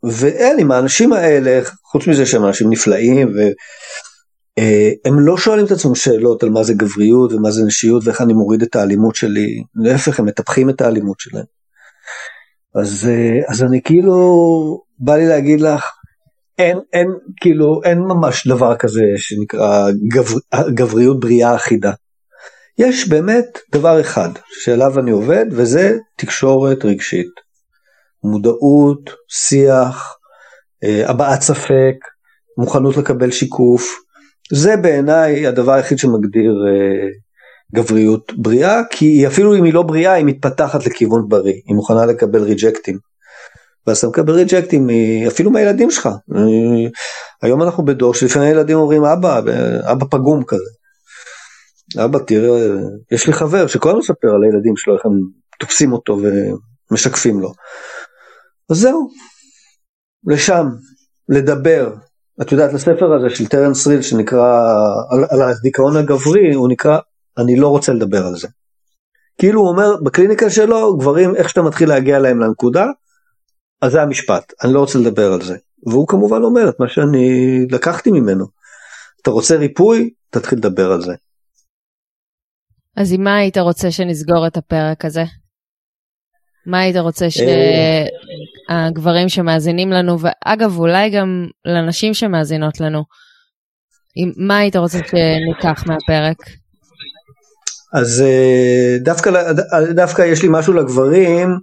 ואין 0.03 0.59
עם 0.61 0.71
האנשים 0.71 1.13
האלה, 1.13 1.61
חוץ 1.85 2.07
מזה 2.07 2.27
שהם 2.27 2.45
אנשים 2.45 2.71
נפלאים, 2.71 3.33
והם 3.37 5.21
לא 5.21 5.37
שואלים 5.37 5.67
את 5.67 5.71
עצמם 5.71 5.95
שאלות 5.95 6.43
על 6.43 6.51
מה 6.51 6.63
זה 6.63 6.75
גבריות 6.75 7.33
ומה 7.33 7.51
זה 7.51 7.65
נשיות 7.67 8.07
ואיך 8.07 8.21
אני 8.21 8.33
מוריד 8.33 8.63
את 8.63 8.77
האלימות 8.77 9.15
שלי, 9.15 9.63
להפך 9.75 10.19
הם 10.19 10.27
מטפחים 10.27 10.71
את 10.71 10.81
האלימות 10.81 11.21
שלהם. 11.21 11.45
אז, 12.75 13.09
אה, 13.11 13.53
אז 13.53 13.63
אני 13.63 13.83
כאילו, 13.83 14.83
בא 14.99 15.17
לי 15.17 15.27
להגיד 15.27 15.61
לך, 15.61 15.85
אין, 16.59 16.79
אין, 16.93 17.09
כאילו, 17.41 17.81
אין 17.85 17.99
ממש 17.99 18.49
דבר 18.49 18.77
כזה 18.77 19.03
שנקרא 19.17 19.91
גבר, 20.09 20.39
גבריות 20.75 21.21
בריאה 21.21 21.55
אחידה. 21.55 21.93
יש 22.79 23.09
באמת 23.09 23.59
דבר 23.73 24.01
אחד 24.01 24.29
שאליו 24.51 24.99
אני 24.99 25.11
עובד, 25.11 25.47
וזה 25.51 25.97
תקשורת 26.17 26.85
רגשית. 26.85 27.31
מודעות, 28.25 29.11
שיח, 29.29 30.17
אה, 30.85 31.11
הבעת 31.11 31.41
ספק, 31.41 31.95
מוכנות 32.59 32.97
לקבל 32.97 33.31
שיקוף. 33.31 34.01
זה 34.53 34.77
בעיניי 34.77 35.47
הדבר 35.47 35.73
היחיד 35.73 35.99
שמגדיר 35.99 36.53
אה, 36.69 37.09
גבריות 37.75 38.33
בריאה, 38.37 38.81
כי 38.91 39.27
אפילו 39.27 39.57
אם 39.57 39.65
היא 39.65 39.75
לא 39.75 39.83
בריאה 39.83 40.13
היא 40.13 40.25
מתפתחת 40.25 40.87
לכיוון 40.87 41.29
בריא, 41.29 41.61
היא 41.67 41.75
מוכנה 41.75 42.07
לקבל 42.07 42.43
ריג'קטים. 42.43 43.08
ואז 43.89 43.99
אתה 43.99 44.09
מקבל 44.09 44.33
ריג'קטים 44.33 44.89
אפילו 45.29 45.51
מהילדים 45.51 45.91
שלך. 45.91 46.09
היום 47.43 47.63
אנחנו 47.63 47.85
בדור 47.85 48.15
שלפעמים 48.15 48.49
הילדים 48.49 48.77
אומרים 48.77 49.05
אבא, 49.05 49.41
אבא 49.93 50.07
פגום 50.11 50.45
כזה. 50.45 50.71
אבא 52.05 52.19
תראה, 52.19 52.77
יש 53.13 53.27
לי 53.27 53.33
חבר 53.33 53.67
שכל 53.67 53.89
הזמן 53.89 54.01
מספר 54.01 54.29
על 54.29 54.43
הילדים 54.43 54.77
שלו, 54.77 54.97
איך 54.97 55.07
הם 55.07 55.13
תופסים 55.59 55.93
אותו 55.93 56.19
ומשקפים 56.91 57.41
לו. 57.41 57.53
אז 58.71 58.77
זהו, 58.77 59.09
לשם, 60.27 60.67
לדבר. 61.29 61.95
את 62.43 62.53
יודעת, 62.53 62.73
לספר 62.73 63.15
הזה 63.15 63.37
של 63.37 63.47
טרנס 63.47 63.87
ריל 63.87 64.03
שנקרא, 64.03 64.61
על, 65.11 65.25
על 65.31 65.43
הדיכאון 65.43 65.97
הגברי, 65.97 66.55
הוא 66.55 66.69
נקרא 66.69 66.99
אני 67.39 67.57
לא 67.57 67.69
רוצה 67.69 67.93
לדבר 67.93 68.27
על 68.27 68.37
זה. 68.37 68.49
כאילו 69.39 69.61
הוא 69.61 69.69
אומר 69.69 69.97
בקליניקה 70.05 70.51
שלו 70.51 70.97
גברים 70.97 71.37
איך 71.37 71.49
שאתה 71.49 71.63
מתחיל 71.63 71.89
להגיע 71.89 72.19
להם 72.19 72.41
לנקודה 72.41 72.87
אז 73.81 73.93
זה 73.93 74.03
המשפט 74.03 74.53
אני 74.65 74.73
לא 74.73 74.81
רוצה 74.81 74.99
לדבר 74.99 75.33
על 75.33 75.43
זה 75.43 75.57
והוא 75.87 76.09
כמובן 76.09 76.43
אומר 76.43 76.69
את 76.69 76.81
מה 76.81 76.89
שאני 76.89 77.59
לקחתי 77.71 78.11
ממנו. 78.11 78.47
אתה 79.23 79.31
רוצה 79.31 79.57
ריפוי 79.57 80.11
תתחיל 80.31 80.59
לדבר 80.59 80.93
על 80.93 81.01
זה. 81.01 81.15
אז 82.97 83.13
עם 83.13 83.25
מה 83.25 83.37
היית 83.37 83.59
רוצה 83.59 83.91
שנסגור 83.91 84.47
את 84.47 84.57
הפרק 84.57 85.05
הזה? 85.05 85.25
מה 86.67 86.81
היית 86.81 86.97
רוצה 86.97 87.27
שהגברים 88.69 89.29
שמאזינים 89.29 89.91
לנו 89.91 90.17
ואגב 90.21 90.79
אולי 90.79 91.11
גם 91.11 91.47
לנשים 91.65 92.15
שמאזינות 92.15 92.81
לנו 92.81 93.05
מה 94.37 94.59
היית 94.59 94.77
רוצה 94.77 94.99
שניקח 94.99 95.85
מהפרק? 95.87 96.37
אז 97.95 98.23
אה, 98.27 98.97
דווקא, 99.01 99.31
דווקא 99.95 100.23
יש 100.23 100.43
לי 100.43 100.49
משהו 100.53 100.73
לגברים, 100.73 101.49
אה, 101.49 101.57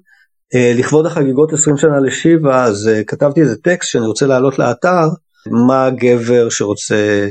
לכבוד 0.58 1.06
החגיגות 1.06 1.54
20 1.54 1.78
שנה 1.78 2.00
לשיבה, 2.00 2.64
אז 2.64 2.88
אה, 2.88 3.04
כתבתי 3.04 3.42
איזה 3.42 3.56
טקסט 3.56 3.90
שאני 3.92 4.06
רוצה 4.06 4.26
להעלות 4.26 4.60
לאתר, 4.60 5.08
מה 5.68 5.90
גבר 5.90 6.50
שרוצה 6.50 7.28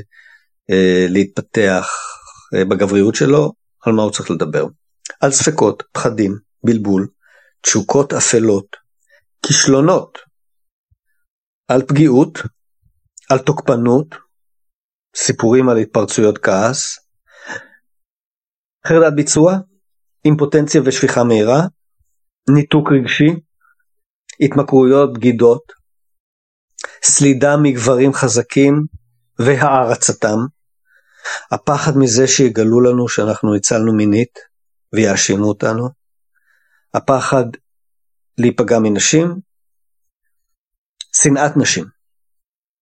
להתפתח 1.09 1.89
בגבריות 2.69 3.15
שלו, 3.15 3.53
על 3.87 3.93
מה 3.93 4.03
הוא 4.03 4.11
צריך 4.11 4.31
לדבר. 4.31 4.67
על 5.21 5.31
ספקות, 5.31 5.83
פחדים, 5.93 6.39
בלבול, 6.65 7.09
תשוקות 7.61 8.13
אפלות, 8.13 8.77
כישלונות, 9.47 10.19
על 11.69 11.83
פגיעות, 11.83 12.39
על 13.31 13.39
תוקפנות, 13.39 14.15
סיפורים 15.17 15.69
על 15.69 15.77
התפרצויות 15.77 16.39
כעס, 16.39 16.99
חרדת 18.87 19.13
ביצוע, 19.13 19.57
אימפוטנציה 20.25 20.81
ושפיכה 20.85 21.25
מהירה, 21.25 21.67
ניתוק 22.49 22.89
רגשי, 22.93 23.31
התמכרויות, 24.41 25.13
בגידות, 25.13 25.73
סלידה 27.03 27.57
מגברים 27.63 28.13
חזקים 28.13 28.85
והערצתם, 29.39 30.39
הפחד 31.51 31.93
מזה 31.97 32.27
שיגלו 32.27 32.81
לנו 32.81 33.09
שאנחנו 33.09 33.55
הצלנו 33.55 33.95
מינית 33.95 34.39
ויאשימו 34.93 35.45
אותנו, 35.45 35.89
הפחד 36.95 37.45
להיפגע 38.39 38.79
מנשים, 38.79 39.41
שנאת 41.23 41.57
נשים. 41.57 41.85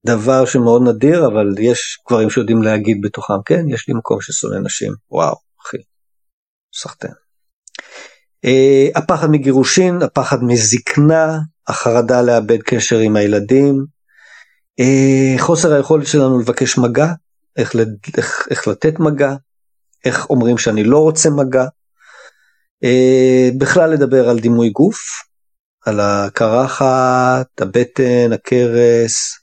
דבר 0.06 0.46
שמאוד 0.46 0.82
נדיר, 0.88 1.26
אבל 1.26 1.46
יש 1.58 1.98
גברים 2.08 2.30
שיודעים 2.30 2.62
להגיד 2.62 3.00
בתוכם, 3.02 3.42
כן, 3.44 3.68
יש 3.68 3.88
לי 3.88 3.94
מקום 3.94 4.20
ששונא 4.20 4.58
נשים, 4.64 4.92
וואו, 5.10 5.36
אחי, 5.62 5.76
סחטיין. 6.74 7.14
Uh, 8.46 8.98
הפחד 8.98 9.30
מגירושין, 9.30 10.02
הפחד 10.02 10.44
מזקנה, 10.44 11.38
החרדה 11.68 12.22
לאבד 12.22 12.62
קשר 12.62 12.98
עם 12.98 13.16
הילדים, 13.16 13.84
uh, 14.80 15.40
חוסר 15.40 15.72
היכולת 15.72 16.06
שלנו 16.06 16.40
לבקש 16.40 16.78
מגע, 16.78 17.06
איך, 17.56 17.72
איך, 18.16 18.46
איך 18.50 18.68
לתת 18.68 19.00
מגע, 19.00 19.34
איך 20.04 20.30
אומרים 20.30 20.58
שאני 20.58 20.84
לא 20.84 20.98
רוצה 20.98 21.30
מגע, 21.30 21.64
uh, 22.84 23.58
בכלל 23.58 23.90
לדבר 23.90 24.28
על 24.28 24.38
דימוי 24.38 24.70
גוף, 24.70 24.98
על 25.86 26.00
הקרחת, 26.00 27.60
הבטן, 27.60 28.32
הכרס, 28.32 29.38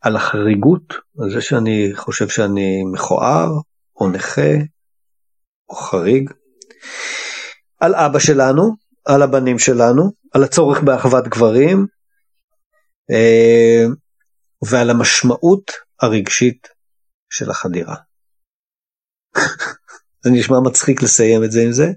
על 0.00 0.16
החריגות, 0.16 0.94
על 1.18 1.30
זה 1.30 1.40
שאני 1.40 1.92
חושב 1.94 2.28
שאני 2.28 2.82
מכוער 2.92 3.50
או 4.00 4.08
נכה 4.08 4.52
חריג, 5.74 6.30
על 7.80 7.94
אבא 7.94 8.18
שלנו, 8.18 8.76
על 9.04 9.22
הבנים 9.22 9.58
שלנו, 9.58 10.10
על 10.32 10.44
הצורך 10.44 10.80
באחוות 10.80 11.28
גברים 11.28 11.86
uh, 13.12 13.90
ועל 14.70 14.90
המשמעות 14.90 15.72
הרגשית 16.02 16.68
של 17.30 17.50
החדירה. 17.50 17.94
זה 20.24 20.30
נשמע 20.30 20.60
מצחיק 20.60 21.02
לסיים 21.02 21.44
את 21.44 21.52
זה 21.52 21.62
עם 21.62 21.72
זה, 21.72 21.92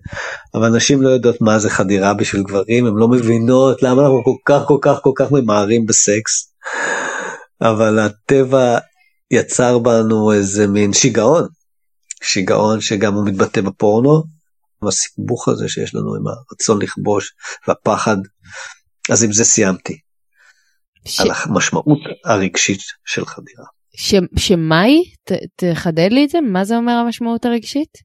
אבל 0.55 0.69
נשים 0.69 1.01
לא 1.01 1.09
יודעות 1.09 1.41
מה 1.41 1.59
זה 1.59 1.69
חדירה 1.69 2.13
בשביל 2.13 2.43
גברים, 2.43 2.85
הן 2.85 2.93
לא 2.95 3.07
מבינות 3.07 3.83
למה 3.83 4.01
אנחנו 4.01 4.23
כל 4.23 4.35
כך 4.45 4.67
כל 4.67 4.77
כך 4.81 4.99
כל 5.03 5.11
כך 5.15 5.31
ממהרים 5.31 5.85
בסקס, 5.85 6.53
אבל 7.61 7.99
הטבע 7.99 8.77
יצר 9.31 9.79
בנו 9.79 10.33
איזה 10.33 10.67
מין 10.67 10.93
שיגעון, 10.93 11.47
שיגעון 12.23 12.81
שגם 12.81 13.13
הוא 13.13 13.25
מתבטא 13.27 13.61
בפורנו, 13.61 14.23
הסיבוך 14.87 15.47
הזה 15.47 15.69
שיש 15.69 15.95
לנו 15.95 16.15
עם 16.15 16.23
הרצון 16.27 16.81
לכבוש 16.81 17.33
והפחד, 17.67 18.17
אז 19.11 19.23
עם 19.23 19.33
זה 19.33 19.43
סיימתי. 19.43 19.99
ש... 21.05 21.21
על 21.21 21.31
המשמעות 21.31 21.99
הרגשית 22.25 22.79
של 23.05 23.25
חדירה. 23.25 23.65
ש... 23.95 24.15
שמה 24.37 24.81
היא? 24.81 25.03
ת... 25.23 25.31
תחדד 25.55 26.09
לי 26.11 26.25
את 26.25 26.29
זה, 26.29 26.41
מה 26.41 26.65
זה 26.65 26.75
אומר 26.75 26.93
המשמעות 26.93 27.45
הרגשית? 27.45 27.97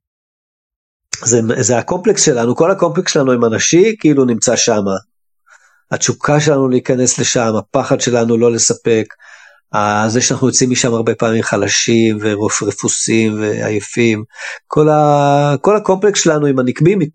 זה, 1.24 1.40
זה 1.60 1.78
הקומפלקס 1.78 2.24
שלנו, 2.24 2.56
כל 2.56 2.70
הקומפלקס 2.70 3.12
שלנו 3.12 3.32
עם 3.32 3.44
הנשי 3.44 3.96
כאילו 4.00 4.24
נמצא 4.24 4.56
שם. 4.56 4.82
התשוקה 5.90 6.40
שלנו 6.40 6.68
להיכנס 6.68 7.18
לשם, 7.18 7.52
הפחד 7.58 8.00
שלנו 8.00 8.38
לא 8.38 8.52
לספק, 8.52 9.06
זה 10.08 10.20
שאנחנו 10.20 10.46
יוצאים 10.46 10.70
משם 10.70 10.94
הרבה 10.94 11.14
פעמים 11.14 11.42
חלשים 11.42 12.18
ורפוסים 12.20 13.40
ועייפים, 13.40 14.24
כל, 14.66 14.88
ה, 14.88 15.54
כל 15.60 15.76
הקומפלקס 15.76 16.20
שלנו 16.20 16.46
עם 16.46 16.58
הנקבי 16.58 16.94
מת, 16.94 17.08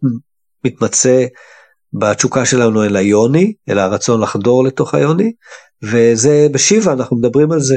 מתמצא 0.66 1.26
בתשוקה 1.94 2.46
שלנו 2.46 2.84
אל 2.84 2.96
היוני, 2.96 3.54
אל 3.70 3.80
הרצון 3.80 4.22
לחדור 4.22 4.64
לתוך 4.64 4.94
היוני, 4.94 5.32
וזה 5.84 6.48
בשיבה 6.52 6.94
אנחנו 6.94 7.18
מדברים 7.18 7.52
על 7.52 7.60
זה. 7.60 7.76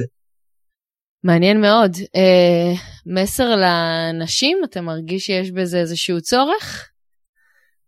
מעניין 1.24 1.60
מאוד. 1.60 1.96
אה, 2.16 2.72
מסר 3.06 3.48
לנשים, 3.56 4.58
אתה 4.64 4.80
מרגיש 4.80 5.26
שיש 5.26 5.50
בזה 5.50 5.78
איזשהו 5.78 6.20
צורך? 6.20 6.88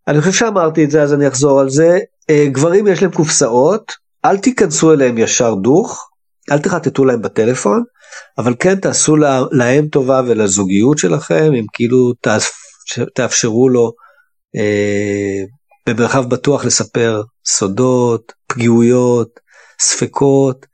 אני 0.07 0.19
חושב 0.21 0.31
שאמרתי 0.31 0.83
את 0.83 0.91
זה 0.91 1.01
אז 1.01 1.13
אני 1.13 1.27
אחזור 1.27 1.59
על 1.59 1.69
זה. 1.69 1.99
אה, 2.29 2.45
גברים 2.51 2.87
יש 2.87 3.01
להם 3.01 3.11
קופסאות, 3.11 3.91
אל 4.25 4.37
תיכנסו 4.37 4.93
אליהם 4.93 5.17
ישר 5.17 5.55
דוך, 5.55 6.08
אל 6.51 6.59
תחטטו 6.59 7.05
להם 7.05 7.21
בטלפון, 7.21 7.83
אבל 8.37 8.55
כן 8.59 8.79
תעשו 8.79 9.15
לה, 9.15 9.41
להם 9.51 9.87
טובה 9.87 10.21
ולזוגיות 10.27 10.97
שלכם, 10.97 11.51
אם 11.59 11.65
כאילו 11.73 12.13
תאפשרו 13.15 13.69
לו 13.69 13.91
אה, 14.55 15.43
במרחב 15.89 16.29
בטוח 16.29 16.65
לספר 16.65 17.21
סודות, 17.45 18.33
פגיעויות, 18.47 19.39
ספקות. 19.79 20.65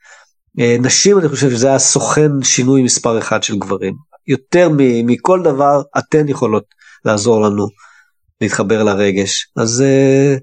אה, 0.59 0.75
נשים 0.79 1.19
אני 1.19 1.29
חושב 1.29 1.49
שזה 1.49 1.73
הסוכן 1.73 2.31
שינוי 2.43 2.83
מספר 2.83 3.19
אחד 3.19 3.43
של 3.43 3.59
גברים. 3.59 3.93
יותר 4.27 4.69
מכל 5.05 5.41
דבר 5.43 5.81
אתן 5.97 6.29
יכולות 6.29 6.63
לעזור 7.05 7.41
לנו 7.41 7.65
להתחבר 8.41 8.83
לרגש. 8.83 9.47
אז 9.57 9.83
uh, 9.83 10.39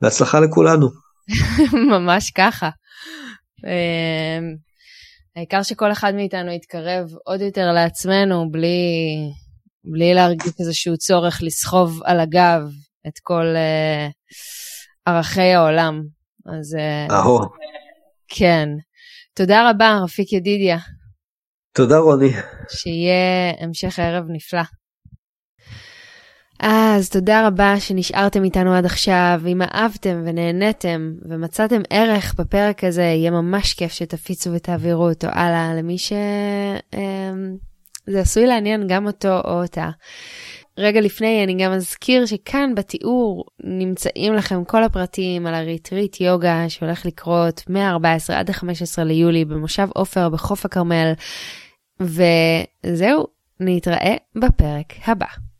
בהצלחה 0.00 0.40
לכולנו. 0.40 0.88
ממש 1.92 2.30
ככה. 2.30 2.68
Uh, 3.64 4.58
העיקר 5.36 5.62
שכל 5.62 5.92
אחד 5.92 6.14
מאיתנו 6.14 6.52
יתקרב 6.52 7.08
עוד 7.24 7.40
יותר 7.40 7.72
לעצמנו 7.72 8.50
בלי, 8.50 8.86
בלי 9.84 10.14
להרגיש 10.14 10.52
איזשהו 10.60 10.96
צורך 10.96 11.42
לסחוב 11.42 12.00
על 12.04 12.20
הגב 12.20 12.62
את 13.06 13.18
כל 13.22 13.44
uh, 13.54 14.12
ערכי 15.06 15.40
העולם. 15.40 16.02
אז... 16.46 16.76
אהו. 17.10 17.38
כן. 18.28 18.68
תודה 19.34 19.70
רבה, 19.70 19.98
רפיק 20.04 20.32
ידידיה. 20.32 20.78
תודה 21.72 21.98
רוני. 21.98 22.30
שיהיה 22.70 23.52
המשך 23.60 23.98
הערב 23.98 24.24
נפלא. 24.28 24.62
אז 26.60 27.08
תודה 27.10 27.46
רבה 27.46 27.80
שנשארתם 27.80 28.44
איתנו 28.44 28.74
עד 28.74 28.84
עכשיו. 28.84 29.40
אם 29.46 29.62
אהבתם 29.62 30.22
ונהניתם 30.24 31.12
ומצאתם 31.28 31.82
ערך 31.90 32.34
בפרק 32.38 32.84
הזה, 32.84 33.02
יהיה 33.02 33.30
ממש 33.30 33.74
כיף 33.74 33.92
שתפיצו 33.92 34.52
ותעבירו 34.52 35.08
אותו 35.08 35.28
הלאה 35.30 35.74
למי 35.74 35.98
שזה 35.98 36.18
אמ, 36.94 37.56
עשוי 38.20 38.46
לעניין 38.46 38.86
גם 38.88 39.06
אותו 39.06 39.40
או 39.44 39.62
אותה. 39.62 39.90
רגע 40.78 41.00
לפני 41.00 41.44
אני 41.44 41.64
גם 41.64 41.72
אזכיר 41.72 42.26
שכאן 42.26 42.74
בתיאור 42.74 43.44
נמצאים 43.64 44.34
לכם 44.34 44.64
כל 44.64 44.84
הפרטים 44.84 45.46
על 45.46 45.54
הריטריט 45.54 46.20
יוגה 46.20 46.68
שהולך 46.68 47.06
לקרות 47.06 47.62
מ-14 47.70 48.32
עד 48.32 48.50
ה-15 48.50 49.02
ליולי 49.04 49.44
במושב 49.44 49.88
עופר 49.94 50.28
בחוף 50.28 50.64
הכרמל. 50.64 51.12
וזהו, 52.00 53.26
נתראה 53.60 54.16
בפרק 54.36 54.92
הבא. 55.06 55.43